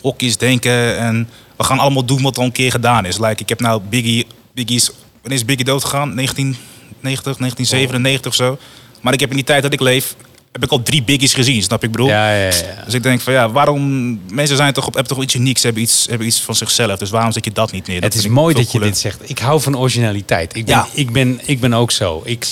hokjes 0.00 0.36
denken 0.36 0.98
en 0.98 1.28
we 1.56 1.64
gaan 1.64 1.78
allemaal 1.78 2.04
doen 2.04 2.22
wat 2.22 2.38
al 2.38 2.44
een 2.44 2.52
keer 2.52 2.70
gedaan 2.70 3.04
is. 3.04 3.18
Like, 3.18 3.42
ik 3.42 3.48
heb 3.48 3.60
nou 3.60 3.82
Biggie... 3.88 4.26
Biggie's, 4.54 4.90
wanneer 5.20 5.38
is 5.38 5.44
Biggie 5.44 5.64
doodgegaan? 5.64 6.14
1990, 6.14 7.36
1997 7.36 8.30
of 8.30 8.34
zo. 8.34 8.58
Maar 9.00 9.12
ik 9.12 9.20
heb 9.20 9.30
in 9.30 9.36
die 9.36 9.44
tijd 9.44 9.62
dat 9.62 9.72
ik 9.72 9.80
leef, 9.80 10.14
heb 10.52 10.64
ik 10.64 10.70
al 10.70 10.82
drie 10.82 11.02
Biggies 11.02 11.34
gezien, 11.34 11.62
snap? 11.62 11.82
Ik 11.84 11.90
bedoel? 11.90 12.06
Ja, 12.06 12.34
ja, 12.34 12.44
ja. 12.44 12.82
Dus 12.84 12.94
ik 12.94 13.02
denk 13.02 13.20
van 13.20 13.32
ja, 13.32 13.50
waarom... 13.50 14.20
Mensen 14.32 14.56
zijn 14.56 14.72
toch, 14.72 14.86
op- 14.86 14.94
hebben 14.94 15.14
toch 15.14 15.22
iets 15.24 15.34
unieks, 15.34 15.62
hebben 15.62 15.82
iets, 15.82 16.06
hebben 16.08 16.26
iets 16.26 16.40
van 16.40 16.54
zichzelf. 16.54 16.98
Dus 16.98 17.10
waarom 17.10 17.32
zet 17.32 17.44
je 17.44 17.52
dat 17.52 17.72
niet 17.72 17.86
neer? 17.86 18.00
Dat 18.00 18.12
Het 18.12 18.22
is 18.22 18.28
mooi 18.28 18.54
dat 18.54 18.72
je 18.72 18.78
dit 18.80 18.98
zegt. 18.98 19.30
Ik 19.30 19.38
hou 19.38 19.60
van 19.60 19.78
originaliteit. 19.78 20.56
Ik 20.56 20.64
ben, 20.64 20.74
Ja. 20.74 20.86
ik 20.94 21.12
ben, 21.12 21.40
ik 21.44 21.60
ben 21.60 21.72
ook 21.74 21.90
zo. 21.90 22.22
Ik, 22.24 22.46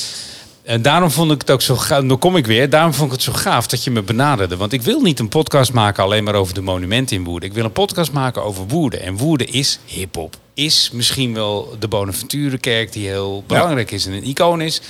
en 0.63 0.83
daarom 0.83 1.11
vond 1.11 1.33
ik 1.33 1.41
het 1.41 1.51
ook 1.51 1.63
zo 1.63 1.77
gaaf. 1.77 2.05
Dan 2.05 2.19
kom 2.19 2.37
ik 2.37 2.47
weer. 2.47 2.71
Daarom 2.71 2.95
vond 2.95 3.07
ik 3.07 3.13
het 3.13 3.23
zo 3.23 3.33
gaaf 3.33 3.67
dat 3.67 3.85
je 3.85 3.91
me 3.91 4.03
benaderde. 4.03 4.57
Want 4.57 4.73
ik 4.73 4.83
wil 4.83 5.01
niet 5.01 5.19
een 5.19 5.29
podcast 5.29 5.73
maken 5.73 6.03
alleen 6.05 6.25
maar 6.25 6.35
over 6.35 6.55
de 6.55 6.61
monumenten 6.63 7.17
in 7.17 7.25
Woerden. 7.25 7.49
Ik 7.49 7.55
wil 7.55 7.65
een 7.65 7.73
podcast 7.73 8.13
maken 8.13 8.45
over 8.45 8.67
Woerden. 8.67 9.03
En 9.03 9.17
Woerden 9.17 9.53
is 9.53 9.79
hip-hop. 9.85 10.37
Is 10.55 10.91
misschien 10.93 11.35
wel 11.35 11.77
de 11.79 11.89
Bonaventurekerk 11.89 12.93
die 12.93 13.07
heel 13.09 13.45
belangrijk 13.47 13.91
is 13.91 14.07
en 14.07 14.13
een 14.13 14.25
icoon 14.25 14.61
is. 14.61 14.81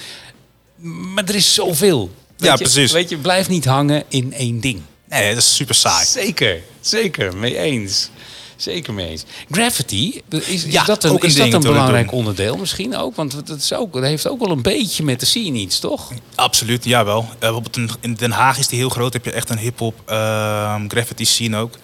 Maar 1.14 1.24
er 1.24 1.34
is 1.34 1.54
zoveel. 1.54 2.10
Ja, 2.38 2.53
je, 2.53 2.59
precies. 2.59 2.92
Weet 2.92 3.09
je, 3.09 3.16
blijf 3.16 3.48
niet 3.48 3.64
hangen 3.64 4.05
in 4.09 4.33
één 4.33 4.61
ding. 4.61 4.81
Nee, 5.09 5.29
dat 5.29 5.38
is 5.38 5.55
super 5.55 5.74
saai. 5.74 6.07
Zeker, 6.07 6.62
zeker, 6.81 7.37
mee 7.37 7.59
eens. 7.59 8.11
Zeker 8.57 8.94
mee 8.94 9.09
eens. 9.09 9.24
Graffiti, 9.51 10.22
is, 10.29 10.64
is 10.64 10.85
dat 10.85 11.05
een, 11.05 11.11
ook 11.11 11.22
een 11.22 11.29
is 11.29 11.35
dat 11.35 11.53
een 11.53 11.61
belangrijk 11.61 12.12
onderdeel 12.12 12.57
misschien 12.57 12.96
ook? 12.96 13.16
Want 13.16 13.46
dat, 13.46 13.59
is 13.59 13.72
ook, 13.72 13.92
dat 13.92 14.03
heeft 14.03 14.29
ook 14.29 14.40
wel 14.40 14.51
een 14.51 14.62
beetje 14.62 15.05
met 15.05 15.20
de 15.20 15.27
scene 15.27 15.59
iets, 15.59 15.79
toch? 15.79 16.12
Absoluut, 16.35 16.85
jawel. 16.85 17.20
Uh, 17.20 17.38
bijvoorbeeld 17.38 17.98
in, 18.01 18.14
Den 18.14 18.31
Haag 18.31 18.59
is 18.59 18.68
die 18.68 18.79
heel 18.79 18.88
groot. 18.88 19.12
Heb 19.12 19.24
je 19.24 19.33
echt 19.33 19.51
een 19.51 19.59
hip-hop 19.59 20.03
ehm, 20.07 20.88
graffiti 20.88 21.24
scene 21.24 21.57
ook. 21.57 21.74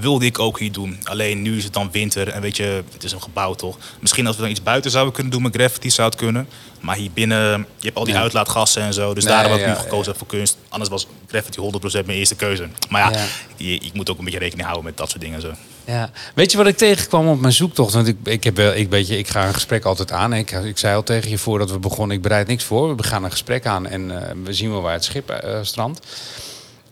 Wilde 0.00 0.24
ik 0.24 0.38
ook 0.38 0.58
hier 0.58 0.72
doen. 0.72 0.98
Alleen 1.04 1.42
nu 1.42 1.56
is 1.56 1.64
het 1.64 1.72
dan 1.72 1.88
winter 1.92 2.28
en 2.28 2.40
weet 2.40 2.56
je, 2.56 2.82
het 2.92 3.04
is 3.04 3.12
een 3.12 3.22
gebouw 3.22 3.54
toch. 3.54 3.78
Misschien 4.00 4.26
als 4.26 4.36
we 4.36 4.42
dan 4.42 4.50
iets 4.50 4.62
buiten 4.62 4.90
zouden 4.90 5.12
kunnen 5.14 5.32
doen 5.32 5.42
met 5.42 5.54
graffiti 5.54 5.90
zou 5.90 6.08
het 6.08 6.18
kunnen. 6.18 6.48
Maar 6.80 6.96
hier 6.96 7.10
binnen, 7.10 7.38
je 7.78 7.84
hebt 7.86 7.96
al 7.96 8.04
die 8.04 8.14
Ja. 8.14 8.20
uitlaatgassen 8.20 8.82
en 8.82 8.92
zo. 8.94 9.14
Dus 9.14 9.24
Nee, 9.24 9.32
daarom 9.32 9.52
heb 9.52 9.60
ik 9.60 9.66
ja, 9.66 9.72
nu 9.72 9.78
gekozen 9.80 10.16
voor 10.16 10.26
kunst. 10.26 10.56
Anders 10.68 10.90
was 10.90 11.06
graffiti 11.26 11.60
100% 11.60 12.06
mijn 12.06 12.18
eerste 12.18 12.34
keuze. 12.34 12.68
Maar 12.88 13.12
ja, 13.12 13.26
ik 13.56 13.92
moet 13.92 14.10
ook 14.10 14.18
een 14.18 14.24
beetje 14.24 14.38
rekening 14.38 14.64
houden 14.66 14.84
met 14.86 14.96
dat 14.96 15.10
soort 15.10 15.22
dingen. 15.22 15.40
Zo. 15.40 15.52
Ja. 15.84 16.10
Weet 16.34 16.50
je 16.50 16.56
wat 16.56 16.66
ik 16.66 16.76
tegenkwam 16.76 17.28
op 17.28 17.40
mijn 17.40 17.52
zoektocht? 17.52 17.92
Want 17.94 18.06
ik, 18.06 18.16
ik, 18.24 18.44
heb, 18.44 18.56
wel- 18.56 18.74
ik, 18.74 18.90
weet 18.90 19.08
je, 19.08 19.18
ik 19.18 19.28
ga 19.28 19.46
een 19.46 19.54
gesprek 19.54 19.84
altijd 19.84 20.12
aan. 20.12 20.32
Ik, 20.32 20.50
ik 20.50 20.78
zei 20.78 20.94
al 20.94 21.02
tegen 21.02 21.30
je 21.30 21.38
voordat 21.38 21.70
we 21.70 21.78
begonnen, 21.78 22.16
ik 22.16 22.22
bereid 22.22 22.46
niks 22.46 22.64
voor. 22.64 22.96
We 22.96 23.02
gaan 23.02 23.24
een 23.24 23.30
gesprek 23.30 23.66
aan 23.66 23.86
en 23.86 24.28
eh, 24.28 24.34
we 24.44 24.52
zien 24.52 24.70
wel 24.70 24.82
waar 24.82 24.92
het 24.92 25.04
schip 25.04 25.30
eh, 25.30 25.58
strandt. 25.62 26.06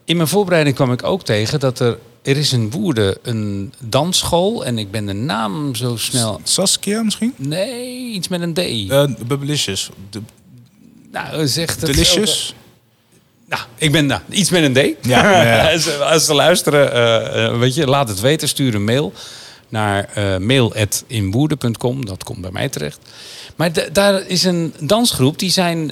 In 0.05 0.17
mijn 0.17 0.29
voorbereiding 0.29 0.77
kwam 0.77 0.93
ik 0.93 1.03
ook 1.03 1.23
tegen 1.25 1.61
dat 1.61 1.79
er... 1.81 1.99
Er 2.23 2.37
is 2.37 2.53
in 2.53 2.71
Woerden 2.71 3.17
een 3.23 3.73
dansschool 3.79 4.65
en 4.65 4.79
ik 4.79 4.91
ben 4.91 5.07
de 5.07 5.13
naam 5.13 5.75
zo 5.75 5.97
snel... 5.97 6.41
Saskia 6.43 7.03
misschien? 7.03 7.35
Nee, 7.37 8.11
iets 8.13 8.29
met 8.29 8.41
een 8.41 8.55
D. 8.55 8.59
Uh, 8.59 9.05
Bubblicious. 9.27 9.89
De- 10.11 10.21
nou, 11.13 11.47
zegt 11.47 11.81
het 11.81 11.91
Delicious? 11.95 12.55
Nou, 13.49 13.63
ik 13.77 13.93
ben 13.93 14.07
nou, 14.07 14.21
iets 14.31 14.51
met 14.51 14.63
een 14.77 14.97
D. 15.01 15.07
Ja, 15.07 15.71
als, 16.13 16.25
ze 16.25 16.35
luisteren, 16.35 16.93
eh, 16.93 17.45
eh, 17.47 17.59
weet 17.59 17.75
je, 17.75 17.87
laat 17.87 18.09
het 18.09 18.21
weten. 18.21 18.49
Stuur 18.49 18.75
een 18.75 18.85
mail 18.85 19.13
naar 19.69 20.09
eh 20.15 20.37
mail.inwoerden.com. 20.37 22.07
Dat 22.07 22.25
komt 22.25 22.41
bij 22.41 22.51
mij 22.51 22.69
terecht. 22.69 22.99
Maar 23.57 23.73
da- 23.73 23.89
daar 23.93 24.27
is 24.27 24.45
een 24.45 24.75
dansgroep, 24.81 25.39
die 25.39 25.51
zijn 25.51 25.87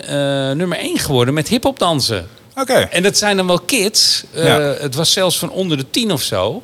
nummer 0.56 0.78
1 0.78 0.98
geworden 0.98 1.34
met 1.34 1.48
hip-hop 1.48 1.78
dansen. 1.78 2.26
Oké. 2.60 2.72
En 2.74 3.02
dat 3.02 3.16
zijn 3.16 3.36
dan 3.36 3.46
wel 3.46 3.60
kids. 3.60 4.24
Eh, 4.32 4.44
Ja. 4.44 4.60
Het 4.60 4.94
was 4.94 5.12
zelfs 5.12 5.38
van 5.38 5.50
onder 5.50 5.76
de 5.76 5.90
tien 5.90 6.12
of 6.12 6.22
zo. 6.22 6.62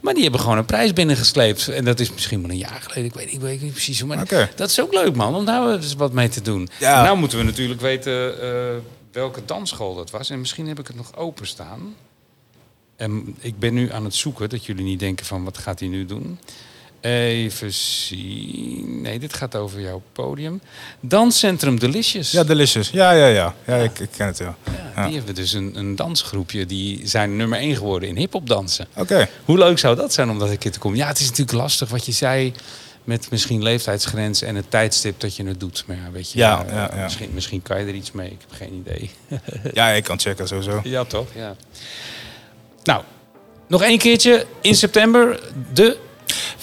Maar 0.00 0.14
die 0.14 0.22
hebben 0.22 0.40
gewoon 0.40 0.58
een 0.58 0.64
prijs 0.64 0.92
binnengesleept. 0.92 1.68
En 1.68 1.84
dat 1.84 2.00
is 2.00 2.12
misschien 2.12 2.40
wel 2.40 2.50
een 2.50 2.56
jaar 2.56 2.80
geleden. 2.82 3.04
Ik 3.04 3.14
weet, 3.14 3.32
ik 3.32 3.40
weet 3.40 3.62
niet 3.62 3.72
precies 3.72 4.00
hoe. 4.00 4.08
Maar 4.08 4.50
dat 4.56 4.70
is 4.70 4.80
ook 4.80 4.94
leuk, 4.94 5.14
man. 5.14 5.34
Om 5.34 5.44
daar 5.44 5.72
eens 5.72 5.94
wat 5.94 6.12
mee 6.12 6.28
te 6.28 6.42
doen. 6.42 6.68
Ja. 6.78 7.02
Nou 7.02 7.16
moeten 7.18 7.38
we 7.38 7.44
natuurlijk 7.44 7.80
weten 7.80 8.42
eh, 8.42 8.76
welke 9.12 9.40
dansschool 9.44 9.94
dat 9.94 10.10
was. 10.10 10.30
En 10.30 10.38
misschien 10.38 10.68
heb 10.68 10.78
ik 10.78 10.86
het 10.86 10.96
nog 10.96 11.16
openstaan. 11.16 11.94
En 12.96 13.36
ik 13.40 13.58
ben 13.58 13.74
nu 13.74 13.92
aan 13.92 14.04
het 14.04 14.14
zoeken, 14.14 14.48
dat 14.48 14.64
jullie 14.64 14.84
niet 14.84 14.98
denken 15.00 15.26
van 15.26 15.44
wat 15.44 15.58
gaat 15.58 15.80
hij 15.80 15.88
nu 15.88 16.06
doen. 16.06 16.38
Even 17.00 17.72
zien. 17.72 18.73
Nee, 19.04 19.18
dit 19.18 19.34
gaat 19.34 19.56
over 19.56 19.80
jouw 19.80 20.02
podium. 20.12 20.60
Danscentrum 21.00 21.78
Delicious. 21.78 22.30
Ja, 22.30 22.44
Delicious. 22.44 22.90
Ja, 22.90 23.10
ja, 23.12 23.26
ja. 23.26 23.54
Ja, 23.66 23.76
Ik, 23.76 23.98
ik 23.98 24.08
ken 24.16 24.26
het. 24.26 24.38
Ja, 24.38 24.54
Ja. 24.96 25.06
Die 25.06 25.16
hebben 25.16 25.34
dus 25.34 25.52
een, 25.52 25.72
een 25.76 25.96
dansgroepje. 25.96 26.66
Die 26.66 27.00
zijn 27.08 27.36
nummer 27.36 27.58
één 27.58 27.76
geworden 27.76 28.08
in 28.08 28.16
hip-hop 28.16 28.46
dansen. 28.48 28.86
Oké. 28.96 29.28
Hoe 29.44 29.58
leuk 29.58 29.78
zou 29.78 29.96
dat 29.96 30.12
zijn 30.12 30.30
om 30.30 30.38
dat 30.38 30.50
een 30.50 30.58
keer 30.58 30.72
te 30.72 30.78
komen? 30.78 30.98
Ja, 30.98 31.06
het 31.06 31.18
is 31.18 31.28
natuurlijk 31.28 31.58
lastig 31.58 31.88
wat 31.88 32.06
je 32.06 32.12
zei. 32.12 32.52
Met 33.04 33.30
misschien 33.30 33.62
leeftijdsgrens 33.62 34.42
en 34.42 34.54
het 34.54 34.70
tijdstip 34.70 35.20
dat 35.20 35.36
je 35.36 35.44
het 35.46 35.60
doet. 35.60 35.84
Maar 35.86 35.96
ja, 35.96 36.10
weet 36.12 36.32
je, 36.32 36.38
Ja, 36.38 36.64
eh, 36.66 36.72
ja, 36.74 36.90
ja. 36.94 37.02
Misschien, 37.02 37.30
misschien 37.34 37.62
kan 37.62 37.80
je 37.80 37.86
er 37.86 37.94
iets 37.94 38.12
mee. 38.12 38.30
Ik 38.30 38.38
heb 38.48 38.58
geen 38.58 38.84
idee. 38.86 39.10
Ja, 39.74 39.88
ik 39.88 40.04
kan 40.04 40.18
checken 40.20 40.48
sowieso. 40.48 40.80
ja, 40.84 41.04
toch? 41.04 41.26
Ja. 41.34 41.56
Nou, 42.84 43.02
nog 43.68 43.82
één 43.82 43.98
keertje. 43.98 44.46
In 44.60 44.74
september 44.74 45.40
de 45.72 45.98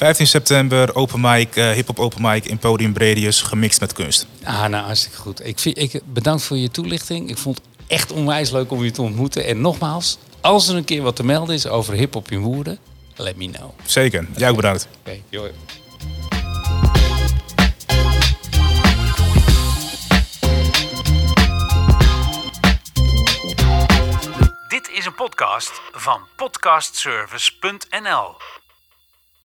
15 0.02 0.28
september, 0.28 0.96
open 0.96 1.22
mic, 1.22 1.56
eh 1.56 1.72
hip-hop 1.72 2.00
open 2.00 2.22
mic 2.22 2.46
in 2.46 2.58
Podium 2.58 2.94
Bredius, 2.94 3.42
gemixt 3.42 3.80
met 3.80 3.94
kunst. 3.94 4.26
Ah, 4.44 4.66
nou, 4.66 4.86
hartstikke 4.86 5.18
goed. 5.18 5.46
Ik 5.46 5.60
vind, 5.60 5.78
ik, 5.78 6.02
bedankt 6.06 6.44
voor 6.44 6.58
je 6.58 6.72
toelichting. 6.72 7.30
Ik 7.30 7.38
vond 7.38 7.58
het 7.58 7.66
echt 7.88 8.12
onwijs 8.12 8.52
leuk 8.52 8.72
om 8.72 8.84
je 8.84 8.92
te 8.92 9.02
ontmoeten. 9.02 9.46
En 9.46 9.62
nogmaals, 9.62 10.18
als 10.42 10.68
er 10.68 10.76
een 10.76 10.84
keer 10.84 11.02
wat 11.02 11.16
te 11.16 11.24
melden 11.24 11.56
is 11.56 11.68
over 11.68 11.94
hip-hop 11.94 12.32
in 12.32 12.40
Woerden, 12.40 12.80
let 13.16 13.36
me 13.36 13.50
know. 13.50 13.64
Oké, 13.64 13.74
Zeker. 13.86 14.28
Jij 14.36 14.50
ook 14.50 14.56
bedankt. 14.56 14.88
joh. 15.30 15.46
Dit 24.68 24.90
is 24.94 25.06
een 25.06 25.16
podcast 25.16 25.82
van 25.92 26.22
podcastservice.nl. 26.36 28.36